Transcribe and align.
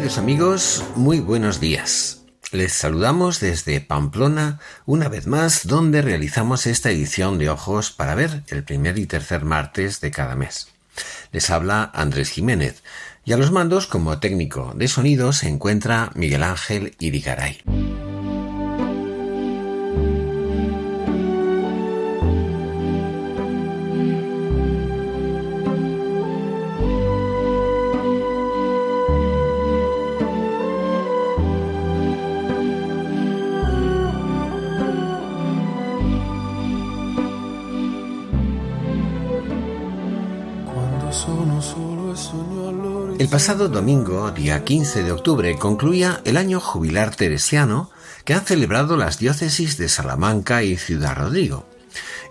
Queridos 0.00 0.16
amigos, 0.16 0.84
muy 0.96 1.20
buenos 1.20 1.60
días. 1.60 2.22
Les 2.52 2.72
saludamos 2.72 3.38
desde 3.38 3.82
Pamplona 3.82 4.58
una 4.86 5.10
vez 5.10 5.26
más 5.26 5.66
donde 5.66 6.00
realizamos 6.00 6.66
esta 6.66 6.90
edición 6.90 7.36
de 7.36 7.50
Ojos 7.50 7.90
para 7.90 8.14
ver 8.14 8.42
el 8.48 8.64
primer 8.64 8.96
y 8.96 9.04
tercer 9.04 9.44
martes 9.44 10.00
de 10.00 10.10
cada 10.10 10.36
mes. 10.36 10.68
Les 11.32 11.50
habla 11.50 11.90
Andrés 11.92 12.30
Jiménez 12.30 12.82
y 13.26 13.34
a 13.34 13.36
los 13.36 13.52
mandos 13.52 13.86
como 13.86 14.18
técnico 14.20 14.72
de 14.74 14.88
sonido 14.88 15.34
se 15.34 15.50
encuentra 15.50 16.10
Miguel 16.14 16.44
Ángel 16.44 16.96
Irigaray. 16.98 17.58
Pasado 43.40 43.70
domingo, 43.70 44.30
día 44.32 44.64
15 44.64 45.02
de 45.02 45.12
octubre, 45.12 45.56
concluía 45.56 46.20
el 46.26 46.36
año 46.36 46.60
jubilar 46.60 47.16
teresiano 47.16 47.90
que 48.26 48.34
han 48.34 48.44
celebrado 48.44 48.98
las 48.98 49.18
diócesis 49.18 49.78
de 49.78 49.88
Salamanca 49.88 50.62
y 50.62 50.76
Ciudad 50.76 51.16
Rodrigo. 51.16 51.66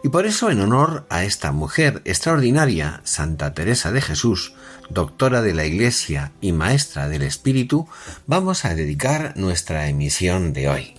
Y 0.03 0.09
por 0.09 0.27
eso, 0.27 0.51
en 0.51 0.61
honor 0.61 1.07
a 1.09 1.23
esta 1.23 1.51
mujer 1.51 2.03
extraordinaria, 2.05 3.01
Santa 3.05 3.55
Teresa 3.55 3.91
de 3.91 4.01
Jesús, 4.01 4.53
doctora 4.91 5.41
de 5.41 5.55
la 5.55 5.65
Iglesia 5.65 6.31
y 6.41 6.51
maestra 6.51 7.09
del 7.09 7.23
Espíritu, 7.23 7.87
vamos 8.27 8.63
a 8.63 8.75
dedicar 8.75 9.33
nuestra 9.35 9.87
emisión 9.87 10.53
de 10.53 10.69
hoy. 10.69 10.93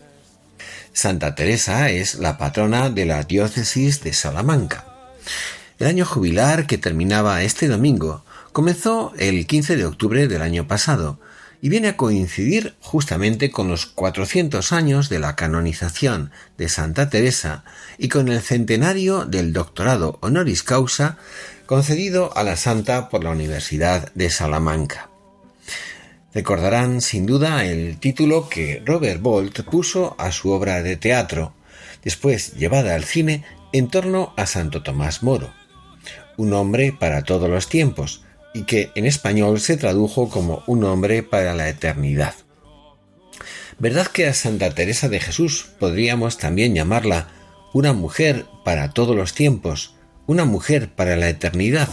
Santa 0.93 1.37
Teresa 1.37 1.89
es 1.89 2.17
la 2.17 2.37
patrona 2.37 2.91
de 2.91 3.07
la 3.07 3.23
diócesis 3.23 4.03
de 4.03 4.13
Salamanca. 4.13 4.87
El 5.79 5.87
año 5.87 6.05
jubilar 6.05 6.67
que 6.67 6.79
terminaba 6.79 7.45
este 7.45 7.69
domingo 7.69 8.25
comenzó 8.53 9.13
el 9.19 9.47
15 9.47 9.77
de 9.77 9.87
octubre 9.87 10.29
del 10.29 10.43
año 10.43 10.67
pasado 10.67 11.21
y 11.63 11.69
viene 11.69 11.89
a 11.89 11.97
coincidir 11.97 12.75
justamente 12.81 13.51
con 13.51 13.69
los 13.69 13.87
400 13.87 14.73
años 14.73 15.09
de 15.09 15.19
la 15.19 15.37
canonización 15.37 16.31
de 16.57 16.69
Santa 16.69 17.11
Teresa 17.11 17.65
y 17.99 18.09
con 18.09 18.29
el 18.29 18.41
centenario 18.41 19.27
del 19.27 19.53
doctorado 19.53 20.19
honoris 20.23 20.63
causa 20.63 21.19
concedido 21.67 22.37
a 22.37 22.43
la 22.43 22.57
santa 22.57 23.09
por 23.09 23.23
la 23.23 23.31
Universidad 23.31 24.11
de 24.15 24.31
Salamanca. 24.31 25.11
Recordarán 26.33 27.01
sin 27.01 27.27
duda 27.27 27.65
el 27.65 27.99
título 27.99 28.49
que 28.49 28.83
Robert 28.87 29.21
Bolt 29.21 29.63
puso 29.63 30.15
a 30.19 30.33
su 30.33 30.51
obra 30.51 30.83
de 30.83 30.97
teatro, 30.97 31.53
después 32.03 32.55
llevada 32.55 32.95
al 32.95 33.05
cine 33.05 33.45
en 33.73 33.89
torno 33.89 34.33
a 34.37 34.47
Santo 34.47 34.83
Tomás 34.83 35.23
Moro. 35.23 35.53
Un 36.37 36.53
hombre 36.55 36.95
para 36.99 37.23
todos 37.23 37.51
los 37.51 37.69
tiempos, 37.69 38.23
y 38.53 38.65
que 38.65 38.91
en 38.95 39.07
español 39.07 39.61
se 39.61 39.77
tradujo 39.77 40.29
como 40.29 40.63
un 40.67 40.85
hombre 40.85 41.23
para 41.23 41.55
la 41.55 41.69
eternidad. 41.69 42.35
¿Verdad 43.79 44.07
que 44.07 44.27
a 44.27 44.35
Santa 44.35 44.75
Teresa 44.75 45.09
de 45.09 45.21
Jesús 45.21 45.71
podríamos 45.79 46.39
también 46.39 46.75
llamarla 46.75 47.29
una 47.73 47.93
mujer 47.93 48.45
para 48.65 48.91
todos 48.91 49.17
los 49.17 49.35
tiempos, 49.35 49.95
una 50.27 50.45
mujer 50.45 50.91
para 50.95 51.17
la 51.17 51.29
eternidad? 51.29 51.89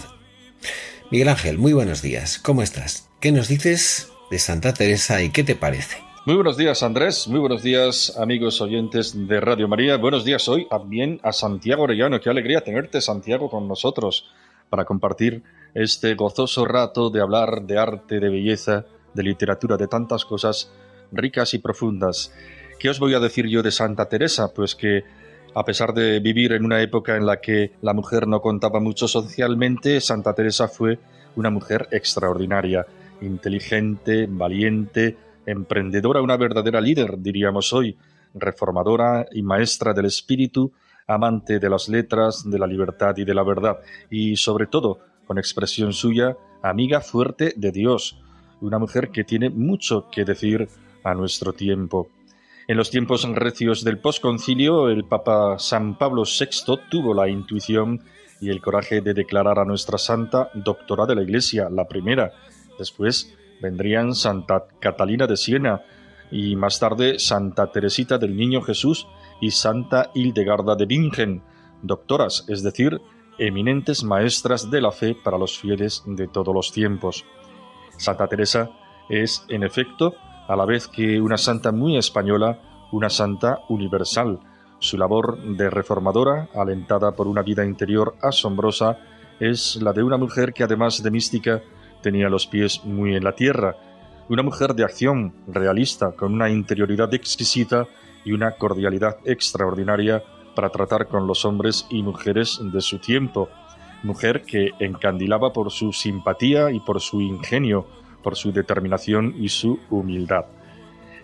Miguel 1.11 1.29
Ángel, 1.29 1.57
muy 1.57 1.71
buenos 1.71 2.01
días, 2.01 2.39
¿cómo 2.39 2.61
estás? 2.61 3.09
¿Qué 3.21 3.31
nos 3.31 3.47
dices 3.47 4.09
de 4.29 4.39
Santa 4.39 4.73
Teresa 4.73 5.21
y 5.21 5.29
qué 5.29 5.43
te 5.43 5.55
parece? 5.55 5.97
Muy 6.25 6.35
buenos 6.35 6.57
días 6.57 6.83
Andrés, 6.83 7.29
muy 7.29 7.39
buenos 7.39 7.63
días 7.63 8.17
amigos 8.17 8.59
oyentes 8.59 9.13
de 9.15 9.39
Radio 9.39 9.69
María, 9.69 9.95
buenos 9.95 10.25
días 10.25 10.49
hoy 10.49 10.67
también 10.67 11.21
a 11.23 11.31
Santiago 11.31 11.83
Orellano, 11.83 12.19
qué 12.19 12.29
alegría 12.29 12.59
tenerte 12.59 12.99
Santiago 12.99 13.49
con 13.49 13.65
nosotros 13.69 14.29
para 14.69 14.83
compartir 14.83 15.41
este 15.73 16.15
gozoso 16.15 16.65
rato 16.65 17.09
de 17.09 17.21
hablar 17.21 17.63
de 17.63 17.77
arte, 17.77 18.19
de 18.19 18.29
belleza, 18.29 18.85
de 19.13 19.23
literatura, 19.23 19.77
de 19.77 19.87
tantas 19.87 20.25
cosas 20.25 20.71
ricas 21.11 21.53
y 21.53 21.59
profundas. 21.59 22.33
¿Qué 22.79 22.89
os 22.89 22.99
voy 22.99 23.13
a 23.13 23.19
decir 23.19 23.47
yo 23.47 23.63
de 23.63 23.71
Santa 23.71 24.07
Teresa? 24.07 24.53
Pues 24.53 24.75
que 24.75 25.03
a 25.55 25.65
pesar 25.65 25.93
de 25.93 26.19
vivir 26.19 26.51
en 26.53 26.65
una 26.65 26.81
época 26.81 27.15
en 27.15 27.25
la 27.25 27.41
que 27.41 27.71
la 27.81 27.93
mujer 27.93 28.27
no 28.27 28.41
contaba 28.41 28.79
mucho 28.79 29.07
socialmente, 29.07 29.99
Santa 30.01 30.33
Teresa 30.33 30.67
fue 30.67 30.99
una 31.35 31.49
mujer 31.49 31.87
extraordinaria, 31.91 32.85
inteligente, 33.21 34.27
valiente, 34.29 35.17
emprendedora, 35.45 36.21
una 36.21 36.37
verdadera 36.37 36.81
líder, 36.81 37.17
diríamos 37.17 37.73
hoy, 37.73 37.97
reformadora 38.35 39.25
y 39.31 39.41
maestra 39.41 39.93
del 39.93 40.05
espíritu, 40.05 40.71
amante 41.07 41.57
de 41.57 41.69
las 41.69 41.89
letras, 41.89 42.47
de 42.47 42.59
la 42.59 42.67
libertad 42.67 43.15
y 43.17 43.23
de 43.23 43.33
la 43.33 43.43
verdad, 43.43 43.79
y 44.09 44.35
sobre 44.35 44.67
todo, 44.67 44.99
con 45.27 45.37
expresión 45.37 45.93
suya, 45.93 46.37
amiga 46.63 47.01
fuerte 47.01 47.53
de 47.55 47.71
Dios, 47.71 48.19
una 48.61 48.79
mujer 48.79 49.09
que 49.11 49.23
tiene 49.23 49.49
mucho 49.49 50.09
que 50.09 50.25
decir 50.25 50.67
a 51.03 51.13
nuestro 51.13 51.53
tiempo. 51.53 52.09
En 52.67 52.77
los 52.77 52.89
tiempos 52.89 53.23
recios 53.33 53.83
del 53.83 53.99
posconcilio, 53.99 54.89
el 54.89 55.05
Papa 55.05 55.59
San 55.59 55.97
Pablo 55.97 56.23
VI 56.23 56.79
tuvo 56.89 57.13
la 57.13 57.29
intuición 57.29 58.01
y 58.41 58.49
el 58.49 58.61
coraje 58.61 59.01
de 59.01 59.13
declarar 59.13 59.59
a 59.59 59.65
nuestra 59.65 59.97
santa 59.97 60.49
doctora 60.53 61.05
de 61.05 61.15
la 61.15 61.23
Iglesia, 61.23 61.69
la 61.69 61.87
primera. 61.87 62.33
Después 62.77 63.33
vendrían 63.61 64.13
Santa 64.13 64.65
Catalina 64.79 65.27
de 65.27 65.37
Siena 65.37 65.81
y 66.29 66.55
más 66.55 66.79
tarde 66.79 67.19
Santa 67.19 67.71
Teresita 67.71 68.17
del 68.17 68.35
Niño 68.35 68.61
Jesús 68.61 69.07
y 69.41 69.51
Santa 69.51 70.11
Hildegarda 70.13 70.75
de 70.75 70.85
Bingen, 70.85 71.41
doctoras, 71.81 72.45
es 72.47 72.63
decir, 72.63 72.99
eminentes 73.37 74.03
maestras 74.03 74.69
de 74.69 74.81
la 74.81 74.91
fe 74.91 75.15
para 75.15 75.37
los 75.37 75.57
fieles 75.57 76.03
de 76.05 76.27
todos 76.27 76.53
los 76.53 76.71
tiempos. 76.71 77.25
Santa 77.97 78.27
Teresa 78.27 78.69
es, 79.09 79.45
en 79.49 79.63
efecto, 79.63 80.15
a 80.47 80.55
la 80.55 80.65
vez 80.65 80.87
que 80.87 81.19
una 81.21 81.37
santa 81.37 81.71
muy 81.71 81.97
española, 81.97 82.59
una 82.91 83.09
santa 83.09 83.59
universal. 83.69 84.39
Su 84.79 84.97
labor 84.97 85.41
de 85.41 85.69
reformadora, 85.69 86.49
alentada 86.55 87.11
por 87.11 87.27
una 87.27 87.41
vida 87.41 87.65
interior 87.65 88.15
asombrosa, 88.21 88.99
es 89.39 89.75
la 89.81 89.93
de 89.93 90.03
una 90.03 90.17
mujer 90.17 90.53
que 90.53 90.63
además 90.63 91.01
de 91.03 91.11
mística 91.11 91.61
tenía 92.01 92.29
los 92.29 92.47
pies 92.47 92.83
muy 92.85 93.15
en 93.15 93.23
la 93.23 93.33
tierra, 93.33 93.75
una 94.29 94.43
mujer 94.43 94.73
de 94.73 94.83
acción 94.83 95.33
realista, 95.47 96.11
con 96.11 96.33
una 96.33 96.49
interioridad 96.49 97.13
exquisita 97.13 97.87
y 98.25 98.33
una 98.33 98.51
cordialidad 98.51 99.17
extraordinaria 99.25 100.23
para 100.57 100.71
tratar 100.71 101.05
con 101.05 101.27
los 101.27 101.45
hombres 101.45 101.85
y 101.91 102.01
mujeres 102.01 102.59
de 102.59 102.81
su 102.81 102.97
tiempo, 102.97 103.47
mujer 104.01 104.41
que 104.41 104.71
encandilaba 104.79 105.53
por 105.53 105.69
su 105.69 105.93
simpatía 105.93 106.71
y 106.71 106.79
por 106.79 106.99
su 106.99 107.21
ingenio, 107.21 107.85
por 108.23 108.35
su 108.35 108.51
determinación 108.51 109.35
y 109.37 109.49
su 109.49 109.77
humildad. 109.91 110.45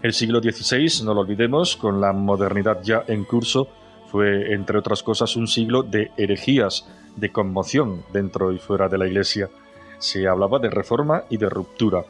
El 0.04 0.14
siglo 0.14 0.40
XVI, 0.40 1.04
no 1.04 1.16
lo 1.16 1.22
olvidemos, 1.22 1.76
con 1.76 2.00
la 2.00 2.14
modernidad 2.14 2.84
ya 2.84 3.06
en 3.08 3.24
curso, 3.24 3.70
fue, 4.12 4.54
entre 4.54 4.78
otras 4.78 5.02
cosas, 5.02 5.36
un 5.36 5.48
siglo 5.48 5.82
de 5.82 6.12
herejías, 6.16 6.88
de 7.16 7.32
conmoción 7.32 8.04
dentro 8.14 8.52
y 8.52 8.60
fuera 8.60 8.88
de 8.88 9.00
la 9.00 9.08
Iglesia. 9.08 9.50
Se 9.98 10.28
hablaba 10.28 10.60
de 10.60 10.70
reforma 10.70 11.24
y 11.32 11.38
de 11.38 11.50
ruptura. 11.50 12.06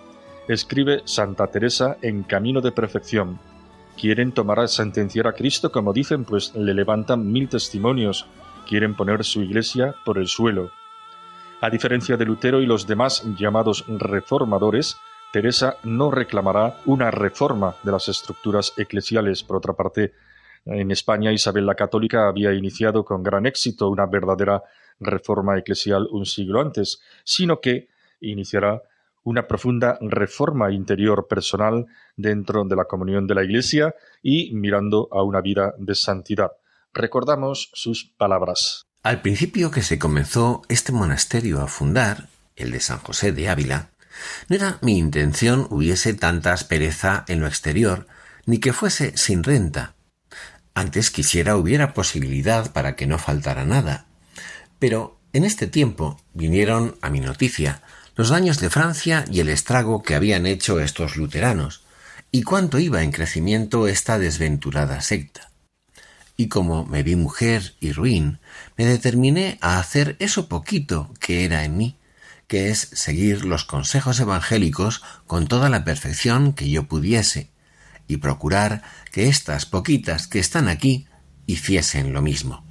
Escribe 0.50 1.04
Santa 1.06 1.48
Teresa 1.48 1.96
en 2.02 2.24
Camino 2.24 2.60
de 2.60 2.74
Perfección, 2.74 3.40
Quieren 4.00 4.32
tomar 4.32 4.60
a 4.60 4.68
sentenciar 4.68 5.28
a 5.28 5.34
Cristo, 5.34 5.72
como 5.72 5.94
dicen, 5.94 6.26
pues 6.26 6.54
le 6.56 6.74
levantan 6.74 7.32
mil 7.32 7.48
testimonios. 7.48 8.26
Quieren 8.68 8.96
poner 8.96 9.24
su 9.24 9.42
iglesia 9.42 9.96
por 10.06 10.18
el 10.18 10.28
suelo. 10.28 10.72
A 11.62 11.70
diferencia 11.70 12.18
de 12.18 12.26
Lutero 12.26 12.62
y 12.62 12.66
los 12.66 12.88
demás 12.88 13.24
llamados 13.38 13.86
reformadores, 13.88 14.98
Teresa 15.32 15.78
no 15.84 16.12
reclamará 16.12 16.78
una 16.86 17.10
reforma 17.10 17.76
de 17.84 17.92
las 17.92 18.10
estructuras 18.10 18.74
eclesiales. 18.78 19.44
Por 19.44 19.58
otra 19.58 19.74
parte, 19.74 20.14
en 20.66 20.92
España 20.92 21.32
Isabel 21.32 21.66
la 21.66 21.76
Católica 21.76 22.28
había 22.28 22.54
iniciado 22.54 23.04
con 23.04 23.24
gran 23.24 23.46
éxito 23.46 23.90
una 23.90 24.06
verdadera 24.06 24.64
reforma 25.00 25.58
eclesial 25.58 26.08
un 26.12 26.26
siglo 26.26 26.62
antes, 26.62 27.02
sino 27.24 27.60
que 27.60 27.88
iniciará 28.22 28.82
una 29.24 29.48
profunda 29.48 29.98
reforma 30.02 30.72
interior 30.72 31.28
personal 31.28 31.86
dentro 32.16 32.64
de 32.66 32.76
la 32.76 32.86
comunión 32.86 33.28
de 33.28 33.36
la 33.36 33.44
Iglesia 33.44 33.96
y 34.22 34.54
mirando 34.54 35.08
a 35.12 35.24
una 35.24 35.42
vida 35.42 35.74
de 35.78 35.96
santidad. 35.96 36.52
Recordamos 36.94 37.70
sus 37.74 38.14
palabras. 38.18 38.86
Al 39.02 39.22
principio 39.22 39.72
que 39.72 39.82
se 39.82 40.00
comenzó 40.00 40.62
este 40.70 40.92
monasterio 40.92 41.62
a 41.62 41.68
fundar, 41.68 42.30
el 42.56 42.72
de 42.72 42.80
San 42.80 43.00
José 43.00 43.32
de 43.32 43.50
Ávila, 43.50 43.90
no 44.48 44.56
era 44.56 44.78
mi 44.82 44.98
intención 44.98 45.68
hubiese 45.70 46.14
tanta 46.14 46.54
aspereza 46.54 47.26
en 47.28 47.42
lo 47.42 47.48
exterior, 47.48 48.08
ni 48.46 48.60
que 48.60 48.74
fuese 48.74 49.18
sin 49.18 49.44
renta. 49.44 49.96
Antes 50.74 51.12
quisiera 51.12 51.56
hubiera 51.56 51.94
posibilidad 51.94 52.72
para 52.72 52.96
que 52.96 53.08
no 53.08 53.18
faltara 53.18 53.66
nada. 53.66 54.06
Pero 54.80 55.20
en 55.34 55.46
este 55.46 55.68
tiempo 55.68 56.20
vinieron 56.34 56.96
a 57.02 57.10
mi 57.10 57.20
noticia 57.20 57.83
los 58.16 58.30
daños 58.30 58.60
de 58.60 58.70
Francia 58.70 59.26
y 59.32 59.40
el 59.40 59.50
estrago 59.50 60.04
que 60.04 60.16
habían 60.16 60.46
hecho 60.46 60.80
estos 60.80 61.16
luteranos, 61.16 61.84
y 62.32 62.44
cuánto 62.44 62.80
iba 62.80 63.04
en 63.04 63.12
crecimiento 63.12 63.88
esta 63.88 64.20
desventurada 64.20 65.02
secta. 65.02 65.52
Y 66.36 66.48
como 66.48 66.86
me 66.86 67.04
vi 67.04 67.16
mujer 67.16 67.76
y 67.80 67.92
ruin, 67.92 68.40
me 68.76 68.86
determiné 68.86 69.58
a 69.62 69.80
hacer 69.80 70.16
eso 70.20 70.48
poquito 70.48 71.14
que 71.20 71.46
era 71.46 71.64
en 71.64 71.78
mí, 71.78 71.98
que 72.48 72.70
es 72.70 72.80
seguir 72.80 73.46
los 73.46 73.66
consejos 73.66 74.20
evangélicos 74.20 75.04
con 75.28 75.48
toda 75.48 75.70
la 75.70 75.84
perfección 75.84 76.54
que 76.54 76.70
yo 76.70 76.88
pudiese, 76.88 77.52
y 78.08 78.18
procurar 78.18 78.84
que 79.12 79.28
estas 79.28 79.66
poquitas 79.66 80.28
que 80.28 80.40
están 80.40 80.68
aquí 80.68 81.08
hiciesen 81.46 82.14
lo 82.14 82.22
mismo. 82.22 82.63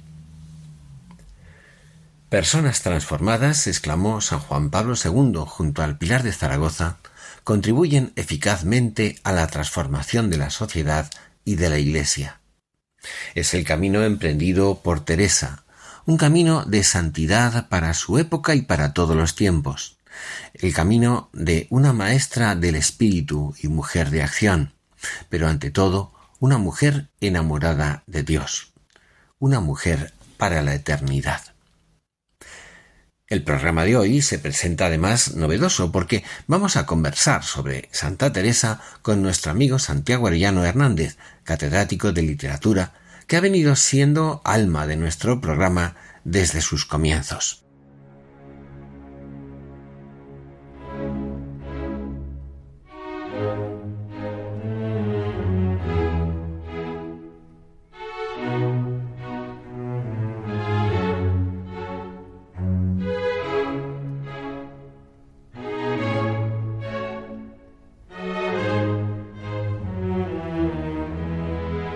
Personas 2.33 2.81
transformadas, 2.81 3.67
exclamó 3.67 4.19
San 4.19 4.39
Juan 4.39 4.71
Pablo 4.71 4.95
II 4.95 5.43
junto 5.45 5.83
al 5.83 5.99
Pilar 5.99 6.23
de 6.23 6.31
Zaragoza, 6.31 6.97
contribuyen 7.43 8.11
eficazmente 8.15 9.19
a 9.23 9.31
la 9.33 9.45
transformación 9.45 10.31
de 10.31 10.37
la 10.37 10.49
sociedad 10.49 11.11
y 11.45 11.57
de 11.57 11.69
la 11.69 11.77
Iglesia. 11.77 12.39
Es 13.35 13.53
el 13.53 13.63
camino 13.63 14.01
emprendido 14.03 14.81
por 14.81 15.05
Teresa, 15.05 15.63
un 16.07 16.17
camino 16.17 16.65
de 16.65 16.83
santidad 16.83 17.69
para 17.69 17.93
su 17.93 18.17
época 18.17 18.55
y 18.55 18.63
para 18.63 18.93
todos 18.93 19.15
los 19.15 19.35
tiempos, 19.35 19.99
el 20.55 20.73
camino 20.73 21.29
de 21.33 21.67
una 21.69 21.93
maestra 21.93 22.55
del 22.55 22.73
espíritu 22.73 23.53
y 23.61 23.67
mujer 23.67 24.09
de 24.09 24.23
acción, 24.23 24.73
pero 25.29 25.47
ante 25.47 25.69
todo 25.69 26.11
una 26.39 26.57
mujer 26.57 27.09
enamorada 27.21 28.01
de 28.07 28.23
Dios, 28.23 28.73
una 29.37 29.59
mujer 29.59 30.15
para 30.37 30.63
la 30.63 30.73
eternidad. 30.73 31.52
El 33.33 33.41
programa 33.41 33.83
de 33.83 33.97
hoy 33.97 34.21
se 34.21 34.37
presenta 34.37 34.85
además 34.85 35.33
novedoso 35.33 35.91
porque 35.91 36.23
vamos 36.45 36.75
a 36.75 36.85
conversar 36.85 37.43
sobre 37.43 37.89
Santa 37.91 38.31
Teresa 38.31 38.79
con 39.01 39.23
nuestro 39.23 39.49
amigo 39.49 39.79
Santiago 39.79 40.27
Arellano 40.27 40.63
Hernández, 40.63 41.17
catedrático 41.43 42.11
de 42.11 42.21
literatura, 42.21 42.93
que 43.25 43.35
ha 43.35 43.41
venido 43.41 43.75
siendo 43.75 44.43
alma 44.45 44.85
de 44.85 44.97
nuestro 44.97 45.41
programa 45.41 45.95
desde 46.23 46.61
sus 46.61 46.85
comienzos. 46.85 47.62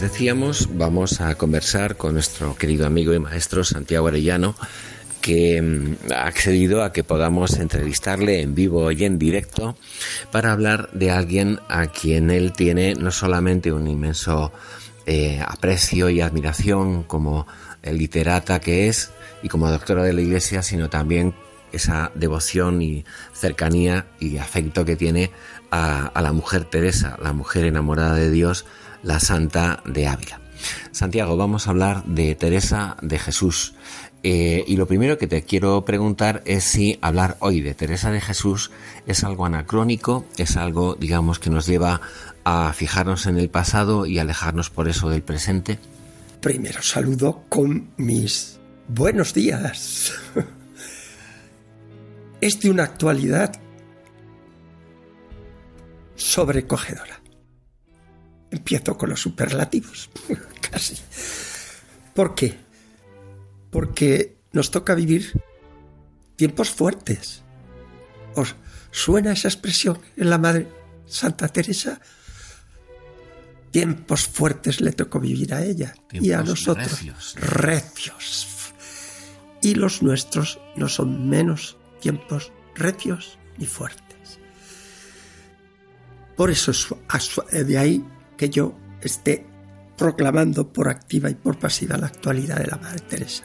Decíamos, 0.00 0.68
vamos 0.74 1.20
a 1.20 1.34
conversar 1.34 1.96
con 1.96 2.14
nuestro 2.14 2.54
querido 2.56 2.86
amigo 2.86 3.14
y 3.14 3.18
maestro 3.18 3.64
Santiago 3.64 4.08
Arellano, 4.08 4.54
que 5.20 5.60
mm, 5.60 6.12
ha 6.12 6.26
accedido 6.26 6.82
a 6.82 6.92
que 6.92 7.04
podamos 7.04 7.58
entrevistarle 7.58 8.40
en 8.40 8.54
vivo 8.54 8.92
y 8.92 9.04
en 9.04 9.18
directo 9.18 9.76
para 10.30 10.52
hablar 10.52 10.90
de 10.92 11.10
alguien 11.10 11.60
a 11.68 11.86
quien 11.86 12.30
él 12.30 12.52
tiene 12.52 12.94
no 12.94 13.10
solamente 13.10 13.72
un 13.72 13.86
inmenso 13.86 14.52
eh, 15.06 15.40
aprecio 15.44 16.10
y 16.10 16.20
admiración 16.20 17.02
como 17.02 17.46
el 17.82 17.98
literata 17.98 18.60
que 18.60 18.88
es 18.88 19.10
y 19.42 19.48
como 19.48 19.70
doctora 19.70 20.04
de 20.04 20.12
la 20.12 20.20
Iglesia, 20.20 20.62
sino 20.62 20.90
también 20.90 21.34
esa 21.72 22.12
devoción 22.14 22.82
y 22.82 23.04
cercanía 23.32 24.06
y 24.20 24.38
afecto 24.38 24.84
que 24.84 24.96
tiene 24.96 25.30
a 25.70 26.20
la 26.22 26.32
mujer 26.32 26.64
Teresa, 26.64 27.18
la 27.22 27.32
mujer 27.32 27.66
enamorada 27.66 28.14
de 28.14 28.30
Dios, 28.30 28.64
la 29.02 29.20
Santa 29.20 29.82
de 29.84 30.06
Ávila. 30.06 30.40
Santiago, 30.90 31.36
vamos 31.36 31.66
a 31.66 31.70
hablar 31.70 32.04
de 32.04 32.34
Teresa 32.34 32.96
de 33.02 33.18
Jesús. 33.18 33.74
Eh, 34.22 34.64
y 34.66 34.76
lo 34.76 34.86
primero 34.86 35.16
que 35.16 35.28
te 35.28 35.42
quiero 35.42 35.84
preguntar 35.84 36.42
es 36.44 36.64
si 36.64 36.98
hablar 37.00 37.36
hoy 37.38 37.60
de 37.60 37.74
Teresa 37.74 38.10
de 38.10 38.20
Jesús 38.20 38.72
es 39.06 39.22
algo 39.22 39.46
anacrónico, 39.46 40.24
es 40.36 40.56
algo, 40.56 40.96
digamos, 40.96 41.38
que 41.38 41.50
nos 41.50 41.66
lleva 41.66 42.00
a 42.44 42.72
fijarnos 42.72 43.26
en 43.26 43.38
el 43.38 43.48
pasado 43.48 44.06
y 44.06 44.18
alejarnos 44.18 44.70
por 44.70 44.88
eso 44.88 45.08
del 45.08 45.22
presente. 45.22 45.78
Primero 46.40 46.82
saludo 46.82 47.44
con 47.48 47.90
mis 47.96 48.58
buenos 48.88 49.34
días. 49.34 50.12
Es 52.40 52.60
de 52.60 52.70
una 52.70 52.84
actualidad 52.84 53.52
sobrecogedora. 56.14 57.20
Empiezo 58.50 58.96
con 58.96 59.10
los 59.10 59.20
superlativos, 59.20 60.10
casi. 60.70 60.96
¿Por 62.14 62.34
qué? 62.34 62.58
Porque 63.70 64.36
nos 64.52 64.70
toca 64.70 64.94
vivir 64.94 65.32
tiempos 66.36 66.70
fuertes. 66.70 67.42
¿Os 68.34 68.54
suena 68.90 69.32
esa 69.32 69.48
expresión 69.48 70.00
en 70.16 70.30
la 70.30 70.38
Madre 70.38 70.68
Santa 71.06 71.48
Teresa? 71.48 72.00
Tiempos 73.70 74.26
fuertes 74.26 74.80
le 74.80 74.92
tocó 74.92 75.20
vivir 75.20 75.52
a 75.52 75.62
ella 75.62 75.94
y 76.10 76.32
a 76.32 76.42
nosotros. 76.42 76.90
Recios. 76.90 77.34
recios. 77.36 78.48
Y 79.60 79.74
los 79.74 80.02
nuestros 80.02 80.58
no 80.76 80.88
son 80.88 81.28
menos 81.28 81.76
tiempos 82.00 82.52
recios 82.74 83.38
ni 83.58 83.66
fuertes. 83.66 84.38
Por 86.36 86.50
eso 86.50 86.72
de 87.52 87.78
ahí 87.78 88.04
que 88.38 88.48
yo 88.48 88.74
esté 89.02 89.44
proclamando 89.98 90.72
por 90.72 90.88
activa 90.88 91.28
y 91.28 91.34
por 91.34 91.58
pasiva 91.58 91.98
la 91.98 92.06
actualidad 92.06 92.56
de 92.56 92.68
la 92.68 92.76
Madre 92.76 93.00
Teresa. 93.00 93.44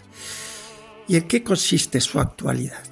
¿Y 1.07 1.17
en 1.17 1.27
qué 1.27 1.43
consiste 1.43 1.99
su 1.99 2.19
actualidad? 2.19 2.83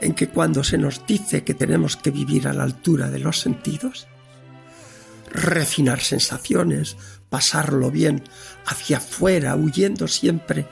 En 0.00 0.14
que 0.14 0.28
cuando 0.28 0.62
se 0.62 0.78
nos 0.78 1.04
dice 1.06 1.42
que 1.42 1.54
tenemos 1.54 1.96
que 1.96 2.10
vivir 2.10 2.46
a 2.46 2.52
la 2.52 2.62
altura 2.62 3.10
de 3.10 3.18
los 3.18 3.40
sentidos, 3.40 4.06
refinar 5.32 6.00
sensaciones, 6.00 6.96
pasarlo 7.30 7.90
bien 7.90 8.22
hacia 8.66 8.98
afuera, 8.98 9.56
huyendo 9.56 10.06
siempre 10.06 10.68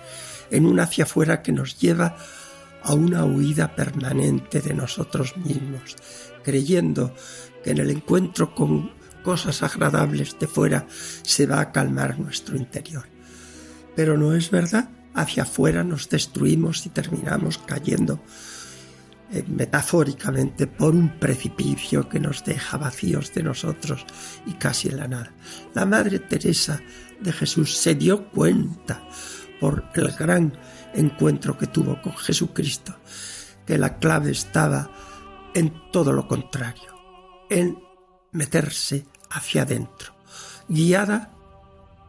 en 0.51 0.67
un 0.67 0.79
hacia 0.79 1.05
afuera 1.05 1.43
que 1.43 1.53
nos 1.53 1.79
lleva 1.79 2.17
a 2.83 2.93
una 2.93 3.25
huida 3.25 3.75
permanente 3.75 4.61
de 4.61 4.75
nosotros 4.75 5.37
mismos, 5.39 5.97
creyendo 6.43 7.15
que 7.65 7.71
en 7.71 7.79
el 7.79 7.91
encuentro 7.91 8.55
con 8.55 8.93
cosas 9.25 9.63
agradables 9.65 10.39
de 10.39 10.47
fuera 10.47 10.87
se 10.91 11.47
va 11.47 11.61
a 11.61 11.73
calmar 11.73 12.21
nuestro 12.21 12.57
interior. 12.57 13.07
Pero 13.97 14.17
no 14.17 14.35
es 14.35 14.51
verdad, 14.51 14.89
hacia 15.15 15.45
afuera 15.45 15.83
nos 15.83 16.09
destruimos 16.09 16.87
y 16.87 16.91
terminamos 16.91 17.59
cayendo 17.59 18.21
eh, 19.33 19.43
metafóricamente 19.49 20.67
por 20.67 20.95
un 20.95 21.19
precipicio 21.19 22.09
que 22.09 22.21
nos 22.21 22.45
deja 22.45 22.77
vacíos 22.77 23.33
de 23.35 23.43
nosotros 23.43 24.05
y 24.47 24.53
casi 24.53 24.89
en 24.89 24.99
la 24.99 25.09
nada. 25.09 25.33
La 25.75 25.87
Madre 25.87 26.19
Teresa 26.21 26.81
de 27.21 27.33
Jesús 27.33 27.77
se 27.77 27.95
dio 27.95 28.29
cuenta 28.31 29.03
por 29.59 29.85
el 29.95 30.13
gran 30.13 30.57
encuentro 30.93 31.57
que 31.57 31.67
tuvo 31.67 32.01
con 32.03 32.17
Jesucristo 32.17 32.97
que 33.67 33.79
la 33.79 33.99
clave 33.99 34.31
estaba 34.31 34.91
en 35.55 35.91
todo 35.91 36.13
lo 36.13 36.29
contrario, 36.29 36.95
en 37.49 37.79
meterse 38.33 39.07
hacia 39.31 39.63
adentro, 39.63 40.15
guiada 40.69 41.33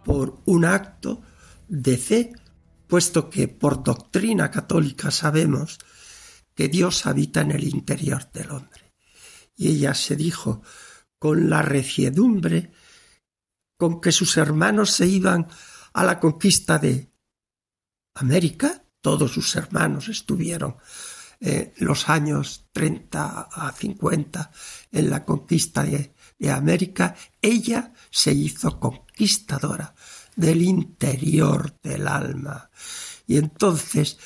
por 0.03 0.39
un 0.45 0.65
acto 0.65 1.22
de 1.67 1.98
fe, 1.98 2.34
puesto 2.88 3.29
que 3.29 3.48
por 3.48 3.84
doctrina 3.84 4.51
católica 4.51 5.12
sabemos 5.12 5.79
que 6.53 6.69
Dios 6.69 7.05
habita 7.05 7.41
en 7.41 7.51
el 7.51 7.63
interior 7.63 8.31
del 8.31 8.51
hombre. 8.51 8.93
Y 9.55 9.69
ella 9.69 9.93
se 9.93 10.15
dijo 10.15 10.62
con 11.19 11.50
la 11.50 11.62
reciedumbre 11.62 12.72
con 13.77 14.00
que 14.00 14.12
sus 14.12 14.38
hermanos 14.38 14.91
se 14.91 15.07
iban 15.07 15.48
a 15.93 16.03
la 16.03 16.19
conquista 16.19 16.77
de 16.77 17.12
América, 18.15 18.86
todos 19.01 19.31
sus 19.34 19.55
hermanos 19.55 20.07
estuvieron 20.07 20.77
eh, 21.41 21.74
los 21.77 22.10
años 22.10 22.67
30 22.72 23.50
a 23.51 23.72
50 23.72 24.51
en 24.91 25.10
la 25.10 25.25
conquista 25.25 25.84
de, 25.84 26.14
de 26.38 26.51
América, 26.51 27.15
ella 27.42 27.94
se 28.10 28.34
hizo 28.34 28.80
conquistadora 28.80 29.96
del 30.36 30.62
interior 30.62 31.77
del 31.82 32.08
alma. 32.08 32.70
Y 33.27 33.38
entonces 33.38 34.18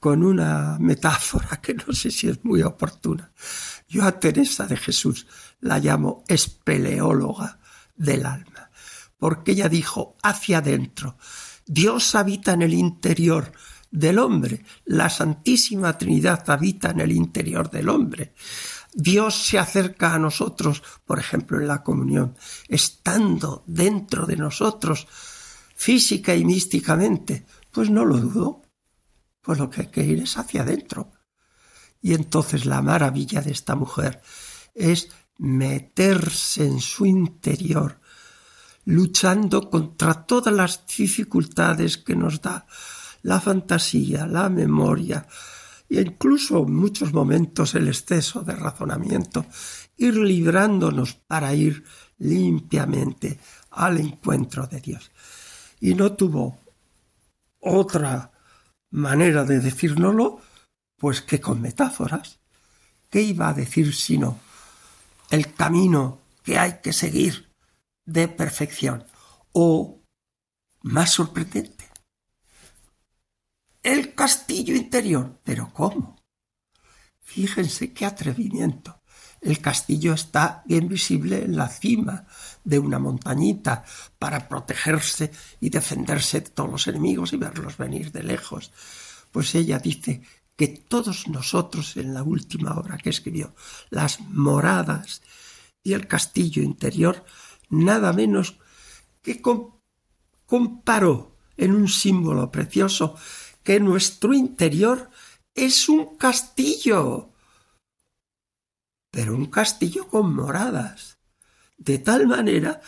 con 0.00 0.22
una 0.22 0.76
metáfora 0.78 1.60
que 1.60 1.74
no 1.74 1.92
sé 1.92 2.10
si 2.10 2.28
es 2.28 2.44
muy 2.44 2.62
oportuna. 2.62 3.32
Yo 3.88 4.04
a 4.04 4.20
Teresa 4.20 4.66
de 4.66 4.76
Jesús 4.76 5.26
la 5.60 5.78
llamo 5.78 6.22
espeleóloga 6.28 7.58
del 7.96 8.26
alma, 8.26 8.70
porque 9.18 9.52
ella 9.52 9.68
dijo 9.68 10.16
hacia 10.22 10.58
adentro, 10.58 11.16
Dios 11.66 12.14
habita 12.14 12.52
en 12.52 12.62
el 12.62 12.74
interior 12.74 13.50
del 13.90 14.18
hombre, 14.18 14.64
la 14.84 15.08
Santísima 15.08 15.96
Trinidad 15.96 16.48
habita 16.50 16.90
en 16.90 17.00
el 17.00 17.12
interior 17.12 17.70
del 17.70 17.88
hombre. 17.88 18.34
Dios 18.98 19.34
se 19.46 19.58
acerca 19.58 20.14
a 20.14 20.18
nosotros, 20.18 20.82
por 21.04 21.18
ejemplo, 21.18 21.60
en 21.60 21.68
la 21.68 21.82
comunión, 21.82 22.34
estando 22.66 23.62
dentro 23.66 24.24
de 24.24 24.36
nosotros, 24.36 25.06
física 25.76 26.34
y 26.34 26.46
místicamente. 26.46 27.44
Pues 27.70 27.90
no 27.90 28.06
lo 28.06 28.16
dudo 28.16 28.62
pues 29.42 29.58
lo 29.58 29.68
que 29.68 29.82
hay 29.82 29.86
que 29.88 30.02
ir 30.02 30.22
es 30.22 30.38
hacia 30.38 30.62
adentro. 30.62 31.12
Y 32.00 32.14
entonces 32.14 32.64
la 32.64 32.80
maravilla 32.80 33.42
de 33.42 33.52
esta 33.52 33.76
mujer 33.76 34.22
es 34.74 35.10
meterse 35.36 36.66
en 36.66 36.80
su 36.80 37.04
interior, 37.04 38.00
luchando 38.86 39.68
contra 39.68 40.26
todas 40.26 40.54
las 40.54 40.86
dificultades 40.86 41.98
que 41.98 42.16
nos 42.16 42.40
da 42.40 42.66
la 43.22 43.40
fantasía, 43.40 44.26
la 44.26 44.48
memoria 44.48 45.28
e 45.88 46.00
incluso 46.00 46.64
en 46.64 46.74
muchos 46.74 47.12
momentos 47.12 47.74
el 47.74 47.88
exceso 47.88 48.42
de 48.42 48.54
razonamiento, 48.54 49.46
ir 49.96 50.16
librándonos 50.16 51.14
para 51.14 51.54
ir 51.54 51.84
limpiamente 52.18 53.38
al 53.70 53.98
encuentro 53.98 54.66
de 54.66 54.80
Dios. 54.80 55.10
Y 55.80 55.94
no 55.94 56.12
tuvo 56.12 56.58
otra 57.60 58.32
manera 58.90 59.44
de 59.44 59.60
decírnoslo, 59.60 60.40
pues 60.96 61.20
que 61.20 61.40
con 61.40 61.60
metáforas. 61.60 62.40
¿Qué 63.10 63.22
iba 63.22 63.48
a 63.48 63.54
decir 63.54 63.94
sino 63.94 64.38
el 65.30 65.54
camino 65.54 66.20
que 66.42 66.58
hay 66.58 66.80
que 66.82 66.92
seguir 66.92 67.52
de 68.04 68.28
perfección? 68.28 69.04
O, 69.52 70.00
más 70.82 71.10
sorprendente, 71.10 71.75
el 73.86 74.14
castillo 74.14 74.74
interior. 74.74 75.38
¿Pero 75.44 75.72
cómo? 75.72 76.16
Fíjense 77.20 77.92
qué 77.92 78.04
atrevimiento. 78.04 79.00
El 79.40 79.60
castillo 79.60 80.12
está 80.12 80.64
bien 80.66 80.88
visible 80.88 81.44
en 81.44 81.56
la 81.56 81.68
cima 81.68 82.26
de 82.64 82.80
una 82.80 82.98
montañita 82.98 83.84
para 84.18 84.48
protegerse 84.48 85.30
y 85.60 85.70
defenderse 85.70 86.40
de 86.40 86.50
todos 86.50 86.70
los 86.70 86.86
enemigos 86.88 87.32
y 87.32 87.36
verlos 87.36 87.76
venir 87.76 88.10
de 88.10 88.24
lejos. 88.24 88.72
Pues 89.30 89.54
ella 89.54 89.78
dice 89.78 90.22
que 90.56 90.66
todos 90.66 91.28
nosotros 91.28 91.96
en 91.96 92.12
la 92.12 92.24
última 92.24 92.74
obra 92.74 92.98
que 92.98 93.10
escribió, 93.10 93.54
las 93.90 94.18
moradas 94.20 95.22
y 95.84 95.92
el 95.92 96.08
castillo 96.08 96.60
interior, 96.60 97.24
nada 97.68 98.12
menos 98.12 98.58
que 99.22 99.40
comparó 100.46 101.36
en 101.56 101.74
un 101.74 101.88
símbolo 101.88 102.50
precioso 102.50 103.16
que 103.66 103.80
nuestro 103.80 104.32
interior 104.32 105.10
es 105.52 105.88
un 105.88 106.16
castillo 106.16 107.30
pero 109.16 109.34
un 109.34 109.46
castillo 109.46 110.08
con 110.08 110.34
moradas, 110.34 111.16
de 111.78 111.96
tal 111.96 112.26
manera 112.26 112.82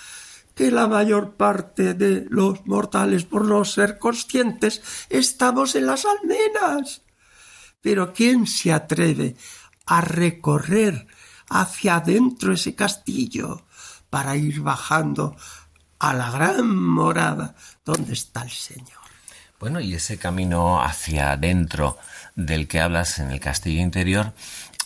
que 0.55 0.71
la 0.71 0.87
mayor 0.87 1.37
parte 1.37 1.95
de 1.95 2.27
los 2.29 2.67
mortales, 2.67 3.25
por 3.25 3.47
no 3.47 3.65
ser 3.65 3.99
conscientes, 3.99 4.83
estamos 5.09 5.75
en 5.75 5.87
las 5.87 6.05
almenas. 6.05 7.01
Pero 7.81 8.13
¿quién 8.13 8.47
se 8.47 8.75
atreve 8.75 9.37
a 9.87 10.03
recorrer 10.03 11.07
hacia 11.49 11.97
adentro 11.97 12.53
ese 12.53 12.75
castillo 12.75 13.65
para 14.11 14.37
ir 14.37 14.61
bajando 14.61 15.35
a 15.99 16.13
la 16.13 16.31
gran 16.31 16.77
morada 16.77 17.57
donde 17.87 18.13
está 18.13 18.43
el 18.43 18.51
Señor? 18.51 18.98
Bueno, 19.61 19.81
y 19.81 19.95
ese 19.95 20.19
camino 20.19 20.83
hacia 20.83 21.33
adentro 21.33 21.99
del 22.37 22.69
que 22.69 22.81
hablas 22.81 23.19
en 23.19 23.31
el 23.33 23.41
castillo 23.41 23.81
interior 23.81 24.33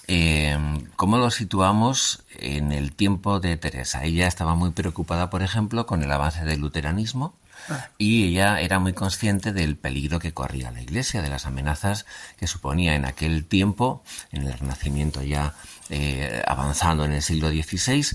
eh, 0.08 0.58
¿Cómo 0.96 1.16
lo 1.16 1.30
situamos 1.30 2.24
en 2.38 2.72
el 2.72 2.92
tiempo 2.92 3.40
de 3.40 3.56
Teresa? 3.56 4.04
Ella 4.04 4.26
estaba 4.26 4.54
muy 4.54 4.70
preocupada, 4.70 5.30
por 5.30 5.42
ejemplo, 5.42 5.86
con 5.86 6.02
el 6.02 6.10
avance 6.10 6.44
del 6.44 6.60
luteranismo 6.60 7.34
ah. 7.68 7.88
y 7.98 8.24
ella 8.24 8.60
era 8.60 8.78
muy 8.80 8.94
consciente 8.94 9.52
del 9.52 9.76
peligro 9.76 10.18
que 10.18 10.34
corría 10.34 10.72
la 10.72 10.82
Iglesia, 10.82 11.22
de 11.22 11.30
las 11.30 11.46
amenazas 11.46 12.04
que 12.36 12.48
suponía 12.48 12.94
en 12.94 13.04
aquel 13.04 13.44
tiempo, 13.44 14.02
en 14.32 14.46
el 14.46 14.58
Renacimiento 14.58 15.22
ya 15.22 15.54
eh, 15.88 16.42
avanzando 16.46 17.04
en 17.04 17.12
el 17.12 17.22
siglo 17.22 17.48
XVI. 17.48 18.06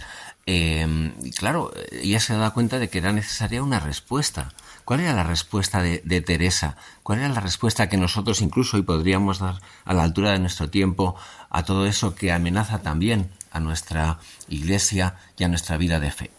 Eh, 0.46 1.14
y 1.24 1.32
claro, 1.32 1.72
ella 1.92 2.20
se 2.20 2.36
da 2.36 2.52
cuenta 2.52 2.80
de 2.80 2.90
que 2.90 2.98
era 3.00 3.14
necesaria 3.14 3.64
una 3.64 3.80
respuesta 3.80 4.54
¿Cuál 4.88 5.02
era 5.02 5.14
la 5.14 5.26
respuesta 5.26 5.82
de, 5.82 6.22
Teresa? 6.22 6.78
¿Cuál 7.04 7.20
era 7.20 7.28
la 7.28 7.42
respuesta 7.42 7.90
que 7.90 7.98
nosotros 7.98 8.42
incluso 8.42 8.78
hoy 8.78 8.84
podríamos 8.84 9.40
dar 9.40 9.60
a 9.84 9.94
la 9.94 10.04
altura 10.04 10.32
de 10.32 10.40
nuestro 10.40 10.70
tiempo 10.70 11.18
a 11.50 11.66
todo 11.66 11.86
eso 11.86 12.16
que 12.16 12.32
amenaza 12.32 12.82
también 12.82 13.30
a 13.52 13.60
nuestra 13.60 14.18
iglesia 14.48 15.18
y 15.38 15.44
a 15.44 15.50
nuestra 15.50 15.76
vida 15.76 16.00
de 16.00 16.12
fe? 16.12 16.32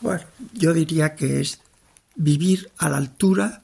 Bueno, 0.00 0.24
yo 0.54 0.72
diría 0.72 1.14
que 1.14 1.42
es 1.42 1.60
vivir 2.16 2.72
a 2.78 2.88
la 2.88 2.96
altura 2.96 3.62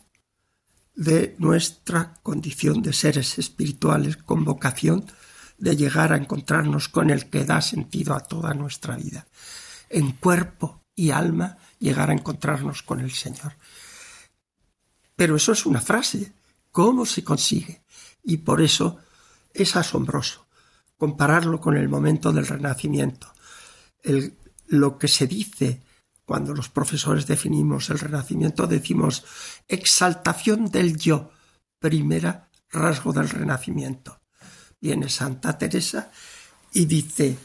de 0.94 1.34
nuestra 1.38 2.12
condición 2.22 2.82
de 2.82 2.92
seres 2.92 3.38
espirituales 3.38 4.18
con 4.18 4.44
vocación 4.44 5.06
de 5.56 5.74
llegar 5.74 6.12
a 6.12 6.18
encontrarnos 6.18 6.90
con 6.90 7.08
el 7.08 7.30
que 7.30 7.46
da 7.46 7.62
sentido 7.62 8.12
a 8.12 8.20
toda 8.20 8.52
nuestra 8.52 8.96
vida, 8.96 9.26
en 9.88 10.12
cuerpo 10.12 10.82
y 10.98 11.12
alma 11.12 11.56
llegar 11.78 12.10
a 12.10 12.12
encontrarnos 12.12 12.82
con 12.82 12.98
el 12.98 13.12
Señor. 13.12 13.54
Pero 15.14 15.36
eso 15.36 15.52
es 15.52 15.64
una 15.64 15.80
frase. 15.80 16.32
¿Cómo 16.72 17.06
se 17.06 17.22
consigue? 17.22 17.82
Y 18.24 18.38
por 18.38 18.60
eso 18.60 18.98
es 19.54 19.76
asombroso 19.76 20.48
compararlo 20.96 21.60
con 21.60 21.76
el 21.76 21.88
momento 21.88 22.32
del 22.32 22.46
Renacimiento. 22.46 23.32
lo 24.66 24.98
que 24.98 25.08
se 25.08 25.26
dice 25.26 25.80
cuando 26.24 26.52
los 26.52 26.68
profesores 26.68 27.26
definimos 27.26 27.88
el 27.88 27.98
Renacimiento, 27.98 28.66
decimos 28.66 29.24
exaltación 29.66 30.70
del 30.70 30.96
yo, 30.96 31.30
primera 31.78 32.50
rasgo 32.70 33.12
del 33.12 33.30
Renacimiento. 33.30 34.20
Viene 34.80 35.08
Santa 35.08 35.56
Teresa 35.56 36.10
y 36.74 36.84
dice, 36.84 37.38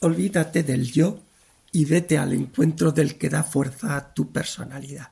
olvídate 0.00 0.62
del 0.62 0.92
yo 0.92 1.23
y 1.74 1.84
vete 1.84 2.16
al 2.16 2.32
encuentro 2.32 2.92
del 2.92 3.18
que 3.18 3.28
da 3.28 3.42
fuerza 3.42 3.96
a 3.96 4.14
tu 4.14 4.30
personalidad. 4.30 5.10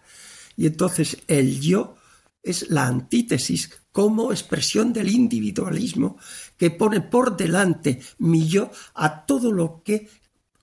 Y 0.57 0.67
entonces 0.67 1.19
el 1.27 1.61
yo 1.61 1.97
es 2.41 2.71
la 2.71 2.87
antítesis 2.87 3.69
como 3.91 4.31
expresión 4.31 4.93
del 4.93 5.09
individualismo 5.09 6.19
que 6.57 6.71
pone 6.71 7.01
por 7.01 7.37
delante 7.37 8.01
mi 8.19 8.47
yo 8.47 8.71
a 8.95 9.27
todo 9.27 9.51
lo 9.51 9.83
que 9.85 10.09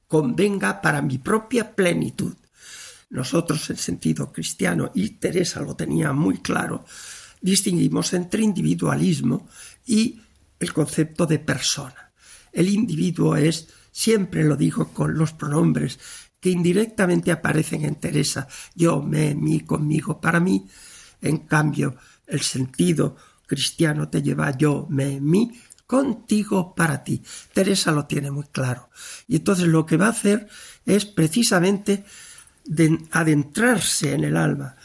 convenga 0.07 0.81
para 0.81 1.01
mi 1.01 1.17
propia 1.17 1.75
plenitud. 1.75 2.33
Nosotros 3.09 3.69
en 3.69 3.77
sentido 3.77 4.31
cristiano, 4.31 4.91
y 4.93 5.09
Teresa 5.11 5.59
lo 5.59 5.75
tenía 5.75 6.13
muy 6.13 6.37
claro, 6.37 6.85
distinguimos 7.41 8.13
entre 8.13 8.41
individualismo 8.41 9.49
y 9.85 10.21
el 10.59 10.71
concepto 10.71 11.25
de 11.25 11.39
persona. 11.39 12.13
El 12.53 12.69
individuo 12.69 13.35
es, 13.35 13.67
siempre 13.99 14.45
lo 14.45 14.55
digo 14.55 14.93
con 14.93 15.17
los 15.17 15.33
pronombres 15.33 15.99
que 16.39 16.49
indirectamente 16.49 17.33
aparecen 17.33 17.83
en 17.83 17.95
Teresa, 17.95 18.47
yo, 18.73 19.01
me, 19.01 19.35
mí, 19.35 19.59
conmigo, 19.59 20.21
para 20.21 20.39
mí. 20.39 20.65
En 21.21 21.39
cambio, 21.39 21.97
el 22.25 22.39
sentido 22.39 23.17
cristiano 23.45 24.07
te 24.07 24.21
lleva 24.21 24.57
yo, 24.57 24.87
me, 24.89 25.19
mí, 25.19 25.51
contigo, 25.85 26.73
para 26.73 27.03
ti. 27.03 27.21
Teresa 27.53 27.91
lo 27.91 28.05
tiene 28.05 28.31
muy 28.31 28.45
claro. 28.45 28.89
Y 29.27 29.35
entonces 29.35 29.67
lo 29.67 29.85
que 29.85 29.97
va 29.97 30.05
a 30.05 30.11
hacer 30.11 30.47
es 30.85 31.03
precisamente 31.03 32.05
adentrarse 33.11 34.13
en 34.13 34.23
el 34.23 34.37
alma, 34.37 34.77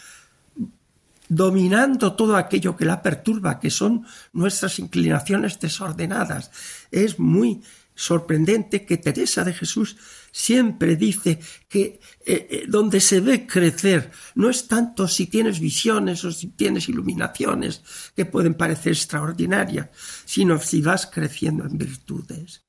dominando 1.28 2.16
todo 2.16 2.36
aquello 2.36 2.76
que 2.76 2.84
la 2.84 3.00
perturba, 3.00 3.60
que 3.60 3.70
son 3.70 4.04
nuestras 4.32 4.80
inclinaciones 4.80 5.60
desordenadas. 5.60 6.50
Es 6.90 7.20
muy 7.20 7.62
sorprendente 7.94 8.84
que 8.84 8.96
Teresa 8.96 9.44
de 9.44 9.52
Jesús 9.52 9.96
siempre 10.32 10.96
dice 10.96 11.38
que 11.68 12.00
eh, 12.26 12.48
eh, 12.50 12.64
donde 12.68 13.00
se 13.00 13.20
ve 13.20 13.46
crecer 13.46 14.10
no 14.34 14.50
es 14.50 14.66
tanto 14.66 15.06
si 15.06 15.26
tienes 15.26 15.60
visiones 15.60 16.24
o 16.24 16.32
si 16.32 16.48
tienes 16.48 16.88
iluminaciones 16.88 17.82
que 18.16 18.26
pueden 18.26 18.54
parecer 18.54 18.92
extraordinarias, 18.92 19.90
sino 20.24 20.58
si 20.58 20.82
vas 20.82 21.06
creciendo 21.06 21.64
en 21.64 21.78
virtudes. 21.78 22.64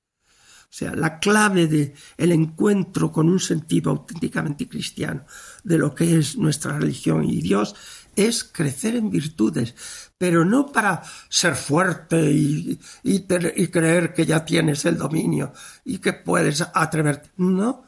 O 0.75 0.77
sea, 0.77 0.93
la 0.93 1.19
clave 1.19 1.67
de 1.67 1.93
el 2.17 2.33
encuentro 2.33 3.09
con 3.09 3.29
un 3.29 3.39
sentido 3.39 3.91
auténticamente 3.91 4.67
cristiano 4.67 5.25
de 5.63 5.77
lo 5.77 5.95
que 5.95 6.17
es 6.17 6.35
nuestra 6.35 6.77
religión 6.77 7.23
y 7.23 7.41
Dios 7.41 7.75
es 8.15 8.43
crecer 8.43 8.95
en 8.95 9.09
virtudes, 9.09 9.75
pero 10.17 10.45
no 10.45 10.71
para 10.71 11.03
ser 11.29 11.55
fuerte 11.55 12.31
y, 12.31 12.79
creer 13.25 14.13
que 14.13 14.25
ya 14.25 14.45
tienes 14.45 14.85
el 14.85 14.97
dominio 14.97 15.53
y 15.83 15.99
que 15.99 16.13
puedes 16.13 16.61
atreverte. 16.73 17.29
No, 17.37 17.83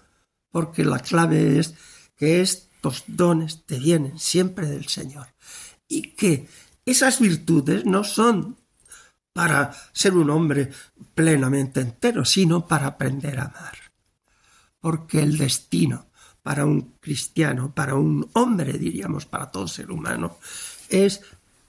porque 0.52 0.84
la 0.84 1.00
clave 1.00 1.60
es 1.60 1.74
que 2.16 2.42
estos 2.42 3.04
dones 3.08 3.64
te 3.66 3.80
vienen 3.80 4.20
siempre 4.20 4.68
del 4.68 4.88
Señor 4.88 5.28
y 5.88 6.14
que 6.14 6.48
esas 6.86 7.20
virtudes 7.20 7.86
no 7.86 8.04
son 8.04 8.58
para 9.34 9.72
ser 9.94 10.14
un 10.14 10.30
hombre 10.32 10.72
plenamente 11.14 11.80
entero, 11.80 12.26
sino 12.26 12.66
para 12.66 12.88
aprender 12.88 13.40
a 13.40 13.46
amar. 13.46 13.78
Porque 14.80 15.22
el 15.22 15.38
destino 15.38 16.07
para 16.48 16.66
un 16.66 16.94
cristiano, 17.02 17.74
para 17.76 17.96
un 17.96 18.30
hombre, 18.32 18.72
diríamos, 18.78 19.26
para 19.26 19.52
todo 19.52 19.68
ser 19.68 19.92
humano, 19.92 20.38
es 20.88 21.20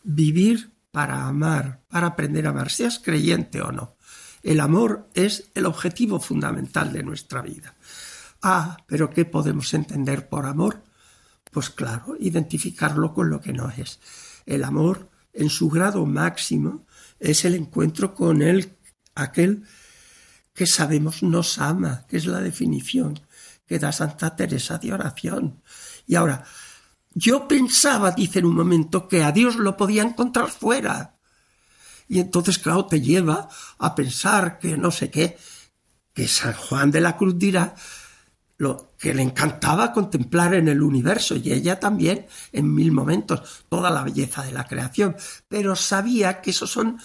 vivir 0.04 0.70
para 0.92 1.26
amar, 1.26 1.80
para 1.88 2.06
aprender 2.06 2.46
a 2.46 2.50
amar, 2.50 2.70
seas 2.70 3.00
creyente 3.00 3.60
o 3.60 3.72
no. 3.72 3.96
El 4.40 4.60
amor 4.60 5.08
es 5.14 5.50
el 5.56 5.66
objetivo 5.66 6.20
fundamental 6.20 6.92
de 6.92 7.02
nuestra 7.02 7.42
vida. 7.42 7.74
Ah, 8.40 8.76
pero 8.86 9.10
¿qué 9.10 9.24
podemos 9.24 9.74
entender 9.74 10.28
por 10.28 10.46
amor? 10.46 10.84
Pues 11.50 11.70
claro, 11.70 12.14
identificarlo 12.16 13.12
con 13.12 13.30
lo 13.30 13.40
que 13.40 13.52
no 13.52 13.70
es. 13.70 13.98
El 14.46 14.62
amor, 14.62 15.10
en 15.32 15.50
su 15.50 15.68
grado 15.70 16.06
máximo, 16.06 16.86
es 17.18 17.44
el 17.44 17.56
encuentro 17.56 18.14
con 18.14 18.44
aquel 19.16 19.64
que 20.54 20.66
sabemos 20.68 21.24
nos 21.24 21.58
ama, 21.58 22.06
que 22.08 22.16
es 22.16 22.26
la 22.26 22.40
definición 22.40 23.18
que 23.68 23.78
da 23.78 23.92
Santa 23.92 24.34
Teresa 24.34 24.78
de 24.78 24.92
oración. 24.92 25.62
Y 26.06 26.14
ahora, 26.14 26.42
yo 27.14 27.46
pensaba, 27.46 28.12
dice 28.12 28.38
en 28.38 28.46
un 28.46 28.56
momento, 28.56 29.06
que 29.06 29.22
a 29.22 29.30
Dios 29.30 29.56
lo 29.56 29.76
podía 29.76 30.02
encontrar 30.02 30.48
fuera. 30.48 31.16
Y 32.08 32.20
entonces, 32.20 32.58
claro, 32.58 32.86
te 32.86 33.00
lleva 33.00 33.48
a 33.78 33.94
pensar 33.94 34.58
que 34.58 34.78
no 34.78 34.90
sé 34.90 35.10
qué, 35.10 35.36
que 36.14 36.26
San 36.26 36.54
Juan 36.54 36.90
de 36.90 37.02
la 37.02 37.16
Cruz 37.16 37.38
dirá 37.38 37.74
lo 38.56 38.94
que 38.98 39.14
le 39.14 39.22
encantaba 39.22 39.92
contemplar 39.92 40.54
en 40.54 40.66
el 40.66 40.82
universo 40.82 41.36
y 41.36 41.52
ella 41.52 41.78
también 41.78 42.26
en 42.52 42.74
mil 42.74 42.90
momentos 42.90 43.64
toda 43.68 43.88
la 43.90 44.02
belleza 44.02 44.42
de 44.42 44.50
la 44.50 44.66
creación, 44.66 45.16
pero 45.46 45.76
sabía 45.76 46.40
que 46.40 46.50
esos 46.50 46.70
son 46.70 46.98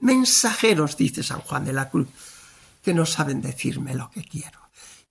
mensajeros, 0.00 0.96
dice 0.96 1.22
San 1.22 1.40
Juan 1.40 1.64
de 1.64 1.72
la 1.72 1.88
Cruz, 1.88 2.08
que 2.82 2.94
no 2.94 3.06
saben 3.06 3.40
decirme 3.40 3.94
lo 3.94 4.10
que 4.10 4.24
quiero. 4.24 4.57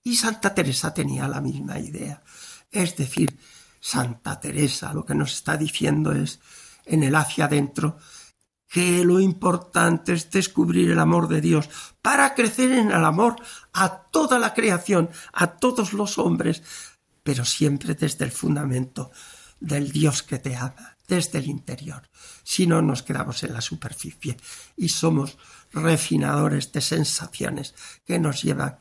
Y 0.08 0.16
Santa 0.16 0.54
Teresa 0.54 0.94
tenía 0.94 1.28
la 1.28 1.42
misma 1.42 1.78
idea. 1.78 2.22
Es 2.70 2.96
decir, 2.96 3.38
Santa 3.78 4.40
Teresa 4.40 4.94
lo 4.94 5.04
que 5.04 5.14
nos 5.14 5.34
está 5.34 5.58
diciendo 5.58 6.12
es, 6.12 6.40
en 6.86 7.02
el 7.02 7.14
hacia 7.14 7.44
adentro, 7.44 7.98
que 8.66 9.04
lo 9.04 9.20
importante 9.20 10.14
es 10.14 10.30
descubrir 10.30 10.90
el 10.90 10.98
amor 10.98 11.28
de 11.28 11.42
Dios 11.42 11.68
para 12.00 12.34
crecer 12.34 12.72
en 12.72 12.90
el 12.90 13.04
amor 13.04 13.36
a 13.74 14.04
toda 14.10 14.38
la 14.38 14.54
creación, 14.54 15.10
a 15.34 15.58
todos 15.58 15.92
los 15.92 16.16
hombres, 16.16 16.62
pero 17.22 17.44
siempre 17.44 17.94
desde 17.94 18.24
el 18.24 18.32
fundamento 18.32 19.10
del 19.60 19.92
Dios 19.92 20.22
que 20.22 20.38
te 20.38 20.56
ama, 20.56 20.96
desde 21.06 21.36
el 21.40 21.48
interior. 21.48 22.08
Si 22.44 22.66
no, 22.66 22.80
nos 22.80 23.02
quedamos 23.02 23.42
en 23.42 23.52
la 23.52 23.60
superficie 23.60 24.38
y 24.74 24.88
somos 24.88 25.36
refinadores 25.70 26.72
de 26.72 26.80
sensaciones 26.80 27.74
que 28.06 28.18
nos 28.18 28.42
llevan 28.42 28.78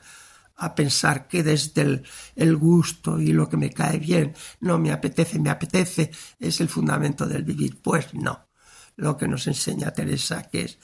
a 0.57 0.73
pensar 0.73 1.27
que 1.27 1.43
desde 1.43 2.03
el, 2.35 2.57
gusto 2.57 3.19
y 3.19 3.31
lo 3.31 3.47
que 3.47 3.57
me 3.57 3.71
cae 3.71 3.99
bien, 3.99 4.33
no 4.59 4.79
me 4.79 4.91
apetece, 4.91 5.39
me 5.39 5.51
apetece, 5.51 6.11
es 6.39 6.59
el 6.61 6.67
fundamento 6.67 7.27
del 7.27 7.43
vivir. 7.43 7.79
Pues 7.81 8.13
no. 8.13 8.47
Lo 8.95 9.15
que 9.15 9.27
nos 9.27 9.45
enseña 9.45 9.91
Teresa, 9.91 10.43
que 10.49 10.61
es 10.61 10.79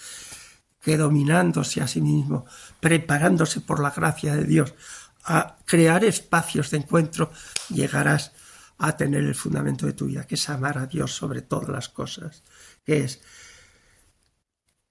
que 0.80 0.98
dominándose 0.98 1.82
a 1.82 1.88
sí 1.88 2.02
mismo, 2.02 2.46
preparándose 2.80 3.62
por 3.62 3.80
la 3.80 3.90
gracia 3.90 4.36
de 4.36 4.44
Dios 4.44 4.76
a 5.24 5.58
crear 5.66 6.04
espacios 6.04 6.70
de 6.70 6.78
encuentro, 6.78 7.32
llegarás 7.70 8.34
a 8.78 8.96
tener 8.98 9.24
el 9.24 9.34
fundamento 9.34 9.86
de 9.86 9.94
tu 9.94 10.06
vida, 10.08 10.28
que 10.28 10.36
es 10.36 10.50
amar 10.50 10.78
a 10.78 10.86
Dios 10.86 11.16
sobre 11.16 11.42
todas 11.42 11.70
las 11.70 11.90
cosas, 11.90 12.44
que 12.84 13.04
es 13.06 13.22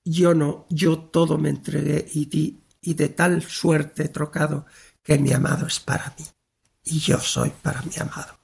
yo 0.04 0.34
no, 0.34 0.66
yo 0.68 0.98
todo 0.98 1.38
me 1.38 1.50
entregué 1.50 2.08
y 2.12 2.26
di 2.26 2.61
y 2.82 2.94
de 2.94 3.08
tal 3.08 3.42
suerte 3.42 4.08
trocado 4.08 4.66
que 5.02 5.18
mi 5.18 5.32
amado 5.32 5.66
es 5.66 5.80
para 5.80 6.12
mí 6.18 6.26
y 6.84 6.98
yo 6.98 7.18
soy 7.18 7.50
para 7.62 7.80
mi 7.82 7.92
amado. 7.98 8.38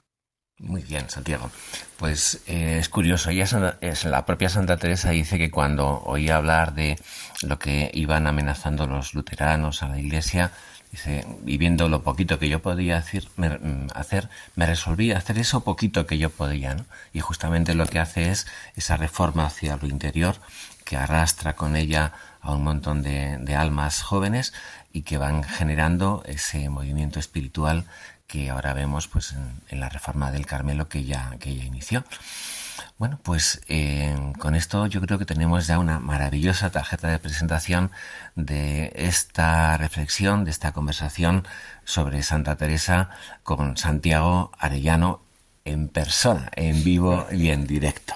Muy 0.59 0.81
bien, 0.81 1.09
Santiago. 1.09 1.49
Pues 1.97 2.41
eh, 2.45 2.77
es 2.79 2.89
curioso, 2.89 3.29
ella 3.29 3.77
es 3.79 4.05
la 4.05 4.25
propia 4.25 4.49
Santa 4.49 4.77
Teresa 4.77 5.11
dice 5.11 5.37
que 5.37 5.51
cuando 5.51 6.01
oía 6.03 6.35
hablar 6.35 6.73
de 6.73 6.99
lo 7.43 7.59
que 7.59 7.89
iban 7.93 8.27
amenazando 8.27 8.85
los 8.85 9.13
luteranos 9.13 9.83
a 9.83 9.87
la 9.87 9.99
iglesia, 9.99 10.51
dice, 10.91 11.25
y 11.45 11.57
viendo 11.57 11.87
lo 11.87 12.03
poquito 12.03 12.39
que 12.39 12.49
yo 12.49 12.61
podía 12.61 12.97
hacer, 12.97 13.25
me, 13.37 13.49
mm, 13.49 13.87
hacer, 13.95 14.29
me 14.55 14.65
resolví 14.65 15.13
a 15.13 15.19
hacer 15.19 15.37
eso 15.37 15.63
poquito 15.63 16.05
que 16.05 16.17
yo 16.17 16.29
podía, 16.29 16.75
¿no? 16.75 16.85
Y 17.13 17.21
justamente 17.21 17.73
lo 17.73 17.85
que 17.85 17.99
hace 17.99 18.29
es 18.29 18.45
esa 18.75 18.97
reforma 18.97 19.45
hacia 19.45 19.77
lo 19.77 19.87
interior 19.87 20.35
que 20.83 20.97
arrastra 20.97 21.55
con 21.55 21.77
ella 21.77 22.11
a 22.41 22.53
un 22.53 22.63
montón 22.63 23.03
de, 23.03 23.55
almas 23.55 24.01
jóvenes 24.01 24.53
y 24.93 25.01
que 25.01 25.17
van 25.17 25.43
generando 25.43 26.23
ese 26.25 26.69
movimiento 26.69 27.19
espiritual 27.19 27.85
que 28.27 28.49
ahora 28.49 28.73
vemos 28.73 29.07
pues 29.07 29.35
en, 29.69 29.79
la 29.79 29.89
reforma 29.89 30.31
del 30.31 30.45
Carmelo 30.45 30.87
que 30.87 31.03
ya, 31.03 31.35
que 31.39 31.55
ya 31.55 31.63
inició. 31.63 32.03
Bueno, 32.97 33.19
pues 33.23 33.61
eh, 33.67 34.15
con 34.39 34.55
esto 34.55 34.85
yo 34.87 35.01
creo 35.01 35.17
que 35.17 35.25
tenemos 35.25 35.67
ya 35.67 35.79
una 35.79 35.99
maravillosa 35.99 36.69
tarjeta 36.69 37.07
de 37.07 37.19
presentación 37.19 37.91
de 38.35 38.91
esta 38.95 39.77
reflexión, 39.77 40.45
de 40.45 40.51
esta 40.51 40.71
conversación 40.73 41.47
sobre 41.85 42.23
Santa 42.23 42.55
Teresa 42.55 43.09
con 43.43 43.77
Santiago 43.77 44.51
Arellano 44.59 45.21
en 45.65 45.87
persona, 45.87 46.49
en 46.55 46.83
vivo 46.83 47.27
y 47.31 47.49
en 47.49 47.67
directo. 47.67 48.15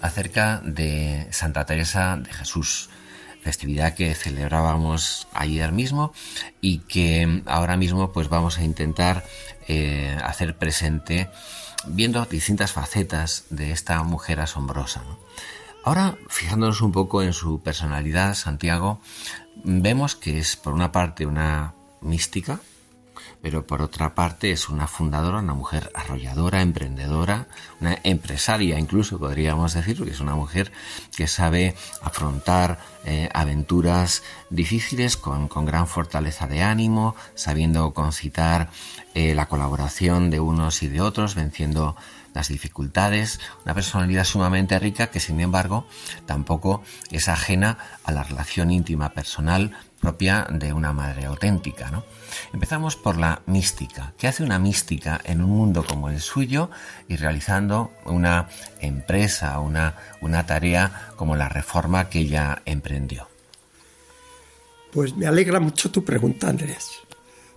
Acerca 0.00 0.60
de 0.64 1.26
Santa 1.32 1.66
Teresa 1.66 2.16
de 2.16 2.32
Jesús, 2.32 2.88
festividad 3.42 3.94
que 3.94 4.14
celebrábamos 4.14 5.26
ayer 5.32 5.72
mismo 5.72 6.12
y 6.60 6.78
que 6.80 7.42
ahora 7.46 7.76
mismo 7.76 8.12
pues 8.12 8.28
vamos 8.28 8.58
a 8.58 8.62
intentar 8.62 9.24
eh, 9.66 10.16
hacer 10.22 10.56
presente 10.56 11.30
viendo 11.86 12.24
distintas 12.26 12.72
facetas 12.72 13.46
de 13.50 13.72
esta 13.72 14.02
mujer 14.04 14.40
asombrosa. 14.40 15.02
Ahora, 15.84 16.16
fijándonos 16.28 16.80
un 16.80 16.92
poco 16.92 17.22
en 17.22 17.32
su 17.32 17.60
personalidad, 17.60 18.34
Santiago, 18.34 19.00
vemos 19.64 20.14
que 20.14 20.38
es 20.38 20.56
por 20.56 20.74
una 20.74 20.92
parte 20.92 21.26
una 21.26 21.74
mística, 22.00 22.60
pero 23.42 23.66
por 23.66 23.82
otra 23.82 24.14
parte 24.14 24.50
es 24.50 24.68
una 24.68 24.86
fundadora, 24.86 25.38
una 25.38 25.54
mujer 25.54 25.90
arrolladora, 25.94 26.60
emprendedora, 26.62 27.46
una 27.80 27.98
empresaria 28.02 28.78
incluso 28.78 29.18
podríamos 29.18 29.74
decir, 29.74 30.02
que 30.02 30.10
es 30.10 30.20
una 30.20 30.34
mujer 30.34 30.72
que 31.16 31.26
sabe 31.26 31.74
afrontar 32.02 32.78
eh, 33.04 33.28
aventuras 33.32 34.22
difíciles 34.50 35.16
con, 35.16 35.48
gran 35.64 35.86
fortaleza 35.86 36.46
de 36.46 36.62
ánimo, 36.62 37.14
sabiendo 37.34 37.92
concitar 37.94 38.70
eh, 39.14 39.34
la 39.34 39.46
colaboración 39.46 40.30
de 40.30 40.40
unos 40.40 40.82
y 40.82 40.88
de 40.88 41.00
otros, 41.00 41.34
venciendo 41.34 41.96
las 42.34 42.48
dificultades, 42.48 43.40
una 43.64 43.74
personalidad 43.74 44.24
sumamente 44.24 44.78
rica 44.78 45.08
que 45.08 45.20
sin 45.20 45.40
embargo 45.40 45.86
tampoco 46.26 46.82
es 47.10 47.28
ajena 47.28 47.78
a 48.04 48.12
la 48.12 48.22
relación 48.22 48.70
íntima 48.70 49.10
personal 49.10 49.76
propia 50.00 50.46
de 50.50 50.72
una 50.72 50.92
madre 50.92 51.24
auténtica. 51.24 51.90
¿no? 51.90 52.04
Empezamos 52.52 52.96
por 52.96 53.16
la 53.16 53.42
mística. 53.46 54.12
¿Qué 54.18 54.28
hace 54.28 54.42
una 54.42 54.58
mística 54.58 55.20
en 55.24 55.42
un 55.42 55.50
mundo 55.50 55.84
como 55.84 56.08
el 56.08 56.20
suyo 56.20 56.70
y 57.08 57.16
realizando 57.16 57.92
una 58.04 58.48
empresa, 58.80 59.58
una, 59.60 59.96
una 60.20 60.46
tarea 60.46 61.12
como 61.16 61.36
la 61.36 61.48
reforma 61.48 62.08
que 62.08 62.20
ella 62.20 62.62
emprendió? 62.64 63.28
Pues 64.92 65.14
me 65.16 65.26
alegra 65.26 65.60
mucho 65.60 65.90
tu 65.90 66.04
pregunta, 66.04 66.48
Andrés, 66.48 66.88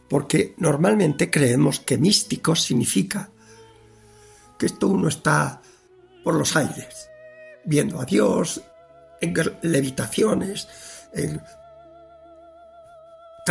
porque 0.09 0.53
normalmente 0.57 1.29
creemos 1.29 1.79
que 1.79 1.97
místico 1.97 2.55
significa 2.55 3.29
que 4.59 4.65
esto 4.65 4.87
uno 4.87 5.07
está 5.07 5.61
por 6.23 6.35
los 6.35 6.55
aires, 6.55 7.09
viendo 7.65 7.99
a 7.99 8.05
Dios 8.05 8.61
en 9.21 9.33
levitaciones, 9.61 10.67
en 11.13 11.41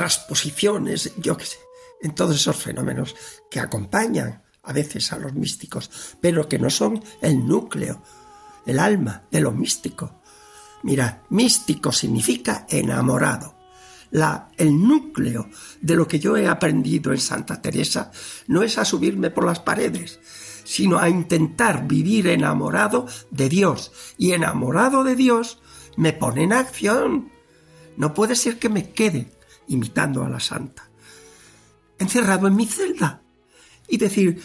transposiciones, 0.01 1.13
yo 1.19 1.37
qué 1.37 1.45
sé, 1.45 1.59
en 2.01 2.15
todos 2.15 2.35
esos 2.35 2.57
fenómenos 2.57 3.15
que 3.51 3.61
acompañan 3.61 4.43
a 4.63 4.73
veces 4.73 5.13
a 5.13 5.19
los 5.19 5.35
místicos, 5.35 5.91
pero 6.23 6.49
que 6.49 6.59
no 6.59 6.71
son 6.71 7.05
el 7.21 7.47
núcleo, 7.47 8.03
el 8.65 8.79
alma 8.79 9.25
de 9.31 9.43
lo 9.43 9.53
místico. 9.53 10.23
Mira, 10.85 11.25
místico 11.29 11.93
significa 11.93 12.65
enamorado. 12.71 13.59
La, 14.11 14.49
el 14.57 14.83
núcleo 14.83 15.51
de 15.83 15.97
lo 15.97 16.09
que 16.09 16.19
yo 16.19 16.35
he 16.35 16.49
aprendido 16.49 17.13
en 17.13 17.21
Santa 17.21 17.61
Teresa 17.61 18.11
no 18.47 18.63
es 18.63 18.79
a 18.79 18.87
subirme 18.87 19.29
por 19.29 19.45
las 19.45 19.61
paredes, 19.61 20.19
sino 20.65 20.99
a 20.99 21.11
intentar 21.11 21.87
vivir 21.87 22.29
enamorado 22.29 23.07
de 23.31 23.51
Dios. 23.51 23.93
Y 24.17 24.33
enamorado 24.33 25.05
de 25.05 25.15
Dios 25.15 25.61
me 25.99 26.15
pone 26.15 26.45
en 26.45 26.55
acción. 26.55 27.31
No 27.99 28.15
puede 28.15 28.35
ser 28.35 28.59
que 28.59 28.71
me 28.71 28.93
quede 28.93 29.39
imitando 29.71 30.25
a 30.25 30.29
la 30.29 30.41
santa, 30.41 30.89
encerrado 31.99 32.47
en 32.47 32.57
mi 32.57 32.67
celda 32.67 33.23
y 33.89 33.97
decir 33.97 34.41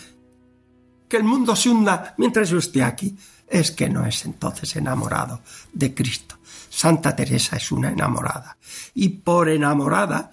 que 1.07 1.17
el 1.17 1.23
mundo 1.23 1.55
se 1.55 1.69
hunda 1.69 2.15
mientras 2.17 2.49
yo 2.49 2.57
esté 2.57 2.83
aquí, 2.83 3.15
es 3.47 3.71
que 3.71 3.89
no 3.89 4.05
es 4.05 4.25
entonces 4.25 4.75
enamorado 4.75 5.41
de 5.71 5.93
Cristo. 5.93 6.37
Santa 6.69 7.15
Teresa 7.15 7.57
es 7.57 7.71
una 7.71 7.89
enamorada 7.89 8.57
y 8.93 9.09
por 9.09 9.49
enamorada 9.49 10.31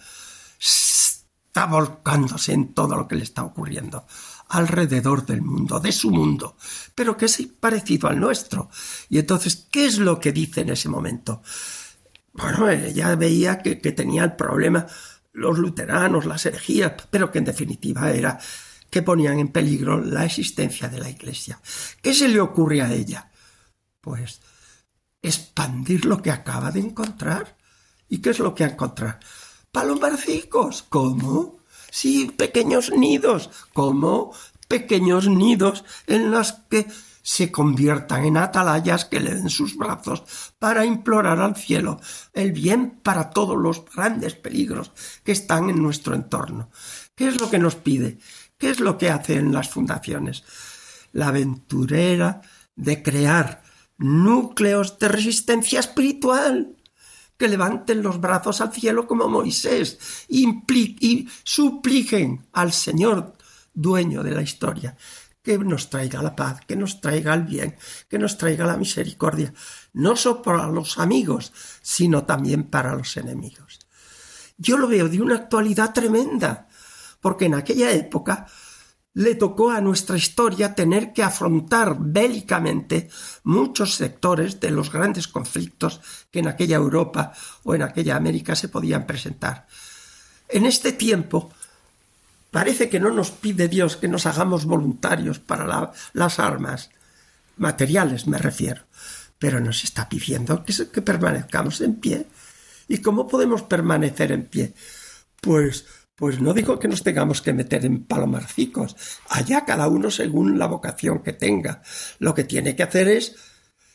está 0.59 1.67
volcándose 1.67 2.53
en 2.53 2.73
todo 2.73 2.97
lo 2.97 3.07
que 3.07 3.17
le 3.17 3.25
está 3.25 3.45
ocurriendo 3.45 4.07
alrededor 4.49 5.25
del 5.25 5.41
mundo, 5.41 5.81
de 5.81 5.93
su 5.93 6.11
mundo, 6.11 6.57
pero 6.95 7.17
que 7.17 7.27
es 7.27 7.43
parecido 7.59 8.09
al 8.09 8.21
nuestro. 8.21 8.71
Y 9.09 9.19
entonces, 9.19 9.67
¿qué 9.71 9.87
es 9.87 9.99
lo 9.99 10.21
que 10.21 10.33
dice 10.33 10.61
en 10.61 10.71
ese 10.71 10.89
momento? 10.89 11.43
Bueno, 12.33 12.69
ella 12.71 13.15
veía 13.15 13.59
que, 13.59 13.77
tenía 13.77 14.25
el 14.25 14.37
problema 14.37 14.87
los 15.33 15.59
luteranos, 15.59 16.27
las 16.27 16.45
herejías, 16.47 16.93
pero 17.11 17.31
que 17.31 17.39
en 17.39 17.45
definitiva 17.45 18.11
era 18.11 18.39
que 18.91 19.03
ponían 19.03 19.39
en 19.39 19.49
peligro 19.49 19.99
la 19.99 20.25
existencia 20.25 20.89
de 20.89 20.99
la 20.99 21.09
Iglesia. 21.09 21.61
¿Qué 22.03 22.13
se 22.13 22.29
le 22.29 22.41
ocurre 22.41 22.83
a 22.83 22.93
ella? 22.93 23.31
Pues 24.01 24.41
expandir 25.23 26.05
lo 26.05 26.21
que 26.21 26.31
acaba 26.31 26.71
de 26.71 26.81
encontrar. 26.81 27.57
¿Y 28.09 28.19
qué 28.19 28.31
es 28.31 28.39
lo 28.39 28.55
que 28.55 28.65
ha 28.65 28.69
encontrado? 28.69 29.19
Palomarcicos. 29.71 30.83
¿Cómo? 30.83 31.59
Sí, 31.91 32.31
pequeños 32.37 32.91
nidos. 32.91 33.51
¿Cómo? 33.73 34.35
Pequeños 34.69 35.29
nidos 35.29 35.85
en 36.07 36.31
los 36.31 36.53
que 36.69 36.87
se 37.23 37.53
conviertan 37.53 38.25
en 38.25 38.37
atalayas 38.37 39.05
que 39.05 39.21
le 39.21 39.35
den 39.35 39.49
sus 39.49 39.77
brazos 39.77 40.25
para 40.59 40.85
implorar 40.85 41.41
al 41.41 41.57
cielo 41.57 42.01
el 42.33 42.53
bien 42.53 43.01
para 43.03 43.31
todos 43.31 43.57
los 43.57 43.85
grandes 43.95 44.35
peligros 44.35 44.91
que 45.25 45.33
están 45.33 45.71
en 45.71 45.81
nuestro 45.81 46.15
entorno. 46.15 46.71
¿Qué 47.15 47.29
es 47.29 47.41
lo 47.41 47.49
que 47.49 47.61
nos 47.61 47.77
pide? 47.77 48.19
¿Qué 48.59 48.71
es 48.71 48.81
lo 48.81 48.99
que 48.99 49.11
hace 49.11 49.37
en 49.37 49.53
las 49.53 49.69
fundaciones? 49.69 50.43
La 51.13 51.29
aventurera 51.29 52.43
de 52.75 53.03
crear 53.03 53.63
núcleos 53.99 54.99
de 54.99 55.09
resistencia 55.09 55.81
espiritual 55.81 56.77
que 57.37 57.49
levanten 57.49 58.03
los 58.03 58.21
brazos 58.21 58.61
al 58.61 58.73
cielo 58.73 59.07
como 59.07 59.29
Moisés 59.29 60.27
y 60.29 61.29
supliquen 61.45 62.47
al 62.53 62.73
Señor 62.73 63.35
dueño 63.75 64.23
de 64.23 64.31
la 64.33 64.43
historia 64.43 64.97
que 65.43 65.59
nos 65.59 65.91
traiga 65.91 66.23
la 66.23 66.37
paz, 66.37 66.61
que 66.67 66.77
nos 66.77 67.01
traiga 67.01 67.35
el 67.35 67.43
bien, 67.43 67.77
que 68.09 68.19
nos 68.19 68.39
traiga 68.39 68.65
la 68.65 68.77
misericordia, 68.77 69.53
no 69.93 70.17
solo 70.17 70.43
para 70.43 70.69
los 70.69 70.99
amigos, 70.99 71.53
sino 71.83 72.25
también 72.25 72.65
para 72.65 72.95
los 72.95 73.17
enemigos. 73.17 73.81
Yo 74.57 74.79
lo 74.79 74.87
veo 74.87 75.09
de 75.09 75.21
una 75.21 75.35
actualidad 75.35 75.93
tremenda, 75.93 76.69
porque 77.21 77.47
en 77.47 77.55
aquella 77.55 77.91
época 77.91 78.47
le 79.15 79.35
tocó 79.35 79.71
a 79.71 79.81
nuestra 79.81 80.17
historia 80.17 80.75
tener 80.75 81.13
que 81.13 81.23
afrontar 81.23 81.97
bélicamente 81.99 83.11
muchos 83.43 83.95
sectores 83.97 84.61
de 84.61 84.71
los 84.71 84.91
grandes 84.91 85.29
conflictos 85.29 86.01
que 86.31 86.39
en 86.39 86.49
aquella 86.49 86.77
Europa 86.77 87.33
o 87.65 87.75
en 87.75 87.83
aquella 87.83 88.17
América 88.17 88.57
se 88.57 88.69
podían 88.69 89.07
presentar. 89.07 89.67
En 90.49 90.67
este 90.67 90.93
tiempo, 90.93 91.53
Parece 92.53 92.89
que 92.91 93.01
no 93.01 93.11
nos 93.11 93.31
pide 93.31 93.67
Dios 93.67 93.97
que 93.97 94.09
nos 94.09 94.27
hagamos 94.27 94.67
voluntarios 94.67 95.39
para 95.41 95.93
las 96.13 96.39
armas, 96.39 96.91
materiales 97.57 98.27
me 98.27 98.37
refiero, 98.37 98.83
pero 99.39 99.59
nos 99.59 99.83
está 99.85 100.09
pidiendo 100.09 100.63
que, 100.63 100.75
que 100.93 101.03
permanezcamos 101.03 101.81
en 101.81 101.97
pie. 101.97 102.27
¿Y 102.89 102.99
cómo 102.99 103.27
podemos 103.27 103.63
permanecer 103.63 104.33
en 104.33 104.45
pie? 104.45 104.75
Pues 105.41 105.87
pues 106.15 106.41
no 106.41 106.53
digo 106.53 106.79
que 106.79 106.89
nos 106.89 107.03
tengamos 107.03 107.41
que 107.41 107.53
meter 107.53 107.85
en 107.85 108.05
palomarcicos, 108.05 108.95
allá 109.31 109.65
cada 109.65 109.89
uno 109.89 110.11
según 110.11 110.59
la 110.59 110.67
vocación 110.67 111.23
que 111.23 111.33
tenga. 111.33 111.83
Lo 112.19 112.35
que 112.35 112.45
tiene 112.45 112.77
que 112.77 112.83
hacer 112.83 113.09
es 113.09 113.35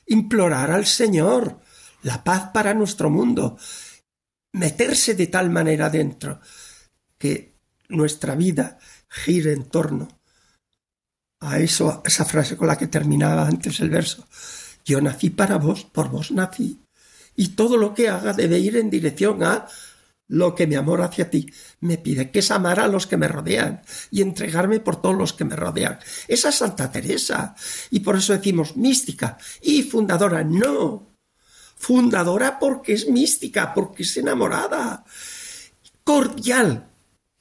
implorar 0.07 0.71
al 0.71 0.85
Señor 0.85 1.61
la 2.01 2.23
paz 2.23 2.49
para 2.53 2.73
nuestro 2.73 3.09
mundo, 3.09 3.57
meterse 4.51 5.13
de 5.13 5.27
tal 5.27 5.49
manera 5.51 5.89
dentro 5.89 6.41
que 7.17 7.56
nuestra 7.89 8.35
vida 8.35 8.79
gire 9.09 9.53
en 9.53 9.65
torno 9.65 10.07
a 11.39 11.59
eso, 11.59 12.01
esa 12.05 12.25
frase 12.25 12.57
con 12.57 12.67
la 12.67 12.77
que 12.77 12.87
terminaba 12.87 13.47
antes 13.47 13.79
el 13.79 13.89
verso. 13.89 14.27
Yo 14.83 15.01
nací 15.01 15.29
para 15.29 15.57
vos, 15.57 15.83
por 15.83 16.09
vos 16.09 16.31
nací. 16.31 16.79
Y 17.35 17.49
todo 17.49 17.77
lo 17.77 17.93
que 17.93 18.09
haga 18.09 18.33
debe 18.33 18.57
ir 18.57 18.77
en 18.77 18.89
dirección 18.89 19.43
a 19.43 19.67
lo 20.29 20.55
que 20.55 20.67
mi 20.67 20.75
amor 20.75 21.01
hacia 21.01 21.29
ti 21.29 21.49
me 21.81 21.97
pide, 21.97 22.31
que 22.31 22.39
es 22.39 22.51
amar 22.51 22.79
a 22.79 22.87
los 22.87 23.07
que 23.07 23.17
me 23.17 23.27
rodean 23.27 23.81
y 24.11 24.21
entregarme 24.21 24.79
por 24.79 25.01
todos 25.01 25.15
los 25.15 25.33
que 25.33 25.45
me 25.45 25.55
rodean. 25.55 25.99
Esa 26.27 26.49
es 26.49 26.55
Santa 26.55 26.91
Teresa. 26.91 27.55
Y 27.91 27.99
por 28.01 28.17
eso 28.17 28.33
decimos 28.33 28.75
mística 28.75 29.37
y 29.61 29.83
fundadora. 29.83 30.43
No. 30.43 31.15
Fundadora 31.75 32.59
porque 32.59 32.93
es 32.93 33.07
mística, 33.07 33.73
porque 33.73 34.03
es 34.03 34.17
enamorada. 34.17 35.05
Cordial, 36.03 36.87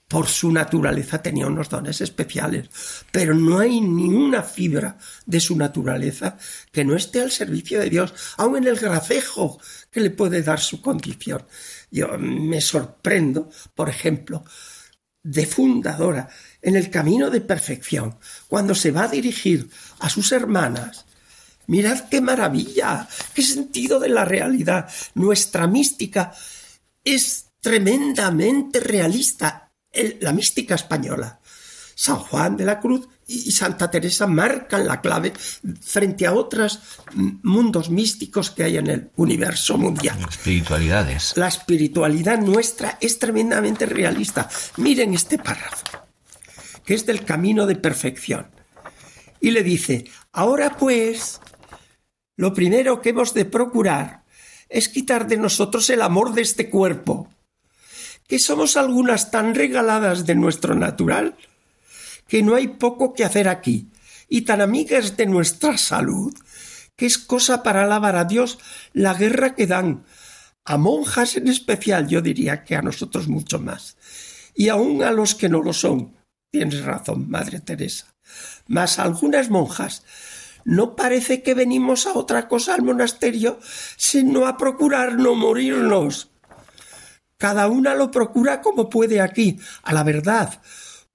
por 0.08 0.28
su 0.28 0.52
naturaleza 0.52 1.20
tenía 1.20 1.46
unos 1.46 1.68
dones 1.68 2.00
especiales, 2.00 2.68
pero 3.10 3.34
no 3.34 3.58
hay 3.58 3.80
ni 3.80 4.08
una 4.08 4.42
fibra 4.42 4.98
de 5.24 5.40
su 5.40 5.56
naturaleza 5.56 6.38
que 6.70 6.84
no 6.84 6.94
esté 6.94 7.22
al 7.22 7.32
servicio 7.32 7.80
de 7.80 7.90
Dios, 7.90 8.14
aun 8.36 8.56
en 8.56 8.68
el 8.68 8.76
gracejo 8.76 9.60
que 9.90 10.00
le 10.00 10.10
puede 10.10 10.42
dar 10.42 10.60
su 10.60 10.80
condición. 10.80 11.44
Yo 11.90 12.16
me 12.18 12.60
sorprendo, 12.60 13.50
por 13.74 13.88
ejemplo, 13.88 14.44
de 15.22 15.44
fundadora 15.44 16.28
en 16.62 16.76
el 16.76 16.88
camino 16.88 17.30
de 17.30 17.40
perfección, 17.40 18.16
cuando 18.46 18.76
se 18.76 18.92
va 18.92 19.04
a 19.04 19.08
dirigir 19.08 19.68
a 19.98 20.08
sus 20.08 20.30
hermanas, 20.30 21.04
mirad 21.66 22.08
qué 22.08 22.20
maravilla, 22.20 23.08
qué 23.34 23.42
sentido 23.42 23.98
de 23.98 24.08
la 24.08 24.24
realidad. 24.24 24.88
Nuestra 25.14 25.66
mística 25.66 26.32
es 27.02 27.46
tremendamente 27.60 28.78
realista, 28.78 29.65
la 30.20 30.32
mística 30.32 30.74
española. 30.74 31.40
San 31.94 32.16
Juan 32.16 32.56
de 32.58 32.66
la 32.66 32.78
Cruz 32.78 33.08
y 33.26 33.50
Santa 33.52 33.90
Teresa 33.90 34.26
marcan 34.26 34.86
la 34.86 35.00
clave 35.00 35.32
frente 35.80 36.26
a 36.26 36.34
otros 36.34 36.80
mundos 37.14 37.88
místicos 37.88 38.50
que 38.50 38.64
hay 38.64 38.76
en 38.76 38.86
el 38.88 39.10
universo 39.16 39.78
mundial. 39.78 40.18
Espiritualidades. 40.28 41.32
La 41.36 41.48
espiritualidad 41.48 42.38
nuestra 42.38 42.98
es 43.00 43.18
tremendamente 43.18 43.86
realista. 43.86 44.48
Miren 44.76 45.14
este 45.14 45.38
párrafo, 45.38 45.84
que 46.84 46.94
es 46.94 47.06
del 47.06 47.24
camino 47.24 47.66
de 47.66 47.76
perfección. 47.76 48.46
Y 49.40 49.50
le 49.50 49.62
dice, 49.62 50.04
ahora 50.32 50.76
pues, 50.76 51.40
lo 52.36 52.52
primero 52.52 53.00
que 53.00 53.10
hemos 53.10 53.32
de 53.32 53.46
procurar 53.46 54.22
es 54.68 54.88
quitar 54.88 55.26
de 55.26 55.38
nosotros 55.38 55.88
el 55.90 56.02
amor 56.02 56.34
de 56.34 56.42
este 56.42 56.68
cuerpo, 56.68 57.28
que 58.26 58.38
somos 58.38 58.76
algunas 58.76 59.30
tan 59.30 59.54
regaladas 59.54 60.26
de 60.26 60.34
nuestro 60.34 60.74
natural, 60.74 61.36
que 62.28 62.42
no 62.42 62.54
hay 62.54 62.68
poco 62.68 63.14
que 63.14 63.24
hacer 63.24 63.48
aquí, 63.48 63.88
y 64.28 64.42
tan 64.42 64.60
amigas 64.60 65.16
de 65.16 65.26
nuestra 65.26 65.78
salud, 65.78 66.34
que 66.96 67.06
es 67.06 67.18
cosa 67.18 67.62
para 67.62 67.84
alabar 67.84 68.16
a 68.16 68.24
Dios 68.24 68.58
la 68.92 69.14
guerra 69.14 69.54
que 69.54 69.66
dan, 69.66 70.04
a 70.64 70.76
monjas 70.78 71.36
en 71.36 71.46
especial, 71.46 72.08
yo 72.08 72.20
diría 72.20 72.64
que 72.64 72.74
a 72.74 72.82
nosotros 72.82 73.28
mucho 73.28 73.60
más, 73.60 73.96
y 74.54 74.68
aun 74.68 75.02
a 75.04 75.12
los 75.12 75.34
que 75.34 75.48
no 75.48 75.62
lo 75.62 75.72
son. 75.72 76.16
Tienes 76.50 76.82
razón, 76.84 77.30
Madre 77.30 77.60
Teresa. 77.60 78.14
Mas 78.66 78.98
algunas 78.98 79.50
monjas 79.50 80.02
no 80.64 80.96
parece 80.96 81.42
que 81.42 81.54
venimos 81.54 82.06
a 82.06 82.14
otra 82.14 82.48
cosa 82.48 82.74
al 82.74 82.82
monasterio, 82.82 83.60
sino 83.96 84.46
a 84.46 84.56
procurar 84.56 85.14
no 85.14 85.36
morirnos. 85.36 86.30
Cada 87.38 87.68
una 87.68 87.94
lo 87.94 88.10
procura 88.10 88.62
como 88.62 88.88
puede 88.88 89.20
aquí, 89.20 89.58
a 89.82 89.92
la 89.92 90.02
verdad, 90.02 90.60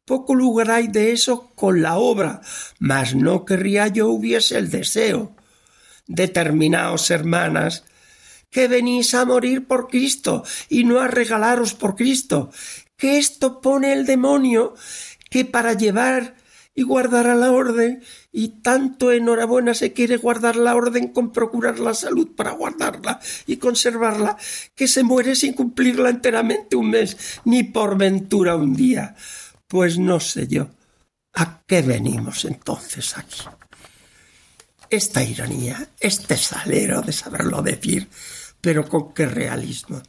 poco 0.06 0.36
lugar 0.36 0.72
hay 0.72 0.88
de 0.88 1.12
eso 1.12 1.52
con 1.56 1.82
la 1.82 1.98
obra, 1.98 2.42
mas 2.80 3.16
no 3.16 3.46
querría 3.46 3.88
yo 3.88 4.10
hubiese 4.10 4.58
el 4.58 4.70
deseo. 4.70 5.36
Determinaos, 6.08 7.10
hermanas, 7.12 7.86
que 8.50 8.68
venís 8.68 9.14
a 9.14 9.26
morir 9.26 9.66
por 9.68 9.88
Cristo 9.88 10.44
y 10.70 10.84
no 10.84 11.00
a 11.00 11.08
regalaros 11.08 11.74
por 11.74 11.96
Cristo, 11.96 12.52
que 12.98 13.18
esto 13.18 13.62
pone 13.62 13.94
el 13.94 14.06
demonio 14.06 14.76
que 15.30 15.46
para 15.46 15.74
llevar 15.74 16.36
y 16.74 16.84
guardar 16.84 17.28
a 17.28 17.36
la 17.36 17.52
orden, 17.52 18.04
y 18.32 18.62
tanto 18.62 19.12
enhorabuena 19.12 19.74
se 19.74 19.94
quiere 19.94 20.18
guardar 20.18 20.56
la 20.56 20.76
orden 20.76 21.10
con 21.10 21.32
procurar 21.32 21.80
la 21.80 21.94
salud 21.94 22.30
para 22.36 22.52
guardarla 22.52 23.20
y 23.46 23.58
conservarla, 23.58 24.38
que 24.76 24.88
se 24.88 25.04
muere 25.04 25.36
sin 25.36 25.54
cumplirla 25.54 26.10
enteramente 26.10 26.76
un 26.76 26.92
mes, 26.92 27.40
ni 27.46 27.64
por 27.64 27.98
ventura 27.98 28.56
un 28.56 28.76
día. 28.76 29.16
Pues 29.68 29.98
no 29.98 30.20
sé 30.20 30.48
yo. 30.48 30.70
¿A 31.34 31.62
qué 31.66 31.82
venimos 31.82 32.46
entonces 32.46 33.18
aquí? 33.18 33.42
Esta 34.90 35.24
ironía, 35.24 35.90
este 36.00 36.36
salero 36.36 37.02
de 37.02 37.14
saberlo 37.14 37.62
decir, 37.62 38.10
pero 38.60 38.88
con 38.88 39.14
qué 39.14 39.26
realismo. 39.26 40.02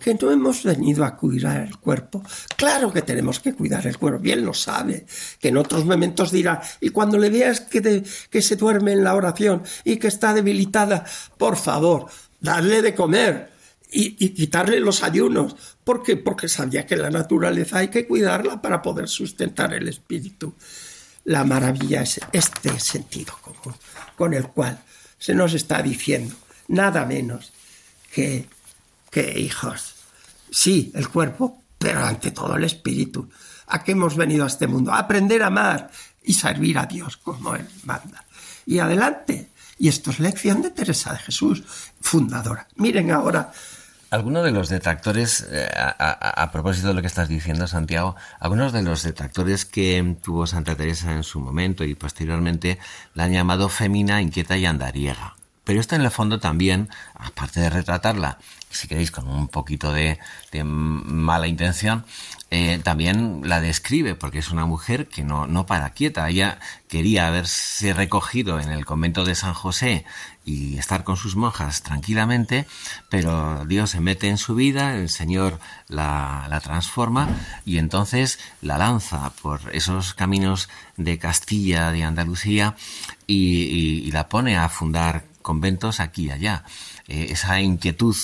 Que 0.00 0.14
no 0.14 0.30
hemos 0.30 0.62
venido 0.62 1.04
a 1.04 1.16
cuidar 1.16 1.60
el 1.60 1.76
cuerpo. 1.76 2.22
Claro 2.56 2.92
que 2.92 3.02
tenemos 3.02 3.40
que 3.40 3.54
cuidar 3.54 3.86
el 3.86 3.98
cuerpo, 3.98 4.20
bien 4.20 4.44
lo 4.44 4.54
sabe. 4.54 5.06
Que 5.40 5.48
en 5.48 5.56
otros 5.56 5.84
momentos 5.84 6.30
dirá, 6.30 6.62
y 6.80 6.90
cuando 6.90 7.18
le 7.18 7.30
veas 7.30 7.60
que, 7.60 8.04
que 8.30 8.42
se 8.42 8.56
duerme 8.56 8.92
en 8.92 9.04
la 9.04 9.14
oración 9.14 9.62
y 9.84 9.96
que 9.96 10.08
está 10.08 10.32
debilitada, 10.32 11.04
por 11.36 11.56
favor, 11.56 12.06
darle 12.40 12.82
de 12.82 12.94
comer 12.94 13.50
y, 13.90 14.30
quitarle 14.30 14.80
los 14.80 15.02
ayunos. 15.02 15.56
¿Por 15.84 16.02
qué? 16.02 16.16
Porque 16.16 16.48
sabía 16.48 16.86
que 16.86 16.96
la 16.96 17.10
naturaleza 17.10 17.78
hay 17.78 17.88
que 17.88 18.06
cuidarla 18.06 18.60
para 18.60 18.82
poder 18.82 19.08
sustentar 19.08 19.72
el 19.74 19.88
espíritu. 19.88 20.54
La 21.24 21.44
maravilla 21.44 22.02
es 22.02 22.20
este 22.32 22.78
sentido 22.80 23.34
común 23.42 23.76
con 24.16 24.34
el 24.34 24.48
cual 24.48 24.78
se 25.18 25.34
nos 25.34 25.54
está 25.54 25.82
diciendo 25.82 26.34
nada 26.68 27.04
menos 27.04 27.52
que, 28.12 28.46
que 29.10 29.38
hijos. 29.38 29.94
Sí, 30.50 30.90
el 30.94 31.08
cuerpo, 31.08 31.62
pero 31.78 32.04
ante 32.04 32.30
todo 32.30 32.56
el 32.56 32.64
espíritu. 32.64 33.28
¿A 33.68 33.82
qué 33.82 33.92
hemos 33.92 34.16
venido 34.16 34.44
a 34.44 34.48
este 34.48 34.66
mundo? 34.66 34.92
A 34.92 34.98
aprender 35.00 35.42
a 35.42 35.48
amar 35.48 35.90
y 36.22 36.34
servir 36.34 36.78
a 36.78 36.86
Dios 36.86 37.16
como 37.16 37.54
Él 37.54 37.66
manda. 37.84 38.24
Y 38.66 38.78
adelante. 38.78 39.50
Y 39.78 39.88
esto 39.88 40.10
es 40.10 40.20
lección 40.20 40.62
de 40.62 40.70
Teresa 40.70 41.12
de 41.12 41.18
Jesús, 41.18 41.62
fundadora. 42.00 42.66
Miren 42.76 43.10
ahora 43.10 43.52
algunos 44.10 44.42
de 44.42 44.52
los 44.52 44.70
detractores, 44.70 45.46
eh, 45.50 45.68
a, 45.76 46.50
propósito 46.50 46.88
de 46.88 46.94
lo 46.94 47.02
que 47.02 47.06
estás 47.06 47.28
diciendo, 47.28 47.66
Santiago, 47.66 48.16
algunos 48.40 48.72
de 48.72 48.82
los 48.82 49.02
detractores 49.02 49.66
que 49.66 50.16
tuvo 50.22 50.46
Santa 50.46 50.74
Teresa 50.76 51.12
en 51.12 51.24
su 51.24 51.40
momento 51.40 51.84
y 51.84 51.94
posteriormente 51.94 52.78
la 53.12 53.24
han 53.24 53.32
llamado 53.32 53.68
fémina, 53.68 54.22
inquieta 54.22 54.56
y 54.56 54.64
andariega. 54.64 55.36
Pero 55.64 55.80
esto 55.80 55.94
en 55.94 56.02
el 56.02 56.10
fondo 56.10 56.40
también, 56.40 56.88
aparte 57.14 57.60
de 57.60 57.68
retratarla, 57.68 58.38
si 58.70 58.88
queréis, 58.88 59.10
con 59.10 59.28
un 59.28 59.48
poquito 59.48 59.92
de, 59.92 60.18
mala 60.64 61.46
intención, 61.46 62.04
eh, 62.50 62.80
también 62.82 63.42
la 63.44 63.60
describe, 63.60 64.14
porque 64.14 64.38
es 64.38 64.50
una 64.50 64.66
mujer 64.66 65.08
que 65.08 65.22
no, 65.22 65.46
no 65.46 65.66
para 65.66 65.90
quieta. 65.90 66.28
Ella 66.28 66.58
quería 66.88 67.28
haberse 67.28 67.92
recogido 67.92 68.58
en 68.60 68.70
el 68.70 68.86
convento 68.86 69.24
de 69.24 69.34
San 69.34 69.54
José 69.54 70.04
y 70.48 70.78
estar 70.78 71.04
con 71.04 71.18
sus 71.18 71.36
monjas 71.36 71.82
tranquilamente, 71.82 72.66
pero 73.10 73.66
Dios 73.66 73.90
se 73.90 74.00
mete 74.00 74.28
en 74.28 74.38
su 74.38 74.54
vida, 74.54 74.94
el 74.94 75.10
Señor 75.10 75.60
la, 75.88 76.60
transforma 76.64 77.28
y 77.66 77.76
entonces 77.76 78.38
la 78.62 78.78
lanza 78.78 79.30
por 79.42 79.60
esos 79.74 80.14
caminos 80.14 80.70
de 80.96 81.18
Castilla, 81.18 81.92
de 81.92 82.02
Andalucía 82.02 82.76
y, 83.26 84.10
la 84.10 84.28
pone 84.28 84.56
a 84.56 84.70
fundar 84.70 85.24
conventos 85.42 86.00
aquí 86.00 86.26
y 86.26 86.30
allá. 86.30 86.64
Eh, 87.08 87.28
esa 87.30 87.60
inquietud 87.60 88.16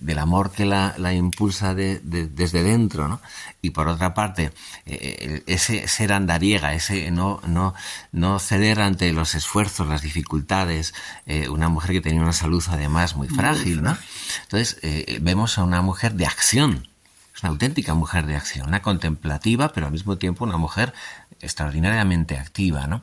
del 0.00 0.18
amor 0.18 0.52
que 0.52 0.64
la, 0.64 0.94
la 0.98 1.12
impulsa 1.12 1.74
de, 1.74 2.00
desde 2.00 2.62
dentro, 2.62 3.08
¿no? 3.08 3.20
Y 3.60 3.70
por 3.70 3.88
otra 3.88 4.14
parte, 4.14 4.52
eh, 4.86 5.42
ese 5.46 5.88
ser 5.88 6.12
andariega, 6.12 6.74
ese 6.74 7.10
no, 7.10 7.40
no, 7.46 7.74
no 8.12 8.38
ceder 8.38 8.80
ante 8.80 9.12
los 9.12 9.34
esfuerzos, 9.34 9.88
las 9.88 10.02
dificultades, 10.02 10.94
eh, 11.26 11.48
una 11.48 11.68
mujer 11.68 11.92
que 11.92 12.00
tenía 12.00 12.20
una 12.20 12.32
salud 12.32 12.64
además 12.68 13.16
muy 13.16 13.28
frágil, 13.28 13.82
¿no? 13.82 13.96
Entonces, 14.42 14.78
eh, 14.82 15.18
vemos 15.20 15.58
a 15.58 15.64
una 15.64 15.82
mujer 15.82 16.14
de 16.14 16.26
acción, 16.26 16.88
es 17.34 17.42
una 17.42 17.50
auténtica 17.50 17.94
mujer 17.94 18.26
de 18.26 18.36
acción, 18.36 18.68
una 18.68 18.82
contemplativa, 18.82 19.72
pero 19.72 19.86
al 19.86 19.92
mismo 19.92 20.16
tiempo 20.18 20.44
una 20.44 20.56
mujer 20.56 20.92
extraordinariamente 21.40 22.36
activa, 22.36 22.88
¿no? 22.88 23.00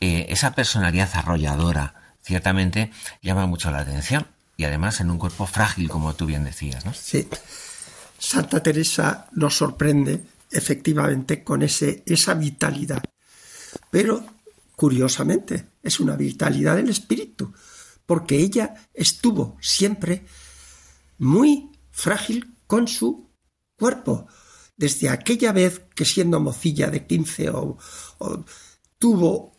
esa 0.00 0.54
personalidad 0.54 1.08
arrolladora, 1.14 1.94
ciertamente 2.22 2.90
llama 3.22 3.46
mucho 3.46 3.70
la 3.70 3.78
atención 3.78 4.26
y 4.56 4.64
además 4.64 5.00
en 5.00 5.10
un 5.10 5.18
cuerpo 5.18 5.46
frágil, 5.46 5.88
como 5.88 6.14
tú 6.14 6.26
bien 6.26 6.44
decías, 6.44 6.84
¿no? 6.84 6.92
Sí. 6.94 7.28
Santa 8.18 8.62
Teresa 8.62 9.28
nos 9.32 9.56
sorprende 9.56 10.24
efectivamente 10.50 11.42
con 11.42 11.62
ese, 11.62 12.02
esa 12.06 12.34
vitalidad. 12.34 13.02
Pero, 13.90 14.24
curiosamente, 14.76 15.70
es 15.82 15.98
una 15.98 16.16
vitalidad 16.16 16.76
del 16.76 16.90
espíritu, 16.90 17.52
porque 18.06 18.36
ella 18.36 18.74
estuvo 18.94 19.56
siempre 19.60 20.26
muy 21.18 21.70
frágil 21.90 22.54
con 22.66 22.86
su 22.86 23.30
cuerpo. 23.76 24.26
Desde 24.76 25.08
aquella 25.08 25.52
vez 25.52 25.82
que 25.94 26.04
siendo 26.04 26.40
mocilla 26.40 26.90
de 26.90 27.06
15 27.06 27.50
o 27.50 27.78
tuvo 28.98 29.52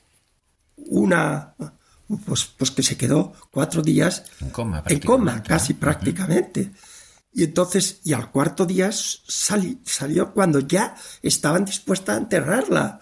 una 0.76 1.56
pues, 2.26 2.46
pues 2.58 2.72
que 2.72 2.84
se 2.84 2.98
quedó 2.98 3.34
cuatro 3.52 3.82
días 3.82 4.26
en 4.42 4.50
coma, 4.50 4.84
en 4.88 5.00
coma 5.00 5.44
casi 5.44 5.74
prácticamente. 5.74 6.72
Y 7.34 7.44
entonces, 7.44 8.00
y 8.04 8.14
al 8.14 8.30
cuarto 8.30 8.66
día 8.66 8.92
salió 8.92 10.34
cuando 10.34 10.60
ya 10.60 10.96
estaban 11.22 11.66
dispuestas 11.66 12.16
a 12.16 12.20
enterrarla. 12.20 13.00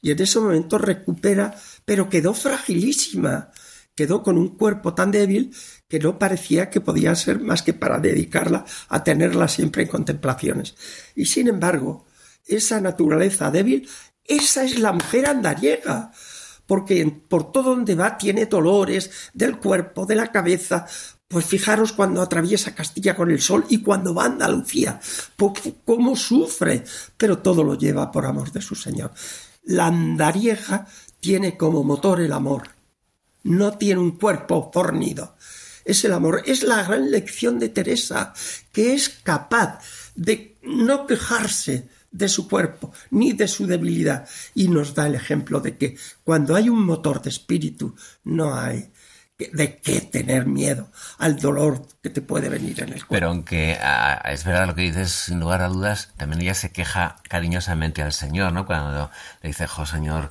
Y 0.00 0.10
en 0.10 0.22
ese 0.22 0.40
momento 0.40 0.78
recupera, 0.78 1.54
pero 1.84 2.08
quedó 2.08 2.32
fragilísima. 2.32 3.50
Quedó 3.94 4.22
con 4.22 4.38
un 4.38 4.56
cuerpo 4.56 4.94
tan 4.94 5.10
débil 5.10 5.54
que 5.88 5.98
no 5.98 6.18
parecía 6.18 6.70
que 6.70 6.80
podía 6.80 7.14
ser 7.14 7.40
más 7.40 7.62
que 7.62 7.74
para 7.74 7.98
dedicarla 7.98 8.64
a 8.88 9.04
tenerla 9.04 9.48
siempre 9.48 9.82
en 9.82 9.88
contemplaciones. 9.88 10.74
Y 11.14 11.26
sin 11.26 11.48
embargo, 11.48 12.06
esa 12.46 12.80
naturaleza 12.80 13.50
débil, 13.50 13.88
esa 14.24 14.64
es 14.64 14.78
la 14.78 14.92
mujer 14.92 15.26
andariega 15.26 16.12
porque 16.66 17.06
por 17.28 17.52
todo 17.52 17.70
donde 17.70 17.94
va 17.94 18.18
tiene 18.18 18.46
dolores 18.46 19.10
del 19.32 19.58
cuerpo, 19.58 20.06
de 20.06 20.16
la 20.16 20.30
cabeza. 20.30 20.86
Pues 21.28 21.44
fijaros 21.44 21.92
cuando 21.92 22.22
atraviesa 22.22 22.74
Castilla 22.74 23.16
con 23.16 23.30
el 23.32 23.40
sol 23.40 23.64
y 23.68 23.82
cuando 23.82 24.14
va 24.14 24.24
a 24.24 24.26
Andalucía, 24.26 25.00
cómo 25.84 26.14
sufre, 26.14 26.84
pero 27.16 27.38
todo 27.38 27.64
lo 27.64 27.74
lleva 27.74 28.12
por 28.12 28.26
amor 28.26 28.52
de 28.52 28.62
su 28.62 28.76
Señor. 28.76 29.10
La 29.64 29.86
andarieja 29.86 30.86
tiene 31.18 31.56
como 31.56 31.82
motor 31.82 32.20
el 32.20 32.32
amor, 32.32 32.68
no 33.42 33.76
tiene 33.76 34.00
un 34.00 34.12
cuerpo 34.12 34.70
fornido. 34.72 35.34
Es 35.84 36.04
el 36.04 36.12
amor, 36.12 36.42
es 36.46 36.62
la 36.62 36.84
gran 36.84 37.10
lección 37.10 37.58
de 37.58 37.70
Teresa, 37.70 38.32
que 38.72 38.94
es 38.94 39.08
capaz 39.08 39.80
de 40.14 40.56
no 40.62 41.06
quejarse 41.06 41.88
de 42.10 42.28
su 42.28 42.48
cuerpo 42.48 42.92
ni 43.10 43.32
de 43.32 43.48
su 43.48 43.66
debilidad 43.66 44.28
y 44.54 44.68
nos 44.68 44.94
da 44.94 45.06
el 45.06 45.14
ejemplo 45.14 45.60
de 45.60 45.76
que 45.76 45.96
cuando 46.24 46.54
hay 46.54 46.68
un 46.68 46.84
motor 46.84 47.22
de 47.22 47.30
espíritu 47.30 47.94
no 48.24 48.54
hay 48.54 48.90
de 49.38 49.76
qué 49.76 50.00
tener 50.00 50.46
miedo 50.46 50.90
al 51.18 51.36
dolor 51.38 51.86
que 52.02 52.08
te 52.08 52.22
puede 52.22 52.48
venir 52.48 52.80
en 52.80 52.88
el 52.88 53.06
cuerpo. 53.06 53.08
Pero 53.10 53.28
aunque 53.28 53.78
ah, 53.82 54.22
es 54.32 54.44
verdad 54.44 54.66
lo 54.66 54.74
que 54.74 54.82
dices, 54.82 55.12
sin 55.12 55.40
lugar 55.40 55.60
a 55.60 55.68
dudas, 55.68 56.12
también 56.16 56.40
ella 56.40 56.54
se 56.54 56.72
queja 56.72 57.16
cariñosamente 57.28 58.02
al 58.02 58.14
Señor, 58.14 58.52
¿no? 58.52 58.64
Cuando 58.64 59.10
le 59.42 59.48
dice, 59.48 59.66
jo, 59.66 59.84
Señor, 59.84 60.30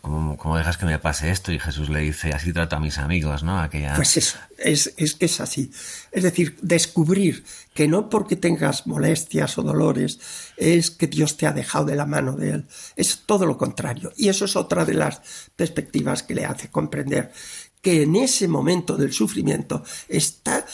¿cómo, 0.00 0.56
dejas 0.56 0.76
que 0.76 0.86
me 0.86 0.98
pase 0.98 1.30
esto? 1.30 1.52
Y 1.52 1.58
Jesús 1.58 1.88
le 1.88 2.00
dice, 2.00 2.32
así 2.32 2.52
trato 2.52 2.76
a 2.76 2.80
mis 2.80 2.98
amigos, 2.98 3.42
¿no? 3.42 3.58
Aquella... 3.58 3.94
Pues 3.94 4.16
eso, 4.16 4.38
es, 4.58 4.92
es 4.96 5.14
que 5.14 5.26
es 5.26 5.40
así. 5.40 5.70
Es 6.10 6.22
decir, 6.22 6.58
descubrir 6.60 7.44
que 7.74 7.88
no 7.88 8.10
porque 8.10 8.36
tengas 8.36 8.86
molestias 8.86 9.56
o 9.58 9.62
dolores 9.62 10.20
es 10.56 10.90
que 10.90 11.06
Dios 11.06 11.36
te 11.36 11.46
ha 11.46 11.52
dejado 11.52 11.86
de 11.86 11.96
la 11.96 12.06
mano 12.06 12.32
de 12.32 12.50
Él. 12.50 12.66
Es 12.94 13.22
todo 13.24 13.46
lo 13.46 13.56
contrario. 13.56 14.12
Y 14.16 14.28
eso 14.28 14.44
es 14.44 14.56
otra 14.56 14.84
de 14.84 14.94
las 14.94 15.20
perspectivas 15.56 16.22
que 16.22 16.34
le 16.34 16.44
hace 16.44 16.68
comprender 16.68 17.32
que 17.80 18.02
en 18.02 18.16
ese 18.16 18.48
momento 18.48 18.96
del 18.96 19.12
sufrimiento 19.12 19.82
está 20.08 20.64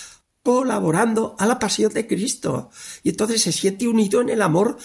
colaborando 0.42 1.36
a 1.38 1.46
la 1.46 1.58
pasión 1.58 1.92
de 1.92 2.06
Cristo. 2.06 2.70
Y 3.02 3.10
entonces 3.10 3.42
se 3.42 3.52
siente 3.52 3.88
unido 3.88 4.20
en 4.20 4.28
el 4.28 4.42
amor 4.42 4.78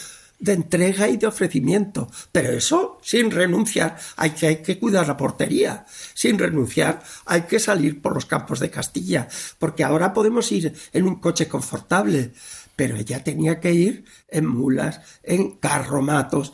de 0.44 0.54
entrega 0.54 1.08
y 1.08 1.16
de 1.16 1.28
ofrecimiento. 1.28 2.12
Pero 2.32 2.52
eso 2.52 3.00
sin 3.02 3.32
renunciar. 3.32 3.98
Hay 4.18 4.32
que, 4.32 4.48
hay 4.48 4.58
que 4.58 4.78
cuidar 4.78 5.08
la 5.08 5.16
portería. 5.16 5.86
Sin 6.14 6.38
renunciar 6.38 7.02
hay 7.26 7.44
que 7.44 7.60
salir 7.60 8.02
por 8.02 8.14
los 8.14 8.26
campos 8.26 8.60
de 8.60 8.70
Castilla. 8.70 9.28
Porque 9.58 9.86
ahora 9.86 10.14
podemos 10.14 10.52
ir 10.52 10.74
en 10.92 11.08
un 11.08 11.16
coche 11.16 11.48
confortable. 11.48 12.34
Pero 12.76 12.98
ella 12.98 13.24
tenía 13.24 13.60
que 13.62 13.74
ir 13.74 14.06
en 14.28 14.48
mulas, 14.48 15.00
en 15.24 15.52
carromatos, 15.52 16.52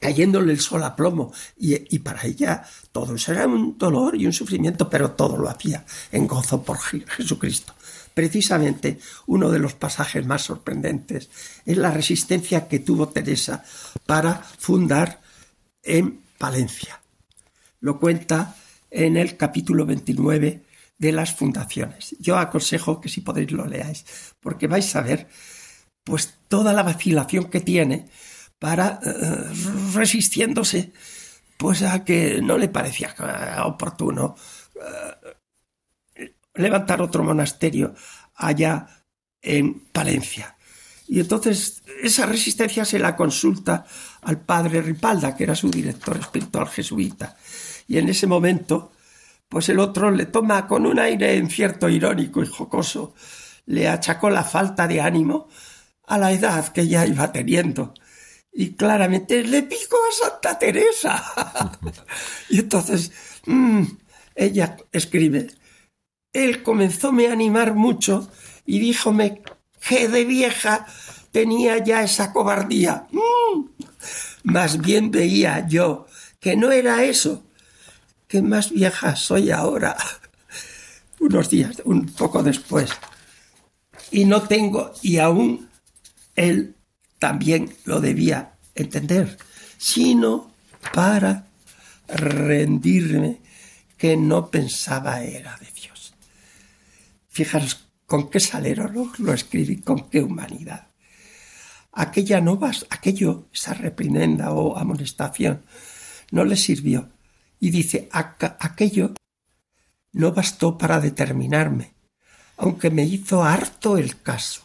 cayéndole 0.00 0.52
el 0.52 0.60
sol 0.60 0.82
a 0.82 0.96
plomo. 0.96 1.32
Y, 1.58 1.94
y, 1.94 1.98
para 1.98 2.24
ella 2.24 2.64
todo 2.90 3.16
eso 3.16 3.32
era 3.32 3.46
un 3.46 3.76
dolor 3.76 4.16
y 4.16 4.24
un 4.24 4.32
sufrimiento, 4.32 4.88
pero 4.88 5.10
todo 5.10 5.36
lo 5.36 5.50
hacía 5.50 5.84
en 6.10 6.26
gozo 6.26 6.62
por 6.62 6.78
Jesucristo. 6.78 7.75
Precisamente 8.16 8.98
uno 9.26 9.50
de 9.50 9.58
los 9.58 9.74
pasajes 9.74 10.24
más 10.24 10.40
sorprendentes 10.40 11.28
es 11.66 11.76
la 11.76 11.90
resistencia 11.90 12.66
que 12.66 12.78
tuvo 12.78 13.10
Teresa 13.10 13.62
para 14.06 14.36
fundar 14.36 15.20
en 15.82 16.22
Palencia. 16.38 17.02
Lo 17.80 18.00
cuenta 18.00 18.56
en 18.90 19.18
el 19.18 19.36
capítulo 19.36 19.84
29 19.84 20.62
de 20.96 21.12
las 21.12 21.34
fundaciones. 21.34 22.16
Yo 22.18 22.38
aconsejo 22.38 23.02
que 23.02 23.10
si 23.10 23.20
podéis 23.20 23.52
lo 23.52 23.66
leáis, 23.66 24.06
porque 24.40 24.66
vais 24.66 24.96
a 24.96 25.02
ver 25.02 25.28
pues 26.02 26.38
toda 26.48 26.72
la 26.72 26.84
vacilación 26.84 27.50
que 27.50 27.60
tiene 27.60 28.08
para 28.58 28.98
eh, 29.04 29.44
resistiéndose 29.92 30.90
pues 31.58 31.82
a 31.82 32.02
que 32.02 32.40
no 32.40 32.56
le 32.56 32.68
parecía 32.68 33.14
oportuno 33.66 34.36
eh, 34.74 35.25
levantar 36.56 37.00
otro 37.02 37.24
monasterio 37.24 37.94
allá 38.34 39.04
en 39.40 39.80
Palencia. 39.92 40.56
Y 41.08 41.20
entonces 41.20 41.82
esa 42.02 42.26
resistencia 42.26 42.84
se 42.84 42.98
la 42.98 43.14
consulta 43.14 43.84
al 44.22 44.40
padre 44.40 44.82
Ripalda, 44.82 45.36
que 45.36 45.44
era 45.44 45.54
su 45.54 45.70
director 45.70 46.16
espiritual 46.16 46.68
jesuita. 46.68 47.36
Y 47.86 47.98
en 47.98 48.08
ese 48.08 48.26
momento, 48.26 48.92
pues 49.48 49.68
el 49.68 49.78
otro 49.78 50.10
le 50.10 50.26
toma 50.26 50.66
con 50.66 50.86
un 50.86 50.98
aire 50.98 51.36
en 51.36 51.48
cierto 51.48 51.88
irónico 51.88 52.42
y 52.42 52.46
jocoso, 52.46 53.14
le 53.66 53.88
achacó 53.88 54.30
la 54.30 54.44
falta 54.44 54.88
de 54.88 55.00
ánimo 55.00 55.48
a 56.06 56.18
la 56.18 56.32
edad 56.32 56.68
que 56.68 56.88
ya 56.88 57.06
iba 57.06 57.30
teniendo. 57.32 57.94
Y 58.52 58.74
claramente 58.74 59.42
le 59.44 59.62
picó 59.62 59.96
a 59.96 60.30
Santa 60.30 60.58
Teresa. 60.58 61.72
y 62.48 62.60
entonces 62.60 63.12
mm, 63.46 63.84
ella 64.34 64.76
escribe, 64.92 65.48
él 66.44 66.62
comenzóme 66.62 67.28
a 67.28 67.32
animar 67.32 67.74
mucho 67.74 68.30
y 68.66 68.78
díjome 68.78 69.42
que 69.80 70.08
de 70.08 70.24
vieja 70.24 70.86
tenía 71.32 71.82
ya 71.82 72.02
esa 72.02 72.32
cobardía. 72.32 73.06
Mm. 73.10 73.66
Más 74.44 74.78
bien 74.78 75.10
veía 75.10 75.66
yo 75.66 76.06
que 76.40 76.56
no 76.56 76.70
era 76.70 77.04
eso, 77.04 77.44
que 78.28 78.42
más 78.42 78.70
vieja 78.70 79.16
soy 79.16 79.50
ahora, 79.50 79.96
unos 81.20 81.48
días, 81.50 81.82
un 81.84 82.06
poco 82.06 82.42
después. 82.42 82.90
Y 84.10 84.24
no 84.24 84.42
tengo, 84.42 84.92
y 85.02 85.18
aún 85.18 85.68
él 86.36 86.76
también 87.18 87.74
lo 87.84 88.00
debía 88.00 88.52
entender, 88.74 89.38
sino 89.78 90.52
para 90.92 91.46
rendirme 92.08 93.40
que 93.96 94.16
no 94.16 94.50
pensaba 94.50 95.22
era 95.22 95.56
de 95.58 95.66
Fijaros 97.36 97.90
con 98.06 98.30
qué 98.30 98.40
salero 98.40 98.88
lo, 99.18 99.34
escribí, 99.34 99.82
con 99.82 100.08
qué 100.08 100.22
humanidad. 100.22 100.88
Aquella 101.92 102.40
no 102.40 102.58
aquello, 102.88 103.48
esa 103.52 103.74
reprimenda 103.74 104.52
o 104.52 104.78
amonestación, 104.78 105.62
no 106.30 106.46
le 106.46 106.56
sirvió. 106.56 107.10
Y 107.60 107.68
dice, 107.68 108.08
aquello 108.10 109.12
no 110.12 110.32
bastó 110.32 110.78
para 110.78 110.98
determinarme, 110.98 111.92
aunque 112.56 112.88
me 112.88 113.04
hizo 113.04 113.44
harto 113.44 113.98
el 113.98 114.22
caso. 114.22 114.62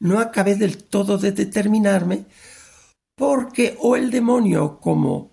No 0.00 0.18
acabé 0.18 0.56
del 0.56 0.84
todo 0.84 1.16
de 1.16 1.32
determinarme 1.32 2.26
porque 3.14 3.78
o 3.80 3.96
el 3.96 4.10
demonio, 4.10 4.80
como 4.80 5.32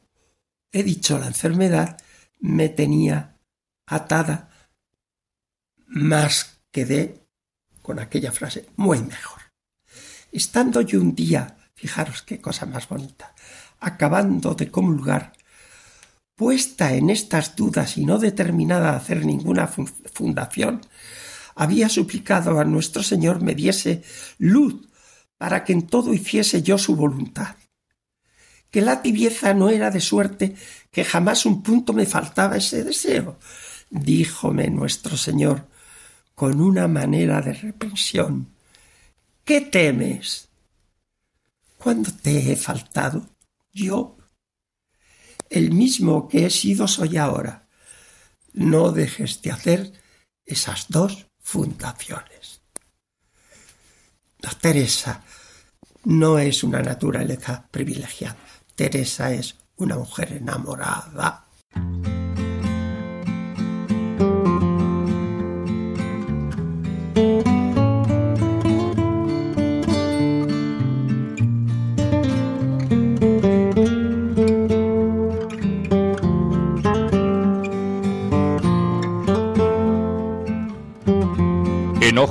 he 0.72 0.82
dicho, 0.82 1.20
la 1.20 1.28
enfermedad, 1.28 1.98
me 2.40 2.70
tenía 2.70 3.38
atada 3.86 4.47
más 5.88 6.60
quedé 6.72 7.28
con 7.82 8.00
aquella 8.00 8.32
frase 8.32 8.68
muy 8.76 9.02
mejor. 9.02 9.42
Estando 10.32 10.82
yo 10.82 11.02
un 11.02 11.16
día, 11.16 11.58
fijaros 11.74 12.22
qué 12.22 12.40
cosa 12.40 12.66
más 12.66 12.88
bonita, 12.88 13.34
acabando 13.80 14.54
de 14.54 14.70
comulgar, 14.70 15.34
puesta 16.36 16.94
en 16.94 17.10
estas 17.10 17.56
dudas 17.56 17.98
y 17.98 18.06
no 18.06 18.20
determinada 18.20 18.92
a 18.92 18.98
hacer 18.98 19.26
ninguna 19.26 19.68
fundación, 19.68 20.82
había 21.56 21.90
suplicado 21.90 22.60
a 22.60 22.66
nuestro 22.66 23.02
Señor 23.02 23.42
me 23.42 23.56
diese 23.56 24.04
luz 24.38 24.88
para 25.38 25.64
que 25.64 25.74
en 25.74 25.88
todo 25.88 26.14
hiciese 26.14 26.62
yo 26.62 26.78
su 26.78 26.96
voluntad. 26.96 27.56
Que 28.70 28.82
la 28.82 29.02
tibieza 29.02 29.54
no 29.54 29.70
era 29.70 29.90
de 29.90 30.02
suerte 30.02 30.56
que 30.92 31.04
jamás 31.04 31.46
un 31.46 31.64
punto 31.64 31.94
me 31.94 32.06
faltaba 32.06 32.58
ese 32.58 32.84
deseo. 32.84 33.40
Díjome 33.90 34.70
nuestro 34.70 35.16
Señor, 35.18 35.68
con 36.38 36.62
una 36.62 36.88
manera 36.88 37.42
de 37.42 37.52
reprensión. 37.52 38.54
¿Qué 39.44 39.60
temes? 39.62 40.50
¿Cuándo 41.80 42.12
te 42.12 42.52
he 42.52 42.56
faltado? 42.56 43.28
Yo, 43.74 44.18
el 45.50 45.72
mismo 45.72 46.28
que 46.28 46.46
he 46.46 46.50
sido 46.52 46.88
soy 46.88 47.18
ahora. 47.18 47.68
No 48.54 48.92
dejes 48.92 49.42
de 49.42 49.52
hacer 49.52 49.94
esas 50.46 50.86
dos 50.90 51.26
fundaciones. 51.40 52.62
La 54.38 54.52
Teresa 54.52 55.24
no 56.04 56.38
es 56.38 56.64
una 56.64 56.84
naturaleza 56.84 57.68
privilegiada. 57.72 58.38
Teresa 58.76 59.34
es 59.34 59.56
una 59.78 59.96
mujer 59.96 60.34
enamorada. 60.34 61.48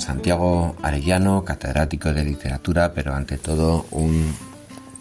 Santiago 0.00 0.76
Arellano, 0.82 1.44
catedrático 1.44 2.12
de 2.12 2.24
literatura, 2.24 2.92
pero 2.94 3.14
ante 3.14 3.38
todo 3.38 3.86
un 3.90 4.34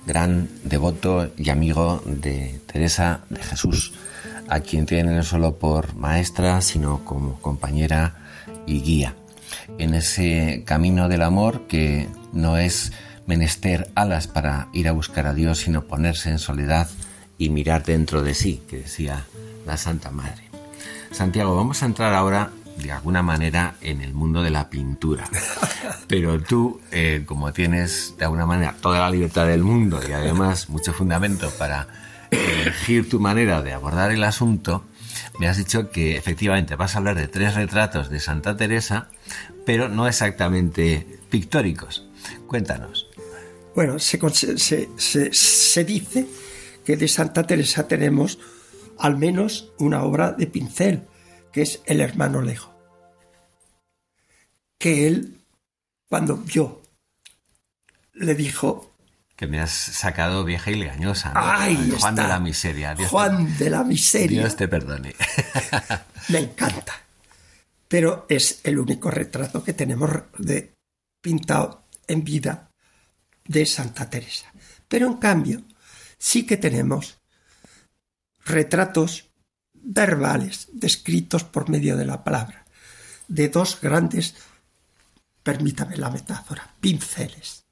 gran 0.05 0.49
devoto 0.63 1.29
y 1.37 1.49
amigo 1.49 2.01
de 2.05 2.59
Teresa 2.65 3.21
de 3.29 3.43
Jesús, 3.43 3.93
a 4.47 4.61
quien 4.61 4.85
tiene 4.85 5.15
no 5.15 5.23
solo 5.23 5.57
por 5.57 5.95
maestra, 5.95 6.61
sino 6.61 7.03
como 7.03 7.39
compañera 7.41 8.15
y 8.65 8.81
guía 8.81 9.15
en 9.77 9.93
ese 9.93 10.63
camino 10.65 11.09
del 11.09 11.21
amor 11.21 11.67
que 11.67 12.07
no 12.33 12.57
es 12.57 12.91
menester 13.25 13.91
alas 13.95 14.27
para 14.27 14.67
ir 14.73 14.87
a 14.87 14.93
buscar 14.93 15.27
a 15.27 15.33
Dios, 15.33 15.59
sino 15.59 15.83
ponerse 15.83 16.29
en 16.29 16.39
soledad 16.39 16.87
y 17.37 17.49
mirar 17.49 17.83
dentro 17.83 18.23
de 18.23 18.33
sí, 18.33 18.61
que 18.69 18.77
decía 18.77 19.25
la 19.65 19.77
Santa 19.77 20.11
Madre. 20.11 20.43
Santiago, 21.11 21.55
vamos 21.55 21.83
a 21.83 21.85
entrar 21.85 22.13
ahora 22.13 22.51
de 22.77 22.91
alguna 22.91 23.23
manera 23.23 23.75
en 23.81 24.01
el 24.01 24.13
mundo 24.13 24.43
de 24.43 24.49
la 24.49 24.69
pintura. 24.69 25.29
Pero 26.07 26.41
tú, 26.41 26.79
eh, 26.91 27.23
como 27.25 27.51
tienes 27.53 28.15
de 28.17 28.25
alguna 28.25 28.45
manera 28.45 28.75
toda 28.79 28.99
la 28.99 29.09
libertad 29.09 29.47
del 29.47 29.63
mundo 29.63 29.99
y 30.07 30.11
además 30.11 30.69
mucho 30.69 30.93
fundamento 30.93 31.49
para 31.57 31.87
elegir 32.31 33.09
tu 33.09 33.19
manera 33.19 33.61
de 33.61 33.73
abordar 33.73 34.11
el 34.11 34.23
asunto, 34.23 34.83
me 35.39 35.47
has 35.47 35.57
dicho 35.57 35.89
que 35.89 36.17
efectivamente 36.17 36.75
vas 36.75 36.95
a 36.95 36.99
hablar 36.99 37.15
de 37.15 37.27
tres 37.27 37.55
retratos 37.55 38.09
de 38.09 38.19
Santa 38.19 38.57
Teresa, 38.57 39.09
pero 39.65 39.89
no 39.89 40.07
exactamente 40.07 41.05
pictóricos. 41.29 42.07
Cuéntanos. 42.47 43.07
Bueno, 43.75 43.99
se, 43.99 44.17
se, 44.57 45.83
dice 45.85 46.25
que 46.83 46.97
de 46.97 47.07
Santa 47.07 47.43
Teresa 47.45 47.87
tenemos 47.87 48.39
al 48.97 49.17
menos 49.17 49.71
una 49.77 50.03
obra 50.03 50.31
de 50.31 50.47
pincel, 50.47 51.03
que 51.51 51.61
es 51.61 51.81
El 51.85 52.01
hermano 52.01 52.41
Lejo. 52.41 52.73
Que 54.77 55.07
él, 55.07 55.41
cuando 56.07 56.37
vio, 56.37 56.81
le 58.13 58.35
dijo 58.35 58.93
que 59.35 59.45
me 59.45 59.59
has 59.59 59.71
sacado 59.71 60.43
vieja 60.43 60.71
y 60.71 60.75
legañosa. 60.75 61.31
Juan 61.99 62.15
de 62.15 62.23
la 62.23 62.39
miseria. 62.39 62.95
Juan 63.07 63.57
de 63.57 63.69
la 63.69 63.83
miseria. 63.83 64.41
Dios 64.41 64.55
te 64.55 64.67
perdone. 64.67 65.15
me 66.29 66.39
encanta. 66.39 66.93
Pero 67.87 68.25
es 68.29 68.61
el 68.63 68.79
único 68.79 69.11
retrato 69.11 69.63
que 69.63 69.73
tenemos 69.73 70.09
de 70.39 70.73
pintado 71.21 71.85
en 72.07 72.23
vida 72.23 72.71
de 73.45 73.65
Santa 73.67 74.09
Teresa. 74.09 74.51
Pero 74.87 75.05
en 75.05 75.17
cambio, 75.17 75.63
sí 76.17 76.45
que 76.45 76.57
tenemos 76.57 77.19
retratos 78.43 79.26
verbales 79.87 80.67
descritos 80.73 81.43
por 81.45 81.69
medio 81.69 81.95
de 81.95 82.05
la 82.05 82.23
palabra. 82.23 82.65
De 83.27 83.47
dos 83.47 83.79
grandes, 83.81 84.35
permítame 85.43 85.95
la 85.95 86.09
metáfora, 86.09 86.75
pinceles. 86.81 87.63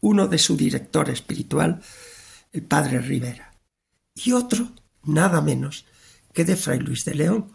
Uno 0.00 0.28
de 0.28 0.38
su 0.38 0.56
director 0.56 1.10
espiritual, 1.10 1.82
el 2.52 2.62
padre 2.62 3.00
Rivera, 3.00 3.54
y 4.14 4.32
otro, 4.32 4.72
nada 5.04 5.40
menos, 5.42 5.84
que 6.32 6.44
de 6.44 6.56
Fray 6.56 6.80
Luis 6.80 7.04
de 7.04 7.14
León, 7.14 7.52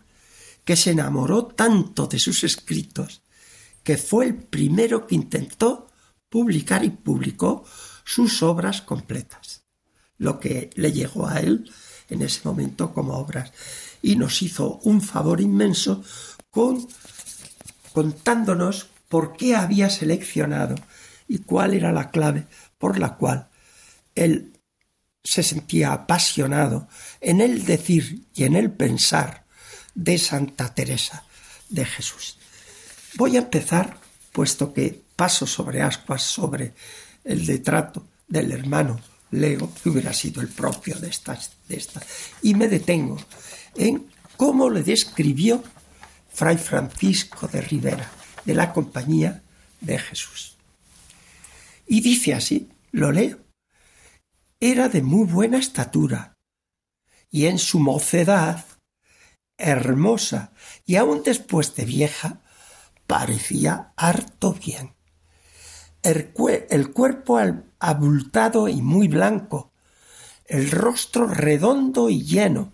que 0.64 0.76
se 0.76 0.92
enamoró 0.92 1.48
tanto 1.48 2.08
de 2.08 2.20
sus 2.20 2.44
escritos 2.44 3.24
que 3.84 3.98
fue 3.98 4.26
el 4.26 4.36
primero 4.36 5.08
que 5.08 5.16
intentó 5.16 5.88
publicar 6.30 6.84
y 6.84 6.90
publicó 6.90 7.66
sus 8.04 8.44
obras 8.44 8.82
completas, 8.82 9.64
lo 10.18 10.40
que 10.40 10.70
le 10.76 10.92
llegó 10.92 11.28
a 11.28 11.40
él 11.40 11.72
en 12.10 12.22
ese 12.22 12.42
momento 12.44 12.94
como 12.94 13.14
obras, 13.14 13.52
y 14.02 14.16
nos 14.16 14.42
hizo 14.42 14.80
un 14.84 15.02
favor 15.02 15.42
inmenso 15.42 16.04
con 16.50 16.88
contándonos 17.94 18.90
por 19.10 19.36
qué 19.36 19.56
había 19.56 19.90
seleccionado 19.90 20.76
y 21.28 21.40
cuál 21.40 21.74
era 21.74 21.92
la 21.92 22.12
clave 22.12 22.46
por 22.78 23.00
la 23.00 23.16
cual 23.16 23.50
él 24.16 24.54
se 25.24 25.44
sentía 25.44 25.94
apasionado 25.94 26.88
en 27.22 27.42
el 27.42 27.66
decir 27.66 28.28
y 28.34 28.44
en 28.44 28.56
el 28.56 28.72
pensar 28.72 29.46
de 29.94 30.18
Santa 30.18 30.74
Teresa 30.74 31.26
de 31.70 31.86
Jesús. 31.86 32.38
Voy 33.16 33.36
a 33.36 33.40
empezar, 33.40 33.98
puesto 34.32 34.74
que 34.74 35.02
paso 35.16 35.48
sobre 35.48 35.82
ascuas 35.82 36.22
sobre 36.22 36.74
el 37.24 37.46
detrato 37.46 38.06
del 38.28 38.52
hermano 38.52 39.00
Lego, 39.32 39.72
que 39.82 39.90
hubiera 39.90 40.14
sido 40.14 40.42
el 40.42 40.48
propio 40.48 40.98
de 41.00 41.10
esta, 41.10 41.38
de 41.68 41.84
y 42.42 42.54
me 42.56 42.68
detengo 42.68 43.18
en 43.76 44.08
cómo 44.38 44.70
le 44.70 44.84
describió 44.84 45.64
Fray 46.30 46.58
Francisco 46.58 47.48
de 47.48 47.62
Rivera, 47.62 48.10
de 48.46 48.54
la 48.54 48.72
Compañía 48.72 49.44
de 49.82 49.98
Jesús. 50.00 50.56
Y 51.88 52.02
dice 52.02 52.34
así, 52.34 52.70
lo 52.92 53.12
leo. 53.12 53.40
Era 54.60 54.90
de 54.90 55.02
muy 55.02 55.26
buena 55.26 55.58
estatura, 55.58 56.34
y 57.30 57.46
en 57.46 57.60
su 57.60 57.80
mocedad, 57.80 58.66
hermosa, 59.58 60.52
y 60.86 60.96
aun 60.96 61.24
después 61.24 61.76
de 61.76 61.86
vieja, 61.86 62.42
parecía 63.06 63.94
harto 63.96 64.54
bien. 64.54 64.97
El, 66.04 66.32
cuerpo 66.94 67.40
abultado 67.80 68.68
y 68.68 68.82
muy 68.82 69.08
blanco, 69.08 69.72
el 70.46 70.72
rostro 70.72 71.28
redondo 71.28 72.10
y 72.10 72.24
lleno, 72.24 72.72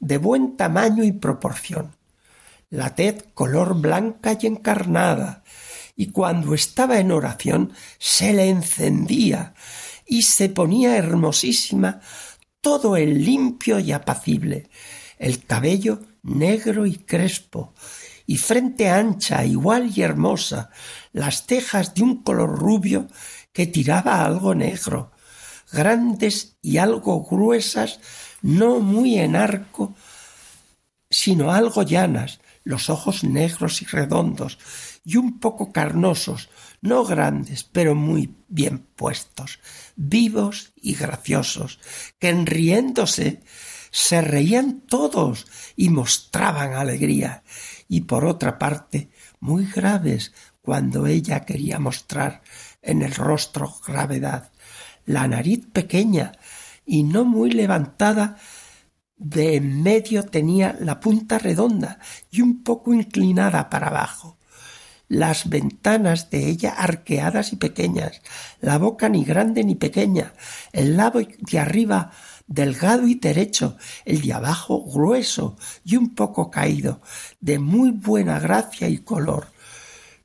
de 0.00 0.18
buen 0.18 0.56
tamaño 0.56 1.04
y 1.04 1.12
proporción, 1.12 1.96
la 2.70 2.94
tez 2.94 3.24
color 3.34 3.80
blanca 3.80 4.36
y 4.40 4.46
encarnada, 4.46 5.42
y 5.96 6.08
cuando 6.08 6.54
estaba 6.54 6.98
en 6.98 7.10
oración 7.10 7.72
se 7.98 8.32
le 8.32 8.48
encendía 8.48 9.54
y 10.06 10.22
se 10.22 10.48
ponía 10.48 10.96
hermosísima 10.96 12.00
todo 12.60 12.96
el 12.96 13.24
limpio 13.24 13.78
y 13.78 13.92
apacible, 13.92 14.68
el 15.18 15.44
cabello 15.44 16.00
negro 16.22 16.86
y 16.86 16.96
crespo, 16.96 17.74
y 18.26 18.36
frente 18.36 18.90
ancha, 18.90 19.44
igual 19.44 19.90
y 19.94 20.02
hermosa, 20.02 20.70
las 21.18 21.46
cejas 21.46 21.94
de 21.94 22.02
un 22.02 22.22
color 22.22 22.58
rubio 22.58 23.08
que 23.52 23.66
tiraba 23.66 24.24
algo 24.24 24.54
negro, 24.54 25.10
grandes 25.72 26.56
y 26.62 26.78
algo 26.78 27.24
gruesas, 27.24 27.98
no 28.40 28.78
muy 28.78 29.18
en 29.18 29.34
arco, 29.34 29.96
sino 31.10 31.50
algo 31.50 31.82
llanas, 31.82 32.38
los 32.62 32.88
ojos 32.88 33.24
negros 33.24 33.82
y 33.82 33.86
redondos, 33.86 34.58
y 35.04 35.16
un 35.16 35.40
poco 35.40 35.72
carnosos, 35.72 36.50
no 36.82 37.04
grandes, 37.04 37.64
pero 37.64 37.96
muy 37.96 38.36
bien 38.46 38.86
puestos, 38.94 39.58
vivos 39.96 40.72
y 40.76 40.94
graciosos, 40.94 41.80
que 42.20 42.28
en 42.28 42.46
riéndose 42.46 43.42
se 43.90 44.20
reían 44.20 44.82
todos 44.82 45.46
y 45.74 45.88
mostraban 45.88 46.74
alegría, 46.74 47.42
y 47.88 48.02
por 48.02 48.24
otra 48.24 48.58
parte 48.58 49.10
muy 49.40 49.66
graves 49.66 50.32
cuando 50.68 51.06
ella 51.06 51.46
quería 51.46 51.78
mostrar 51.78 52.42
en 52.82 53.00
el 53.00 53.14
rostro 53.14 53.74
gravedad, 53.86 54.50
la 55.06 55.26
nariz 55.26 55.66
pequeña 55.72 56.32
y 56.84 57.04
no 57.04 57.24
muy 57.24 57.52
levantada, 57.52 58.36
de 59.16 59.56
en 59.56 59.82
medio 59.82 60.24
tenía 60.24 60.76
la 60.78 61.00
punta 61.00 61.38
redonda 61.38 62.00
y 62.30 62.42
un 62.42 62.62
poco 62.64 62.92
inclinada 62.92 63.70
para 63.70 63.86
abajo, 63.86 64.36
las 65.08 65.48
ventanas 65.48 66.28
de 66.28 66.50
ella 66.50 66.74
arqueadas 66.76 67.54
y 67.54 67.56
pequeñas, 67.56 68.20
la 68.60 68.76
boca 68.76 69.08
ni 69.08 69.24
grande 69.24 69.64
ni 69.64 69.74
pequeña, 69.74 70.34
el 70.74 70.98
lado 70.98 71.20
de 71.38 71.58
arriba 71.58 72.12
delgado 72.46 73.06
y 73.06 73.14
derecho, 73.14 73.78
el 74.04 74.20
de 74.20 74.34
abajo 74.34 74.84
grueso 74.84 75.56
y 75.82 75.96
un 75.96 76.14
poco 76.14 76.50
caído, 76.50 77.00
de 77.40 77.58
muy 77.58 77.90
buena 77.90 78.38
gracia 78.38 78.86
y 78.90 78.98
color, 78.98 79.46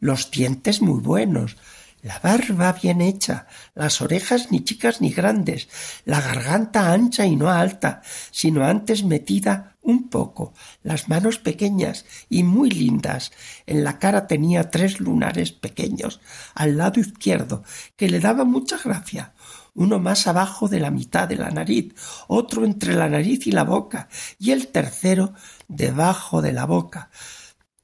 los 0.04 0.32
dientes 0.32 0.82
muy 0.82 1.00
buenos, 1.00 1.56
la 2.02 2.20
barba 2.20 2.74
bien 2.74 3.00
hecha, 3.00 3.48
las 3.74 4.02
orejas 4.02 4.52
ni 4.52 4.62
chicas 4.62 5.00
ni 5.00 5.12
grandes, 5.12 5.70
la 6.04 6.20
garganta 6.20 6.92
ancha 6.92 7.26
y 7.26 7.38
no 7.38 7.50
alta, 7.50 8.02
sino 8.30 8.66
antes 8.66 9.06
metida 9.06 9.78
un 9.82 10.10
poco, 10.10 10.54
las 10.84 11.08
manos 11.08 11.38
pequeñas 11.38 12.06
y 12.30 12.44
muy 12.44 12.70
lindas. 12.70 13.32
En 13.66 13.86
la 13.86 13.98
cara 13.98 14.28
tenía 14.28 14.70
tres 14.70 15.00
lunares 15.00 15.54
pequeños 15.54 16.20
al 16.54 16.76
lado 16.76 17.00
izquierdo, 17.00 17.64
que 17.96 18.10
le 18.10 18.20
daban 18.20 18.52
mucha 18.52 18.78
gracia 18.84 19.34
uno 19.76 19.98
más 20.00 20.28
abajo 20.28 20.68
de 20.68 20.80
la 20.80 20.92
mitad 20.92 21.28
de 21.28 21.38
la 21.38 21.50
nariz, 21.50 21.96
otro 22.28 22.64
entre 22.64 22.94
la 22.94 23.10
nariz 23.10 23.48
y 23.48 23.52
la 23.52 23.64
boca, 23.64 24.08
y 24.38 24.52
el 24.52 24.68
tercero 24.68 25.34
debajo 25.68 26.44
de 26.44 26.54
la 26.54 26.66
boca, 26.66 27.10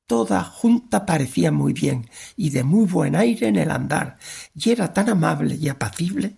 toda 0.10 0.44
junta 0.44 1.06
parecía 1.06 1.52
muy 1.52 1.72
bien 1.72 2.10
y 2.36 2.50
de 2.50 2.64
muy 2.64 2.88
buen 2.88 3.16
aire 3.16 3.48
en 3.48 3.58
el 3.58 3.70
andar, 3.70 4.18
y 4.56 4.72
era 4.72 4.92
tan 4.92 5.08
amable 5.08 5.54
y 5.54 5.70
apacible 5.70 6.36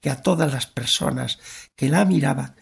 que 0.00 0.08
a 0.08 0.22
todas 0.22 0.50
las 0.50 0.66
personas 0.66 1.38
que 1.76 1.90
la 1.90 2.06
miraban 2.06 2.56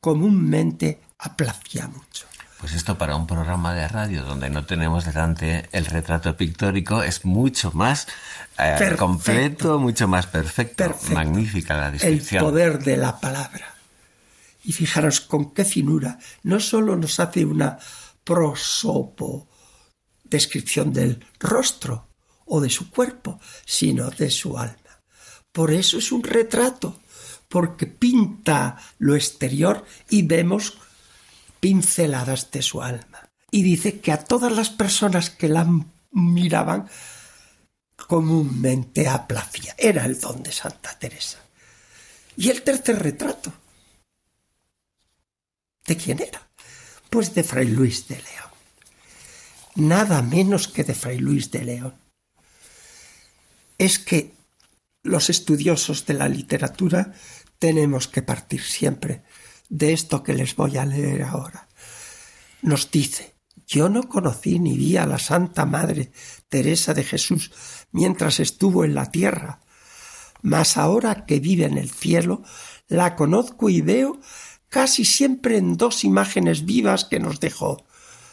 comúnmente 0.00 1.00
aplacía 1.18 1.88
mucho. 1.88 2.26
Pues 2.60 2.74
esto 2.74 2.98
para 2.98 3.16
un 3.16 3.26
programa 3.26 3.72
de 3.72 3.88
radio 3.88 4.24
donde 4.24 4.50
no 4.50 4.66
tenemos 4.66 5.06
delante 5.06 5.70
el 5.72 5.86
retrato 5.86 6.36
pictórico 6.36 7.02
es 7.02 7.24
mucho 7.24 7.72
más 7.72 8.06
eh, 8.58 8.96
completo, 8.98 9.78
mucho 9.78 10.06
más 10.06 10.26
perfecto. 10.26 10.94
Magnífica 11.14 11.78
la 11.78 11.90
descripción. 11.90 12.44
El 12.44 12.50
poder 12.50 12.78
de 12.84 12.98
la 12.98 13.18
palabra. 13.20 13.74
Y 14.64 14.72
fijaros 14.72 15.22
con 15.22 15.54
qué 15.54 15.64
finura. 15.64 16.18
No 16.42 16.60
solo 16.60 16.94
nos 16.94 17.20
hace 17.20 17.46
una 17.46 17.78
prosopo 18.22 19.48
descripción 20.34 20.92
del 20.92 21.24
rostro 21.38 22.08
o 22.44 22.60
de 22.60 22.70
su 22.70 22.90
cuerpo, 22.90 23.40
sino 23.64 24.10
de 24.10 24.30
su 24.30 24.58
alma. 24.58 25.02
Por 25.52 25.72
eso 25.72 25.98
es 25.98 26.10
un 26.12 26.22
retrato, 26.22 27.00
porque 27.48 27.86
pinta 27.86 28.76
lo 28.98 29.14
exterior 29.14 29.84
y 30.10 30.22
vemos 30.22 30.74
pinceladas 31.60 32.50
de 32.50 32.62
su 32.62 32.82
alma. 32.82 33.28
Y 33.50 33.62
dice 33.62 34.00
que 34.00 34.10
a 34.12 34.24
todas 34.24 34.52
las 34.52 34.70
personas 34.70 35.30
que 35.30 35.48
la 35.48 35.64
miraban 36.10 36.88
comúnmente 37.96 39.08
aplacía. 39.08 39.74
Era 39.78 40.04
el 40.04 40.20
don 40.20 40.42
de 40.42 40.52
Santa 40.52 40.98
Teresa. 40.98 41.38
Y 42.36 42.50
el 42.50 42.62
tercer 42.62 43.00
retrato. 43.00 43.52
¿De 45.86 45.96
quién 45.96 46.20
era? 46.20 46.40
Pues 47.08 47.34
de 47.34 47.44
Fray 47.44 47.68
Luis 47.68 48.08
de 48.08 48.16
León. 48.16 48.53
Nada 49.74 50.22
menos 50.22 50.68
que 50.68 50.84
de 50.84 50.94
Fray 50.94 51.18
Luis 51.18 51.50
de 51.50 51.64
León. 51.64 51.94
Es 53.76 53.98
que 53.98 54.32
los 55.02 55.30
estudiosos 55.30 56.06
de 56.06 56.14
la 56.14 56.28
literatura 56.28 57.12
tenemos 57.58 58.06
que 58.06 58.22
partir 58.22 58.62
siempre 58.62 59.24
de 59.68 59.92
esto 59.92 60.22
que 60.22 60.34
les 60.34 60.54
voy 60.54 60.76
a 60.76 60.84
leer 60.84 61.22
ahora. 61.22 61.68
Nos 62.62 62.90
dice, 62.90 63.34
yo 63.66 63.88
no 63.88 64.08
conocí 64.08 64.58
ni 64.58 64.76
vi 64.76 64.96
a 64.96 65.06
la 65.06 65.18
Santa 65.18 65.66
Madre 65.66 66.12
Teresa 66.48 66.94
de 66.94 67.02
Jesús 67.02 67.52
mientras 67.90 68.38
estuvo 68.38 68.84
en 68.84 68.94
la 68.94 69.10
tierra, 69.10 69.60
mas 70.42 70.76
ahora 70.76 71.26
que 71.26 71.40
vive 71.40 71.64
en 71.64 71.78
el 71.78 71.90
cielo, 71.90 72.42
la 72.86 73.16
conozco 73.16 73.70
y 73.70 73.80
veo 73.80 74.20
casi 74.68 75.04
siempre 75.04 75.56
en 75.56 75.76
dos 75.76 76.04
imágenes 76.04 76.64
vivas 76.64 77.04
que 77.04 77.18
nos 77.18 77.40
dejó 77.40 77.84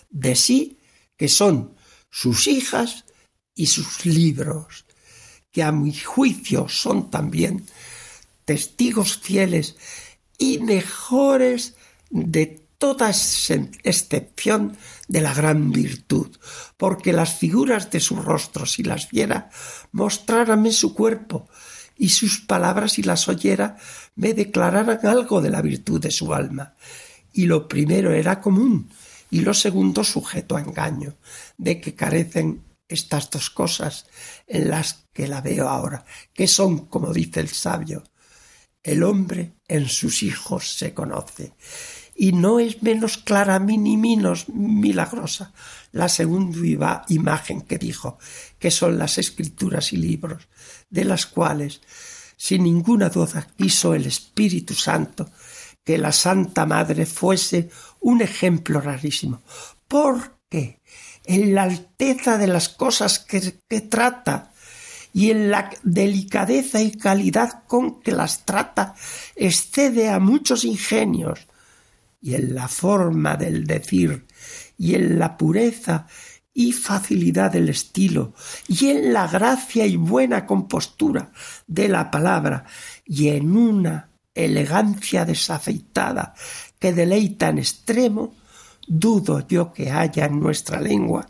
de 0.10 0.36
sí, 0.36 0.78
que 1.22 1.28
son 1.28 1.76
sus 2.10 2.48
hijas 2.48 3.06
y 3.54 3.68
sus 3.68 4.08
libros, 4.08 4.86
que 5.52 5.62
a 5.62 5.72
mi 5.72 5.94
juicio 5.94 6.68
son 6.68 7.12
también 7.12 7.64
testigos 8.44 9.18
fieles 9.18 9.76
y 10.40 10.58
mejores 10.58 11.76
de 12.10 12.66
toda 12.80 13.12
excepción 13.12 14.76
de 15.08 15.22
la 15.22 15.36
gran 15.36 15.72
virtud, 15.72 16.36
porque 16.76 17.14
las 17.14 17.36
figuras 17.36 17.92
de 17.92 18.00
su 18.00 18.16
rostro, 18.16 18.66
si 18.66 18.82
las 18.82 19.12
viera, 19.12 19.52
mostrárame 19.92 20.72
su 20.72 20.96
cuerpo, 20.96 21.48
y 22.00 22.10
sus 22.10 22.40
palabras, 22.40 22.94
si 22.94 23.04
las 23.04 23.28
oyera, 23.28 23.78
me 24.16 24.34
declararan 24.34 25.06
algo 25.06 25.40
de 25.40 25.52
la 25.52 25.62
virtud 25.62 26.02
de 26.02 26.10
su 26.10 26.34
alma. 26.34 26.74
Y 27.32 27.46
lo 27.46 27.68
primero 27.68 28.12
era 28.12 28.42
común, 28.42 28.90
y 29.32 29.40
lo 29.40 29.54
segundo 29.54 30.04
sujeto 30.04 30.58
a 30.58 30.62
engaño, 30.62 31.16
de 31.58 31.80
que 31.82 31.96
carecen 31.96 32.64
estas 32.88 33.30
dos 33.30 33.50
cosas 33.50 34.06
en 34.46 34.70
las 34.70 35.06
que 35.14 35.28
la 35.28 35.40
veo 35.42 35.70
ahora, 35.70 36.06
que 36.34 36.48
son, 36.48 36.86
como 36.88 37.14
dice 37.14 37.40
el 37.40 37.48
sabio, 37.48 38.04
el 38.84 39.04
hombre 39.04 39.54
en 39.70 39.88
sus 39.88 40.22
hijos 40.22 40.76
se 40.76 40.94
conoce. 40.94 41.54
Y 42.14 42.34
no 42.34 42.60
es 42.60 42.84
menos 42.84 43.18
clara 43.18 43.58
ni 43.58 43.96
menos 43.96 44.50
milagrosa 44.50 45.54
la 45.94 46.10
segunda 46.10 47.06
imagen 47.08 47.62
que 47.62 47.78
dijo, 47.78 48.20
que 48.60 48.70
son 48.70 48.98
las 48.98 49.18
escrituras 49.18 49.94
y 49.94 49.98
libros, 49.98 50.50
de 50.90 51.06
las 51.06 51.26
cuales, 51.26 51.82
sin 52.36 52.64
ninguna 52.64 53.08
duda, 53.08 53.48
quiso 53.56 53.94
el 53.94 54.06
Espíritu 54.06 54.74
Santo 54.74 55.32
que 55.84 55.98
la 55.98 56.12
Santa 56.12 56.66
Madre 56.66 57.06
fuese 57.06 57.70
un 58.02 58.22
ejemplo 58.22 58.82
rarísimo, 58.82 59.42
porque 59.88 60.80
en 61.26 61.56
la 61.56 61.64
alteza 61.64 62.38
de 62.38 62.48
las 62.48 62.70
cosas 62.70 63.20
que, 63.20 63.60
que 63.70 63.82
trata 63.82 64.52
y 65.14 65.32
en 65.32 65.52
la 65.52 65.70
delicadeza 65.84 66.82
y 66.82 66.92
calidad 66.92 67.64
con 67.68 68.02
que 68.02 68.12
las 68.12 68.46
trata 68.46 68.96
excede 69.36 70.10
a 70.10 70.20
muchos 70.20 70.64
ingenios, 70.64 71.48
y 72.22 72.36
en 72.36 72.56
la 72.56 72.68
forma 72.68 73.36
del 73.36 73.66
decir, 73.66 74.26
y 74.78 74.96
en 74.96 75.20
la 75.20 75.38
pureza 75.38 76.08
y 76.54 76.72
facilidad 76.72 77.52
del 77.52 77.70
estilo, 77.70 78.34
y 78.68 78.90
en 78.90 79.14
la 79.14 79.28
gracia 79.28 79.86
y 79.86 79.96
buena 79.96 80.46
compostura 80.46 81.32
de 81.68 81.88
la 81.88 82.12
palabra, 82.12 82.66
y 83.06 83.30
en 83.30 83.56
una 83.56 84.10
elegancia 84.34 85.26
desafeitada 85.26 86.34
que 86.82 86.92
deleita 86.92 87.50
en 87.50 87.60
extremo, 87.60 88.34
dudo 88.88 89.48
yo 89.48 89.72
que 89.72 89.92
haya 89.92 90.26
en 90.26 90.40
nuestra 90.40 90.82
lengua 90.82 91.30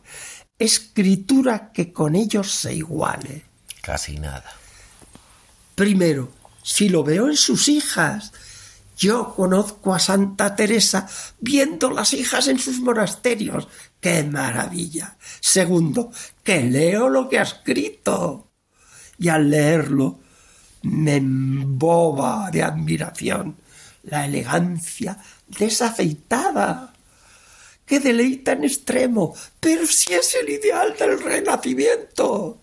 escritura 0.58 1.72
que 1.74 1.92
con 1.92 2.16
ellos 2.16 2.52
se 2.52 2.76
iguale. 2.76 3.44
Casi 3.82 4.18
nada. 4.18 4.46
Primero, 5.76 6.32
si 6.62 6.88
lo 6.88 7.04
veo 7.04 7.28
en 7.28 7.36
sus 7.36 7.68
hijas, 7.68 8.32
yo 8.96 9.34
conozco 9.36 9.94
a 9.94 10.00
Santa 10.00 10.56
Teresa 10.56 11.10
viendo 11.40 11.90
las 11.90 12.14
hijas 12.14 12.48
en 12.48 12.60
sus 12.60 12.80
monasterios. 12.80 13.68
¡Qué 14.00 14.24
maravilla! 14.24 15.18
Segundo, 15.40 16.12
que 16.44 16.62
leo 16.62 17.10
lo 17.10 17.28
que 17.28 17.40
ha 17.40 17.44
escrito. 17.44 18.52
Y 19.18 19.30
al 19.30 19.50
leerlo 19.50 20.20
me 20.84 21.16
emboba 21.16 22.52
de 22.52 22.62
admiración 22.62 23.58
la 24.04 24.26
elegancia 24.26 25.18
desafeitada 25.58 26.94
que 27.86 28.00
deleita 28.00 28.54
en 28.54 28.64
extremo, 28.64 29.36
pero 29.60 29.86
si 29.86 30.14
es 30.14 30.36
el 30.36 30.50
ideal 30.50 30.96
del 30.98 31.20
renacimiento 31.20 32.62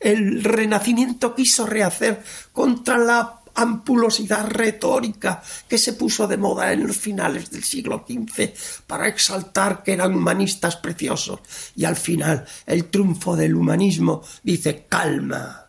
el 0.00 0.42
Renacimiento 0.42 1.34
quiso 1.34 1.66
rehacer 1.66 2.22
contra 2.52 2.96
la 2.96 3.36
ampulosidad 3.54 4.46
retórica 4.46 5.42
que 5.68 5.76
se 5.76 5.92
puso 5.92 6.26
de 6.26 6.38
moda 6.38 6.72
en 6.72 6.86
los 6.86 6.96
finales 6.96 7.50
del 7.50 7.62
siglo 7.62 8.06
XV 8.08 8.54
para 8.86 9.08
exaltar 9.08 9.82
que 9.82 9.92
eran 9.92 10.14
humanistas 10.14 10.76
preciosos. 10.76 11.40
Y 11.76 11.84
al 11.84 11.96
final 11.96 12.46
el 12.66 12.86
triunfo 12.86 13.36
del 13.36 13.54
humanismo 13.54 14.22
dice 14.42 14.86
calma, 14.88 15.66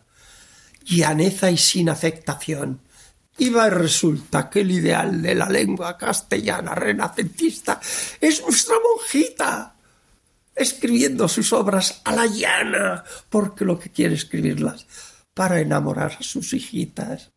llaneza 0.84 1.50
y 1.50 1.58
sin 1.58 1.90
afectación. 1.90 2.80
Y 3.38 3.50
va 3.50 3.66
y 3.66 3.70
resulta 3.70 4.50
que 4.50 4.60
el 4.60 4.70
ideal 4.70 5.22
de 5.22 5.34
la 5.34 5.48
lengua 5.48 5.96
castellana 5.96 6.74
renacentista 6.74 7.80
es 8.20 8.42
nuestra 8.42 8.76
monjita, 8.78 9.74
escribiendo 10.54 11.26
sus 11.28 11.52
obras 11.52 12.02
a 12.04 12.14
la 12.14 12.26
llana, 12.26 13.04
porque 13.30 13.64
lo 13.64 13.78
que 13.78 13.90
quiere 13.90 14.14
escribirlas 14.14 14.86
para 15.34 15.60
enamorar 15.60 16.18
a 16.20 16.22
sus 16.22 16.52
hijitas 16.52 17.32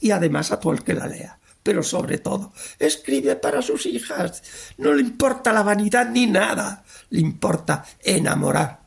y 0.00 0.10
además 0.10 0.52
a 0.52 0.60
todo 0.60 0.72
el 0.72 0.82
que 0.82 0.94
la 0.94 1.06
lea. 1.06 1.38
Pero 1.62 1.82
sobre 1.82 2.18
todo, 2.18 2.52
escribe 2.78 3.36
para 3.36 3.60
sus 3.60 3.86
hijas. 3.86 4.42
No 4.78 4.92
le 4.92 5.02
importa 5.02 5.52
la 5.52 5.62
vanidad 5.62 6.08
ni 6.08 6.26
nada. 6.26 6.84
Le 7.10 7.20
importa 7.20 7.84
enamorar 8.02 8.80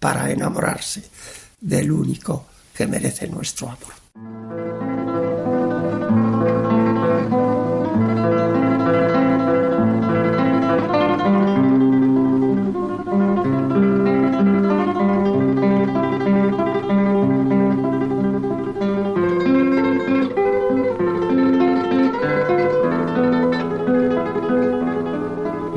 para 0.00 0.30
enamorarse 0.30 1.08
del 1.60 1.90
único 1.92 2.46
que 2.74 2.86
merece 2.86 3.28
nuestro 3.28 3.68
amor. 3.68 4.75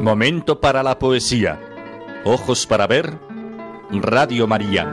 Momento 0.10 0.60
para 0.60 0.82
la 0.82 0.98
poesía. 0.98 1.60
Ojos 2.26 2.66
para 2.66 2.88
ver. 2.88 3.14
Radio 3.92 4.48
María. 4.48 4.90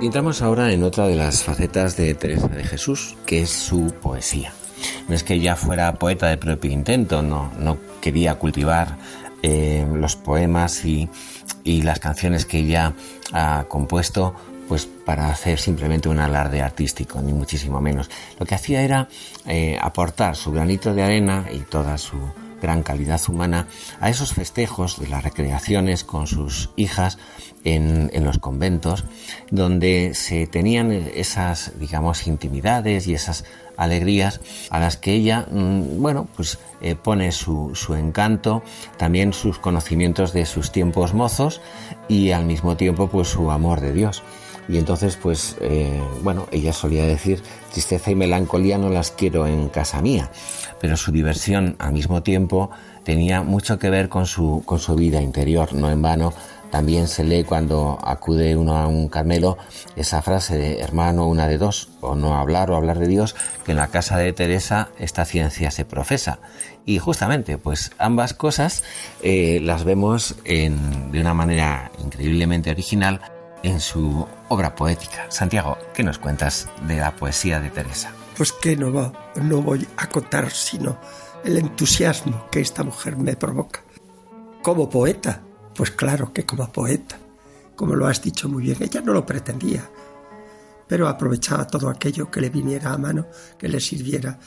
entramos 0.00 0.42
ahora 0.42 0.72
en 0.72 0.82
otra 0.82 1.06
de 1.06 1.14
las 1.14 1.44
facetas 1.44 1.96
de 1.96 2.12
Teresa 2.14 2.48
de 2.48 2.64
Jesús, 2.64 3.16
que 3.24 3.42
es 3.42 3.50
su 3.50 3.94
poesía. 4.02 4.52
No 5.08 5.14
es 5.14 5.22
que 5.22 5.34
ella 5.34 5.54
fuera 5.56 5.94
poeta 5.94 6.26
de 6.28 6.38
propio 6.38 6.70
intento, 6.70 7.22
no, 7.22 7.52
no 7.58 7.78
quería 8.00 8.34
cultivar 8.34 8.98
eh, 9.46 9.86
los 9.94 10.16
poemas 10.16 10.86
y, 10.86 11.06
las 11.64 11.98
canciones 11.98 12.46
que 12.46 12.60
ella 12.60 12.94
ha 13.30 13.66
compuesto 13.68 14.34
pues 14.68 14.86
para 14.86 15.28
hacer 15.28 15.58
simplemente 15.58 16.08
un 16.08 16.18
alarde 16.18 16.62
artístico, 16.62 17.20
ni 17.20 17.34
muchísimo 17.34 17.78
menos. 17.78 18.08
Lo 18.38 18.46
que 18.46 18.54
hacía 18.54 18.80
era 18.80 19.08
eh, 19.46 19.76
aportar 19.78 20.34
su 20.34 20.50
granito 20.50 20.94
de 20.94 21.02
arena 21.02 21.44
y 21.52 21.58
toda 21.58 21.98
su 21.98 22.16
gran 22.62 22.82
calidad 22.82 23.20
humana 23.28 23.68
a 24.00 24.08
esos 24.08 24.32
festejos 24.32 24.98
de 24.98 25.08
las 25.08 25.22
recreaciones 25.22 26.04
con 26.04 26.26
sus 26.26 26.70
hijas 26.76 27.18
en, 27.64 28.10
los 28.24 28.38
conventos, 28.38 29.04
donde 29.50 30.12
se 30.14 30.46
tenían 30.46 30.90
esas, 30.90 31.78
digamos, 31.78 32.26
intimidades 32.26 33.06
y 33.06 33.14
esas 33.14 33.44
alegrías 33.76 34.40
a 34.70 34.80
las 34.80 34.96
que 34.96 35.12
ella, 35.12 35.46
mm, 35.50 36.00
bueno, 36.00 36.28
pues 36.36 36.58
eh, 36.80 36.94
pone 36.94 37.32
su, 37.32 37.74
su, 37.74 37.94
encanto, 37.94 38.62
también 38.96 39.32
sus 39.32 39.58
conocimientos 39.58 40.32
de 40.32 40.46
sus 40.46 40.72
tiempos 40.72 41.14
mozos 41.14 41.60
y 42.08 42.32
al 42.32 42.44
mismo 42.44 42.76
tiempo 42.76 43.08
pues 43.08 43.28
su 43.28 43.50
amor 43.50 43.80
de 43.80 43.92
Dios. 43.92 44.22
Y 44.68 44.78
entonces, 44.78 45.16
pues, 45.16 45.56
eh, 45.60 46.00
bueno, 46.22 46.46
ella 46.50 46.72
solía 46.72 47.04
decir, 47.04 47.42
tristeza 47.72 48.10
y 48.10 48.14
melancolía 48.14 48.78
no 48.78 48.88
las 48.88 49.10
quiero 49.10 49.46
en 49.46 49.68
casa 49.68 50.00
mía, 50.00 50.30
pero 50.80 50.96
su 50.96 51.12
diversión 51.12 51.76
al 51.78 51.92
mismo 51.92 52.22
tiempo 52.22 52.70
tenía 53.04 53.42
mucho 53.42 53.78
que 53.78 53.90
ver 53.90 54.08
con 54.08 54.26
su, 54.26 54.62
con 54.64 54.78
su 54.78 54.94
vida 54.94 55.20
interior, 55.20 55.74
no 55.74 55.90
en 55.90 56.00
vano. 56.00 56.32
También 56.74 57.06
se 57.06 57.22
lee 57.22 57.44
cuando 57.44 58.00
acude 58.02 58.56
uno 58.56 58.76
a 58.76 58.88
un 58.88 59.08
Carmelo 59.08 59.58
esa 59.94 60.22
frase 60.22 60.58
de 60.58 60.80
hermano, 60.80 61.28
una 61.28 61.46
de 61.46 61.56
dos, 61.56 61.90
o 62.00 62.16
no 62.16 62.36
hablar 62.36 62.68
o 62.72 62.74
hablar 62.74 62.98
de 62.98 63.06
Dios, 63.06 63.36
que 63.64 63.70
en 63.70 63.76
la 63.76 63.92
casa 63.92 64.18
de 64.18 64.32
Teresa 64.32 64.88
esta 64.98 65.24
ciencia 65.24 65.70
se 65.70 65.84
profesa. 65.84 66.40
Y 66.84 66.98
justamente, 66.98 67.58
pues 67.58 67.92
ambas 67.98 68.34
cosas 68.34 68.82
eh, 69.22 69.60
las 69.62 69.84
vemos 69.84 70.34
en, 70.44 71.12
de 71.12 71.20
una 71.20 71.32
manera 71.32 71.92
increíblemente 72.02 72.72
original 72.72 73.20
en 73.62 73.78
su 73.78 74.26
obra 74.48 74.74
poética. 74.74 75.26
Santiago, 75.28 75.78
¿qué 75.94 76.02
nos 76.02 76.18
cuentas 76.18 76.68
de 76.88 76.96
la 76.96 77.14
poesía 77.14 77.60
de 77.60 77.70
Teresa? 77.70 78.10
Pues 78.36 78.50
que 78.50 78.76
no, 78.76 78.92
va, 78.92 79.12
no 79.36 79.62
voy 79.62 79.86
a 79.96 80.08
contar 80.08 80.50
sino 80.50 80.98
el 81.44 81.56
entusiasmo 81.56 82.46
que 82.50 82.58
esta 82.58 82.82
mujer 82.82 83.16
me 83.16 83.36
provoca. 83.36 83.80
Como 84.60 84.90
poeta, 84.90 85.43
pues 85.74 85.90
claro 85.90 86.32
que 86.32 86.44
como 86.44 86.70
poeta, 86.70 87.18
como 87.76 87.94
lo 87.94 88.06
has 88.06 88.22
dicho 88.22 88.48
muy 88.48 88.62
bien, 88.62 88.76
ella 88.80 89.00
no 89.00 89.12
lo 89.12 89.26
pretendía, 89.26 89.88
pero 90.86 91.08
aprovechaba 91.08 91.66
todo 91.66 91.88
aquello 91.88 92.30
que 92.30 92.40
le 92.40 92.50
viniera 92.50 92.92
a 92.92 92.98
mano, 92.98 93.26
que 93.58 93.68
le 93.68 93.80
sirviera 93.80 94.38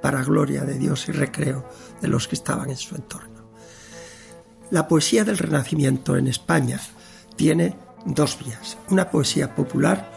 para 0.00 0.24
gloria 0.24 0.64
de 0.64 0.78
Dios 0.78 1.08
y 1.08 1.12
recreo 1.12 1.68
de 2.00 2.08
los 2.08 2.26
que 2.26 2.34
estaban 2.34 2.70
en 2.70 2.76
su 2.76 2.94
entorno. 2.94 3.52
La 4.70 4.88
poesía 4.88 5.24
del 5.24 5.38
Renacimiento 5.38 6.16
en 6.16 6.26
España 6.26 6.80
tiene 7.36 7.76
dos 8.04 8.38
vías. 8.38 8.78
Una 8.88 9.10
poesía 9.10 9.54
popular, 9.54 10.10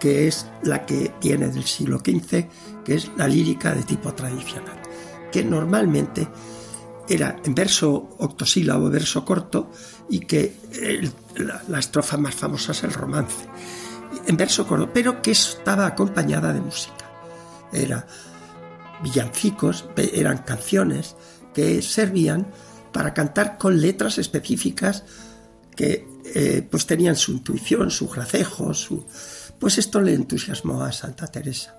que 0.00 0.28
es 0.28 0.46
la 0.62 0.86
que 0.86 1.12
viene 1.20 1.48
del 1.48 1.64
siglo 1.64 1.98
XV, 1.98 2.46
que 2.84 2.94
es 2.94 3.10
la 3.16 3.28
lírica 3.28 3.74
de 3.74 3.82
tipo 3.82 4.14
tradicional, 4.14 4.80
que 5.30 5.44
normalmente 5.44 6.28
era 7.08 7.36
en 7.44 7.54
verso 7.54 8.16
octosílabo, 8.18 8.90
verso 8.90 9.24
corto, 9.24 9.70
y 10.08 10.20
que 10.20 10.56
la, 11.68 11.78
estrofa 11.78 12.16
más 12.16 12.34
famosa 12.34 12.72
es 12.72 12.82
el 12.84 12.92
romance, 12.92 13.46
en 14.26 14.36
verso 14.36 14.66
corto, 14.66 14.90
pero 14.92 15.20
que 15.22 15.32
estaba 15.32 15.86
acompañada 15.86 16.52
de 16.52 16.60
música. 16.60 17.10
Era 17.72 18.06
villancicos, 19.02 19.84
eran 19.96 20.38
canciones 20.38 21.16
que 21.54 21.82
servían 21.82 22.46
para 22.92 23.14
cantar 23.14 23.58
con 23.58 23.80
letras 23.80 24.18
específicas 24.18 25.04
que 25.76 26.06
eh, 26.34 26.66
pues 26.68 26.86
tenían 26.86 27.16
su 27.16 27.32
intuición, 27.32 27.90
su 27.90 28.08
gracejo, 28.08 28.74
su... 28.74 29.06
pues 29.58 29.78
esto 29.78 30.00
le 30.00 30.14
entusiasmó 30.14 30.82
a 30.82 30.92
Santa 30.92 31.26
Teresa. 31.28 31.77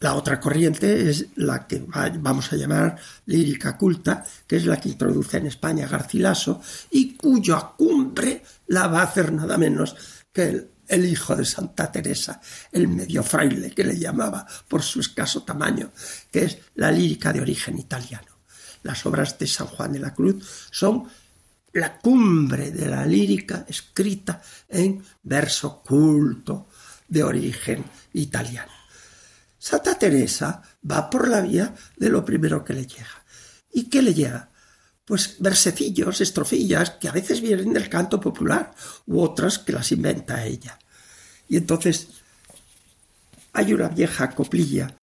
La 0.00 0.14
otra 0.14 0.40
corriente 0.40 1.10
es 1.10 1.26
la 1.36 1.66
que 1.66 1.84
vamos 1.86 2.50
a 2.50 2.56
llamar 2.56 2.96
lírica 3.26 3.76
culta, 3.76 4.24
que 4.46 4.56
es 4.56 4.64
la 4.64 4.80
que 4.80 4.88
introduce 4.88 5.36
en 5.36 5.46
España 5.46 5.86
Garcilaso 5.86 6.62
y 6.90 7.16
cuya 7.16 7.72
cumbre 7.76 8.42
la 8.68 8.86
va 8.86 9.00
a 9.00 9.04
hacer 9.04 9.30
nada 9.30 9.58
menos 9.58 9.94
que 10.32 10.42
el, 10.44 10.70
el, 10.88 11.04
hijo 11.04 11.36
de 11.36 11.44
Santa 11.44 11.92
Teresa, 11.92 12.40
el 12.72 12.88
medio 12.88 13.22
fraile 13.22 13.72
que 13.72 13.84
le 13.84 13.98
llamaba 13.98 14.46
por 14.66 14.82
su 14.82 15.00
escaso 15.00 15.42
tamaño, 15.42 15.92
que 16.32 16.44
es 16.44 16.58
la 16.76 16.90
lírica 16.90 17.30
de 17.30 17.42
origen 17.42 17.78
italiano. 17.78 18.38
Las 18.82 19.04
obras 19.04 19.38
de 19.38 19.46
San 19.46 19.66
Juan 19.66 19.92
de 19.92 19.98
la 19.98 20.14
Cruz 20.14 20.68
son 20.70 21.04
la 21.74 21.98
cumbre 21.98 22.70
de 22.70 22.88
la 22.88 23.04
lírica 23.04 23.66
escrita 23.68 24.40
en 24.66 25.04
verso 25.22 25.82
culto 25.82 26.68
de 27.06 27.22
origen 27.22 27.84
italiano. 28.14 28.79
Santa 29.60 29.98
Teresa 29.98 30.62
va 30.90 31.10
por 31.10 31.28
la 31.28 31.42
vía 31.42 31.74
de 31.98 32.08
lo 32.08 32.24
primero 32.24 32.64
que 32.64 32.72
le 32.72 32.86
llega. 32.86 33.24
¿Y 33.70 33.90
qué 33.90 34.00
le 34.00 34.14
llega? 34.14 34.48
Pues 35.04 35.36
versecillos, 35.38 36.22
estrofillas, 36.22 36.92
que 36.92 37.08
a 37.08 37.12
veces 37.12 37.42
vienen 37.42 37.74
del 37.74 37.90
canto 37.90 38.18
popular, 38.18 38.72
u 39.06 39.20
otras 39.20 39.58
que 39.58 39.72
las 39.72 39.92
inventa 39.92 40.46
ella. 40.46 40.78
Y 41.46 41.58
entonces 41.58 42.08
hay 43.52 43.74
una 43.74 43.88
vieja 43.88 44.30
coplilla 44.30 44.96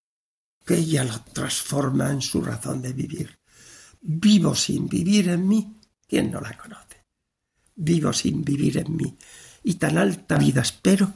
que 0.66 0.76
ella 0.76 1.04
la 1.04 1.24
transforma 1.24 2.10
en 2.10 2.22
su 2.24 2.42
razón 2.42 2.82
de 2.82 2.94
vivir. 2.94 3.38
Vivo 4.02 4.56
sin 4.56 4.88
vivir 4.88 5.30
en 5.30 5.48
mí, 5.48 5.78
¿Quién 6.08 6.32
no 6.32 6.40
la 6.40 6.58
conoce? 6.58 7.04
Vivo 7.76 8.14
sin 8.14 8.44
vivir 8.44 8.78
en 8.78 8.96
mí, 8.96 9.18
y 9.64 9.76
tan 9.76 9.98
alta 9.98 10.38
vida 10.38 10.62
espero 10.62 11.14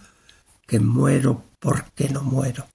que 0.67 0.79
muero 0.79 1.51
porque 1.59 2.09
no 2.09 2.21
muero. 2.21 2.70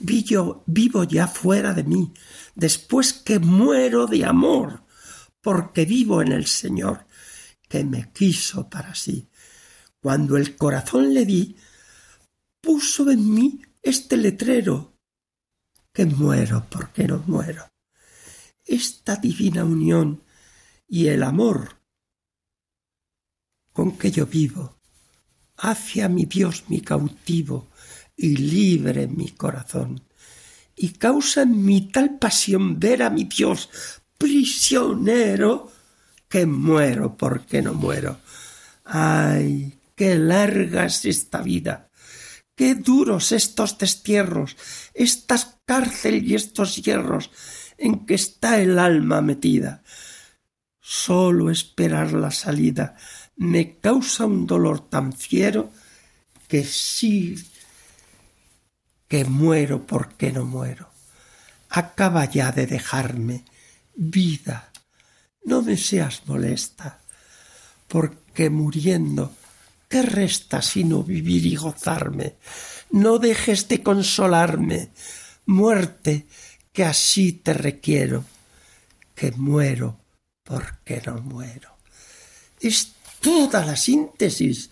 Vivo, 0.00 0.62
vivo 0.66 1.04
ya 1.04 1.26
fuera 1.28 1.72
de 1.72 1.84
mí, 1.84 2.12
después 2.54 3.12
que 3.12 3.38
muero 3.38 4.06
de 4.06 4.24
amor, 4.24 4.84
porque 5.40 5.84
vivo 5.84 6.22
en 6.22 6.32
el 6.32 6.46
Señor, 6.46 7.06
que 7.68 7.84
me 7.84 8.12
quiso 8.12 8.68
para 8.68 8.94
sí. 8.94 9.28
Cuando 10.00 10.36
el 10.36 10.56
corazón 10.56 11.14
le 11.14 11.24
di, 11.24 11.56
puso 12.60 13.10
en 13.10 13.32
mí 13.32 13.62
este 13.82 14.16
letrero, 14.16 14.98
que 15.92 16.06
muero 16.06 16.66
porque 16.68 17.06
no 17.06 17.22
muero. 17.26 17.70
Esta 18.64 19.16
divina 19.16 19.64
unión 19.64 20.24
y 20.88 21.06
el 21.06 21.22
amor 21.22 21.80
con 23.72 23.98
que 23.98 24.10
yo 24.10 24.26
vivo 24.26 24.78
hacia 25.56 26.08
mi 26.08 26.24
Dios 26.24 26.64
mi 26.68 26.80
cautivo 26.80 27.68
y 28.16 28.36
libre 28.36 29.06
mi 29.06 29.30
corazón, 29.30 30.02
y 30.76 30.90
causa 30.90 31.42
en 31.42 31.64
mí 31.64 31.90
tal 31.92 32.18
pasión 32.18 32.78
ver 32.78 33.02
a 33.02 33.10
mi 33.10 33.24
Dios 33.24 33.68
prisionero 34.18 35.70
que 36.28 36.46
muero 36.46 37.16
porque 37.16 37.62
no 37.62 37.74
muero. 37.74 38.18
Ay, 38.84 39.74
qué 39.94 40.16
larga 40.16 40.86
es 40.86 41.04
esta 41.04 41.42
vida, 41.42 41.90
qué 42.54 42.74
duros 42.74 43.32
estos 43.32 43.78
destierros, 43.78 44.56
estas 44.94 45.54
cárcel 45.64 46.24
y 46.28 46.34
estos 46.34 46.76
hierros 46.76 47.30
en 47.78 48.06
que 48.06 48.14
está 48.14 48.60
el 48.60 48.78
alma 48.78 49.20
metida. 49.20 49.82
Solo 50.80 51.50
esperar 51.50 52.12
la 52.12 52.30
salida 52.30 52.96
me 53.36 53.78
causa 53.78 54.26
un 54.26 54.46
dolor 54.46 54.88
tan 54.88 55.12
fiero 55.12 55.70
que 56.46 56.64
sí 56.64 57.36
que 59.14 59.24
muero 59.24 59.86
porque 59.86 60.32
no 60.32 60.44
muero. 60.44 60.90
Acaba 61.68 62.24
ya 62.24 62.50
de 62.50 62.66
dejarme, 62.66 63.44
vida, 63.94 64.72
no 65.44 65.62
me 65.62 65.76
seas 65.76 66.22
molesta, 66.26 66.98
porque 67.86 68.50
muriendo, 68.50 69.32
¿qué 69.88 70.02
resta 70.02 70.60
sino 70.62 71.04
vivir 71.04 71.46
y 71.46 71.54
gozarme? 71.54 72.34
No 72.90 73.20
dejes 73.20 73.68
de 73.68 73.84
consolarme, 73.84 74.90
muerte, 75.46 76.26
que 76.72 76.82
así 76.84 77.30
te 77.30 77.54
requiero, 77.54 78.24
que 79.14 79.30
muero 79.30 80.00
porque 80.42 81.00
no 81.06 81.18
muero. 81.18 81.76
Es 82.58 82.94
toda 83.20 83.64
la 83.64 83.76
síntesis 83.76 84.70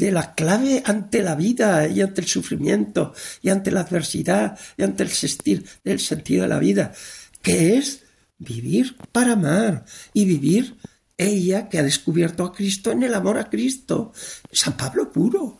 de 0.00 0.10
la 0.10 0.34
clave 0.34 0.82
ante 0.84 1.22
la 1.22 1.34
vida 1.34 1.86
y 1.86 2.00
ante 2.00 2.22
el 2.22 2.26
sufrimiento 2.26 3.14
y 3.42 3.50
ante 3.50 3.70
la 3.70 3.80
adversidad 3.80 4.58
y 4.76 4.82
ante 4.82 5.02
el, 5.02 5.10
sentir, 5.10 5.64
el 5.84 6.00
sentido 6.00 6.42
de 6.42 6.48
la 6.48 6.58
vida, 6.58 6.92
que 7.42 7.76
es 7.76 8.02
vivir 8.38 8.96
para 9.12 9.34
amar 9.34 9.84
y 10.12 10.24
vivir 10.24 10.76
ella 11.16 11.68
que 11.68 11.78
ha 11.78 11.82
descubierto 11.82 12.44
a 12.44 12.52
Cristo 12.52 12.90
en 12.90 13.02
el 13.02 13.14
amor 13.14 13.38
a 13.38 13.50
Cristo. 13.50 14.12
San 14.50 14.76
Pablo 14.76 15.12
puro. 15.12 15.58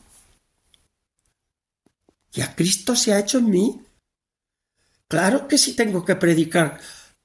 Y 2.33 2.41
a 2.41 2.55
Cristo 2.55 2.97
se 2.97 3.13
ha 3.13 3.21
hecho 3.21 3.39
en 3.39 3.51
mí. 3.51 3.81
Claro 5.07 5.47
que 5.47 5.59
si 5.59 5.75
tengo 5.75 6.05
que 6.05 6.17
predicar 6.17 6.81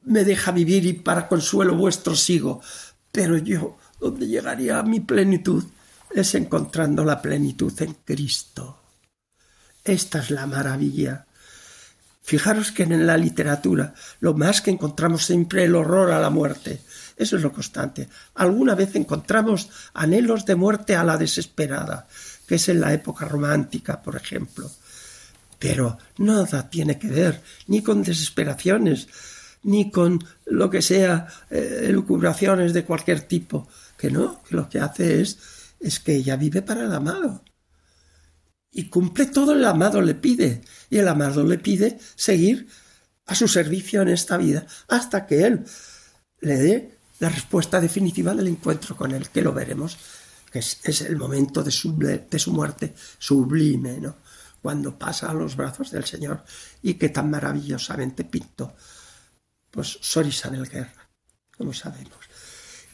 me 0.05 0.23
deja 0.23 0.51
vivir 0.51 0.85
y 0.85 0.93
para 0.93 1.27
consuelo 1.27 1.75
vuestro 1.75 2.15
sigo. 2.15 2.61
Pero 3.11 3.37
yo, 3.37 3.77
donde 3.99 4.27
llegaría 4.27 4.79
a 4.79 4.83
mi 4.83 4.99
plenitud, 4.99 5.63
es 6.15 6.33
encontrando 6.33 7.03
la 7.03 7.21
plenitud 7.21 7.73
en 7.81 7.93
Cristo. 8.05 8.79
Esta 9.83 10.19
es 10.19 10.31
la 10.31 10.47
maravilla. 10.47 11.25
Fijaros 12.23 12.71
que 12.71 12.83
en 12.83 13.05
la 13.05 13.17
literatura 13.17 13.93
lo 14.21 14.33
más 14.33 14.61
que 14.61 14.71
encontramos 14.71 15.25
siempre 15.25 15.65
el 15.65 15.75
horror 15.75 16.11
a 16.11 16.19
la 16.19 16.29
muerte. 16.29 16.81
Eso 17.17 17.35
es 17.35 17.43
lo 17.43 17.51
constante. 17.51 18.07
Alguna 18.35 18.75
vez 18.75 18.95
encontramos 18.95 19.69
anhelos 19.93 20.45
de 20.45 20.55
muerte 20.55 20.95
a 20.95 21.03
la 21.03 21.17
desesperada, 21.17 22.07
que 22.47 22.55
es 22.55 22.69
en 22.69 22.79
la 22.79 22.93
época 22.93 23.25
romántica, 23.25 24.01
por 24.01 24.15
ejemplo. 24.15 24.71
Pero 25.59 25.97
nada 26.17 26.69
tiene 26.69 26.97
que 26.97 27.07
ver 27.07 27.41
ni 27.67 27.83
con 27.83 28.03
desesperaciones, 28.03 29.07
ni 29.63 29.91
con 29.91 30.23
lo 30.45 30.69
que 30.69 30.81
sea 30.81 31.27
eh, 31.49 31.81
elucubraciones 31.83 32.73
de 32.73 32.85
cualquier 32.85 33.21
tipo. 33.21 33.67
Que 33.97 34.09
no, 34.09 34.41
que 34.43 34.55
lo 34.55 34.67
que 34.67 34.79
hace 34.79 35.21
es, 35.21 35.37
es 35.79 35.99
que 35.99 36.15
ella 36.15 36.35
vive 36.35 36.61
para 36.61 36.83
el 36.83 36.93
amado. 36.93 37.43
Y 38.71 38.89
cumple 38.89 39.27
todo 39.27 39.53
el 39.53 39.63
amado 39.65 40.01
le 40.01 40.15
pide. 40.15 40.61
Y 40.89 40.97
el 40.97 41.07
amado 41.07 41.43
le 41.43 41.57
pide 41.57 41.97
seguir 42.15 42.67
a 43.25 43.35
su 43.35 43.47
servicio 43.47 44.01
en 44.01 44.09
esta 44.09 44.37
vida 44.37 44.67
hasta 44.87 45.25
que 45.25 45.45
él 45.45 45.65
le 46.41 46.55
dé 46.57 46.97
la 47.19 47.29
respuesta 47.29 47.79
definitiva 47.79 48.33
del 48.33 48.47
encuentro 48.47 48.95
con 48.95 49.11
él, 49.11 49.29
que 49.29 49.41
lo 49.41 49.53
veremos, 49.53 49.97
que 50.51 50.59
es, 50.59 51.01
el 51.01 51.15
momento 51.15 51.63
de 51.63 51.71
su, 51.71 51.97
de 51.97 52.39
su 52.39 52.51
muerte 52.51 52.93
sublime, 53.17 53.99
¿no? 53.99 54.17
cuando 54.61 54.97
pasa 54.97 55.29
a 55.29 55.33
los 55.35 55.55
brazos 55.55 55.91
del 55.91 56.05
Señor 56.05 56.43
y 56.81 56.95
que 56.95 57.09
tan 57.09 57.29
maravillosamente 57.29 58.23
pintó 58.23 58.75
pues 59.69 59.99
Sor 60.01 60.25
Isabel 60.25 60.67
Guerra, 60.67 61.07
como 61.55 61.71
sabemos. 61.71 62.17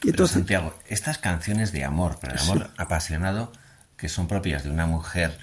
Entonces, 0.04 0.34
Santiago, 0.34 0.74
estas 0.88 1.18
canciones 1.18 1.72
de 1.72 1.84
amor, 1.84 2.18
pero 2.20 2.34
el 2.34 2.40
amor 2.40 2.70
apasionado, 2.76 3.52
que 3.96 4.08
son 4.08 4.26
propias 4.26 4.64
de 4.64 4.70
una 4.70 4.86
mujer 4.86 5.38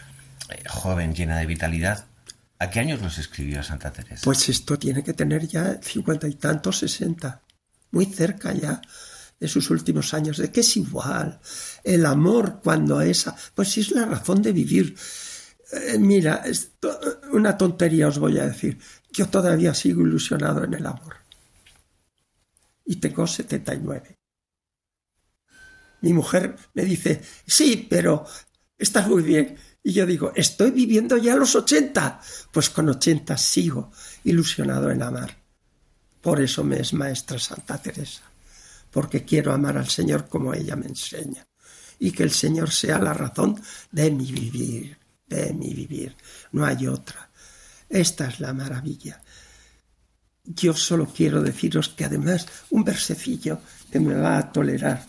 eh, 0.49 0.63
joven, 0.67 1.13
llena 1.13 1.37
de 1.37 1.45
vitalidad, 1.45 2.05
¿a 2.59 2.69
qué 2.69 2.79
años 2.79 3.01
los 3.01 3.17
escribió 3.17 3.63
Santa 3.63 3.91
Teresa? 3.91 4.21
Pues 4.23 4.49
esto 4.49 4.77
tiene 4.77 5.03
que 5.03 5.13
tener 5.13 5.47
ya 5.47 5.79
cincuenta 5.81 6.27
y 6.27 6.35
tantos, 6.35 6.79
sesenta, 6.79 7.41
muy 7.91 8.05
cerca 8.05 8.53
ya 8.53 8.81
de 9.39 9.47
sus 9.47 9.69
últimos 9.69 10.13
años, 10.13 10.37
de 10.37 10.51
que 10.51 10.59
es 10.59 10.77
igual. 10.77 11.39
El 11.83 12.05
amor 12.05 12.59
cuando 12.61 12.99
esa, 13.01 13.35
pues 13.55 13.77
es 13.77 13.91
la 13.91 14.05
razón 14.05 14.41
de 14.41 14.51
vivir. 14.51 14.95
Eh, 15.71 15.97
mira, 15.97 16.43
una 17.31 17.57
tontería 17.57 18.09
os 18.09 18.19
voy 18.19 18.37
a 18.39 18.45
decir. 18.45 18.77
Yo 19.11 19.27
todavía 19.29 19.73
sigo 19.73 20.01
ilusionado 20.01 20.65
en 20.65 20.73
el 20.73 20.85
amor. 20.85 21.15
Y 22.85 22.97
tengo 22.97 23.25
79. 23.25 24.18
Mi 26.01 26.13
mujer 26.13 26.55
me 26.73 26.83
dice, 26.83 27.21
sí, 27.45 27.87
pero 27.89 28.25
estás 28.77 29.07
muy 29.07 29.23
bien. 29.23 29.57
Y 29.83 29.93
yo 29.93 30.05
digo, 30.05 30.31
estoy 30.35 30.71
viviendo 30.71 31.17
ya 31.17 31.35
los 31.35 31.55
80. 31.55 32.21
Pues 32.51 32.69
con 32.69 32.89
80 32.89 33.37
sigo 33.37 33.91
ilusionado 34.23 34.91
en 34.91 35.01
amar. 35.01 35.37
Por 36.21 36.41
eso 36.41 36.63
me 36.63 36.79
es 36.79 36.93
maestra 36.93 37.39
Santa 37.39 37.81
Teresa. 37.81 38.23
Porque 38.91 39.23
quiero 39.23 39.53
amar 39.53 39.77
al 39.77 39.89
Señor 39.89 40.27
como 40.27 40.53
ella 40.53 40.75
me 40.75 40.87
enseña. 40.87 41.47
Y 41.99 42.11
que 42.11 42.23
el 42.23 42.31
Señor 42.31 42.71
sea 42.71 42.99
la 42.99 43.13
razón 43.13 43.61
de 43.91 44.11
mi 44.11 44.31
vivir 44.31 44.99
de 45.29 45.53
mi 45.53 45.73
vivir. 45.73 46.15
No 46.51 46.65
hay 46.65 46.87
otra. 46.87 47.29
Esta 47.87 48.27
es 48.27 48.39
la 48.39 48.53
maravilla. 48.53 49.21
Yo 50.43 50.73
solo 50.73 51.07
quiero 51.07 51.41
deciros 51.41 51.89
que 51.89 52.05
además 52.05 52.47
un 52.71 52.83
versecillo 52.83 53.61
que 53.91 53.99
me 53.99 54.15
va 54.15 54.37
a 54.37 54.51
tolerar 54.51 55.05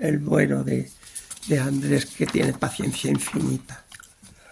el 0.00 0.18
bueno 0.18 0.64
de, 0.64 0.90
de 1.46 1.58
Andrés 1.58 2.06
que 2.06 2.26
tiene 2.26 2.52
paciencia 2.54 3.10
infinita. 3.10 3.84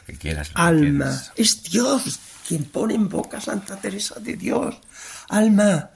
Que 0.06 0.14
quieras, 0.14 0.50
Alma, 0.54 1.20
es 1.36 1.62
Dios 1.64 2.20
quien 2.46 2.64
pone 2.64 2.94
en 2.94 3.08
boca 3.08 3.38
a 3.38 3.40
Santa 3.40 3.76
Teresa 3.76 4.20
de 4.20 4.36
Dios. 4.36 4.76
Alma, 5.28 5.90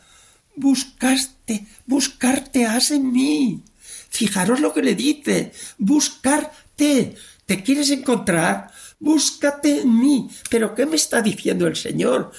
buscaste, 0.56 1.66
buscarte 1.86 2.66
has 2.66 2.90
en 2.90 3.12
mí. 3.12 3.62
Fijaros 4.10 4.60
lo 4.60 4.74
que 4.74 4.82
le 4.82 4.94
dice, 4.94 5.52
buscarte. 5.78 7.14
¿Te 7.46 7.62
quieres 7.62 7.90
encontrar? 7.90 8.72
búscate 9.02 9.80
en 9.80 9.98
mí. 10.00 10.30
Pero 10.48 10.74
¿qué 10.74 10.86
me 10.86 10.96
está 10.96 11.20
diciendo 11.20 11.66
el 11.66 11.76
Señor? 11.76 12.32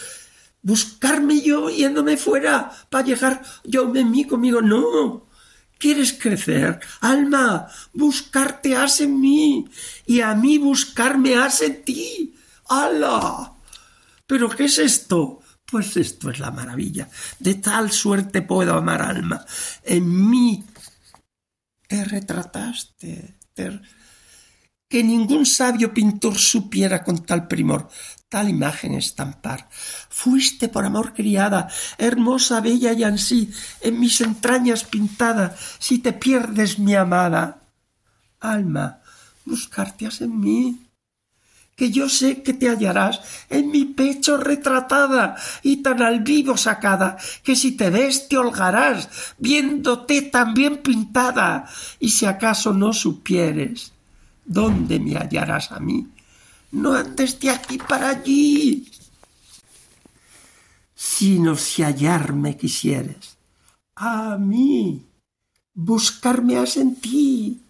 Buscarme 0.62 1.42
yo 1.42 1.70
yéndome 1.70 2.18
fuera 2.18 2.72
para 2.90 3.06
llegar 3.06 3.44
yo 3.66 3.94
en 3.94 4.10
mí 4.10 4.26
conmigo. 4.26 4.62
No. 4.62 5.28
¿Quieres 5.78 6.14
crecer? 6.14 6.80
Alma, 7.02 7.68
buscarte 7.94 8.76
has 8.76 9.02
en 9.02 9.20
mí 9.20 9.68
y 10.06 10.22
a 10.22 10.34
mí 10.34 10.58
buscarme 10.58 11.36
has 11.36 11.62
en 11.62 11.84
ti. 11.84 12.36
¡Hala! 12.70 13.54
¿Pero 14.26 14.50
qué 14.50 14.66
es 14.66 14.78
esto? 14.80 15.42
Pues 15.66 15.98
esto 15.98 16.30
es 16.30 16.40
la 16.40 16.52
maravilla. 16.52 17.10
De 17.40 17.56
tal 17.56 17.92
suerte 17.92 18.42
puedo 18.42 18.76
amar 18.76 19.02
alma. 19.02 19.46
En 19.84 20.30
mí 20.30 20.64
te 21.88 22.06
retrataste, 22.06 23.36
te 23.54 23.82
que 24.94 25.04
ningún 25.04 25.44
sabio 25.44 25.92
pintor 25.92 26.38
supiera 26.38 27.04
con 27.04 27.26
tal 27.26 27.48
primor 27.48 27.90
tal 28.34 28.50
imagen 28.50 28.96
estampar. 28.96 29.70
Fuiste 30.10 30.66
por 30.68 30.84
amor 30.86 31.14
criada, 31.14 31.70
hermosa, 32.00 32.62
bella 32.62 32.92
y 32.94 33.04
ansí, 33.04 33.54
en 33.80 34.00
mis 34.00 34.22
entrañas 34.22 34.86
pintada, 34.86 35.56
si 35.78 36.00
te 36.00 36.14
pierdes 36.14 36.80
mi 36.80 36.96
amada. 36.96 37.44
Alma, 38.40 39.02
buscarte 39.46 40.08
has 40.08 40.22
en 40.22 40.34
mí, 40.40 40.82
que 41.76 41.92
yo 41.92 42.10
sé 42.10 42.42
que 42.42 42.54
te 42.54 42.70
hallarás 42.70 43.22
en 43.52 43.70
mi 43.70 43.86
pecho 43.86 44.38
retratada 44.38 45.36
y 45.62 45.84
tan 45.84 46.02
al 46.02 46.22
vivo 46.22 46.58
sacada, 46.58 47.18
que 47.44 47.56
si 47.56 47.74
te 47.74 47.92
ves 47.92 48.28
te 48.30 48.40
holgarás, 48.40 49.10
viéndote 49.38 50.24
tan 50.24 50.56
bien 50.56 50.78
pintada, 50.78 51.70
y 52.00 52.10
si 52.10 52.26
acaso 52.26 52.74
no 52.74 52.94
supieres 52.94 53.94
¿Dónde 54.46 55.00
me 55.00 55.16
hallarás 55.16 55.72
a 55.72 55.80
mí? 55.80 56.06
No 56.74 56.94
andes 56.94 57.40
de 57.40 57.52
aquí 57.52 57.78
para 57.78 58.10
allí, 58.10 58.90
sino 60.96 61.56
si 61.56 61.84
hallarme 61.84 62.58
quisieres. 62.58 63.38
A 63.96 64.38
mí, 64.40 65.06
buscarme 65.76 66.58
has 66.58 66.78
en 66.78 66.96
ti, 66.96 67.62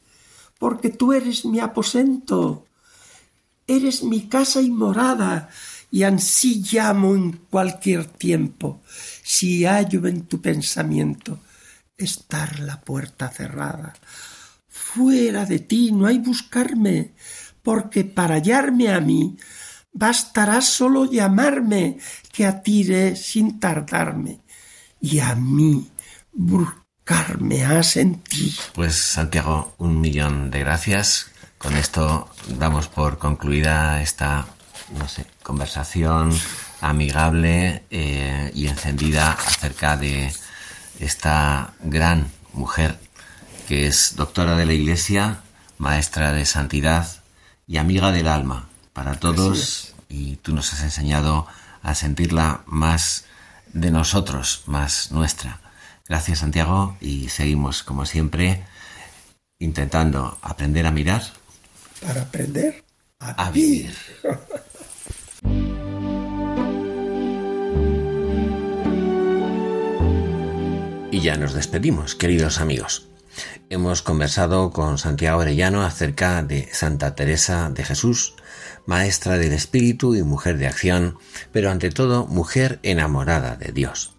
porque 0.58 0.90
tú 0.90 1.12
eres 1.12 1.44
mi 1.44 1.60
aposento, 1.60 2.66
eres 3.68 4.04
mi 4.04 4.30
casa 4.30 4.62
y 4.62 4.72
morada, 4.72 5.50
y 5.92 6.04
ansí 6.04 6.64
llamo 6.72 7.14
en 7.14 7.34
cualquier 7.50 8.06
tiempo, 8.06 8.82
si 9.22 9.66
hallo 9.66 10.08
en 10.08 10.28
tu 10.28 10.42
pensamiento 10.42 11.40
estar 11.98 12.62
la 12.62 12.80
puerta 12.80 13.28
cerrada. 13.28 13.94
Fuera 14.70 15.46
de 15.46 15.60
ti 15.60 15.92
no 15.92 16.08
hay 16.08 16.20
buscarme, 16.20 17.14
porque 17.64 18.04
para 18.04 18.36
hallarme 18.36 18.94
a 18.94 19.00
mí 19.00 19.38
bastará 19.94 20.62
solo 20.62 21.06
llamarme, 21.06 21.98
que 22.32 22.46
atiré 22.46 23.16
sin 23.16 23.60
tardarme, 23.60 24.42
y 25.00 25.20
a 25.20 25.36
mí 25.36 25.90
buscarme 26.32 27.64
has 27.66 27.98
en 27.98 28.22
ti. 28.22 28.56
Pues 28.74 28.96
Santiago, 28.96 29.76
un 29.78 30.02
millón 30.02 30.52
de 30.52 30.60
gracias. 30.60 31.28
Con 31.58 31.78
esto 31.78 32.30
damos 32.60 32.88
por 32.88 33.18
concluida 33.18 34.02
esta, 34.02 34.48
no 34.98 35.08
sé, 35.08 35.26
conversación 35.44 36.38
amigable 36.82 37.84
eh, 37.90 38.52
y 38.54 38.68
encendida 38.68 39.32
acerca 39.32 39.96
de 39.96 40.34
esta 41.00 41.74
gran 41.82 42.30
mujer 42.52 43.00
que 43.68 43.88
es 43.88 44.16
doctora 44.18 44.58
de 44.58 44.66
la 44.66 44.74
Iglesia, 44.74 45.40
maestra 45.78 46.34
de 46.34 46.46
santidad 46.46 47.23
y 47.68 47.78
amiga 47.78 48.12
del 48.12 48.28
alma 48.28 48.68
para 48.94 49.16
todos 49.16 49.94
y 50.10 50.36
tú 50.38 50.54
nos 50.54 50.74
has 50.74 50.84
enseñado 50.84 51.48
a 51.82 51.96
sentirla 51.96 52.62
más 52.66 53.26
de 53.74 53.92
nosotros, 53.92 54.64
más 54.66 55.12
nuestra. 55.12 55.60
Gracias 56.08 56.40
Santiago 56.40 56.98
y 57.02 57.30
seguimos 57.30 57.84
como 57.84 58.06
siempre 58.06 58.64
intentando 59.60 60.38
aprender 60.42 60.86
a 60.86 60.92
mirar. 60.92 61.24
Para 62.02 62.24
aprender 62.24 62.84
a, 63.20 63.50
vivir. 63.52 63.96
y 71.12 71.20
ya 71.22 71.38
nos 71.38 71.54
despedimos, 71.54 72.16
queridos 72.16 72.60
amigos. 72.60 73.08
Hemos 73.70 74.02
conversado 74.02 74.72
con 74.72 74.98
Santiago 74.98 75.42
Arellano 75.42 75.84
acerca 75.84 76.44
de 76.44 76.70
Santa 76.72 77.16
Teresa 77.16 77.70
de 77.70 77.84
Jesús, 77.84 78.36
maestra 78.86 79.38
del 79.38 79.54
espíritu 79.54 80.16
y 80.16 80.24
mujer 80.24 80.58
de 80.58 80.68
acción, 80.68 81.18
pero 81.52 81.72
ante 81.72 81.90
todo 81.90 82.28
mujer 82.28 82.80
enamorada 82.84 83.56
de 83.56 83.72
Dios. 83.72 84.14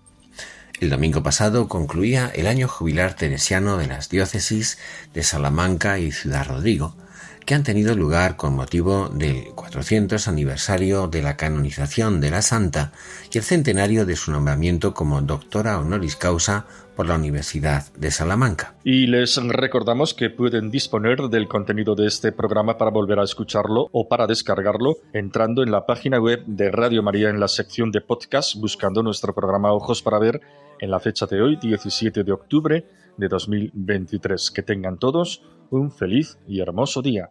El 0.80 0.90
domingo 0.90 1.22
pasado 1.22 1.68
concluía 1.68 2.30
el 2.34 2.46
año 2.46 2.66
jubilar 2.66 3.14
teresiano 3.14 3.76
de 3.76 3.86
las 3.86 4.08
diócesis 4.08 4.78
de 5.14 5.22
Salamanca 5.22 5.98
y 5.98 6.10
Ciudad 6.10 6.46
Rodrigo, 6.48 6.96
que 7.46 7.54
han 7.54 7.62
tenido 7.62 7.94
lugar 7.94 8.36
con 8.36 8.56
motivo 8.56 9.08
del 9.08 9.52
400 9.54 10.28
aniversario 10.28 11.08
de 11.08 11.22
la 11.22 11.36
canonización 11.36 12.20
de 12.20 12.30
la 12.30 12.42
Santa 12.42 12.92
y 13.30 13.38
el 13.38 13.44
centenario 13.44 14.06
de 14.06 14.16
su 14.16 14.32
nombramiento 14.32 14.94
como 14.94 15.20
doctora 15.20 15.78
honoris 15.78 16.16
causa 16.16 16.66
por 16.94 17.06
la 17.06 17.16
Universidad 17.16 17.92
de 17.94 18.10
Salamanca. 18.10 18.74
Y 18.84 19.06
les 19.06 19.36
recordamos 19.36 20.14
que 20.14 20.30
pueden 20.30 20.70
disponer 20.70 21.22
del 21.28 21.48
contenido 21.48 21.94
de 21.94 22.06
este 22.06 22.32
programa 22.32 22.78
para 22.78 22.90
volver 22.90 23.18
a 23.18 23.24
escucharlo 23.24 23.88
o 23.92 24.08
para 24.08 24.26
descargarlo 24.26 24.96
entrando 25.12 25.62
en 25.62 25.70
la 25.70 25.86
página 25.86 26.20
web 26.20 26.44
de 26.46 26.70
Radio 26.70 27.02
María 27.02 27.30
en 27.30 27.40
la 27.40 27.48
sección 27.48 27.90
de 27.90 28.00
podcast 28.00 28.56
buscando 28.56 29.02
nuestro 29.02 29.34
programa 29.34 29.72
Ojos 29.72 30.02
para 30.02 30.18
Ver 30.18 30.40
en 30.80 30.90
la 30.90 31.00
fecha 31.00 31.26
de 31.26 31.40
hoy, 31.40 31.56
17 31.56 32.24
de 32.24 32.32
octubre 32.32 32.86
de 33.16 33.28
2023. 33.28 34.50
Que 34.50 34.62
tengan 34.62 34.98
todos 34.98 35.42
un 35.70 35.90
feliz 35.90 36.38
y 36.46 36.60
hermoso 36.60 37.02
día. 37.02 37.30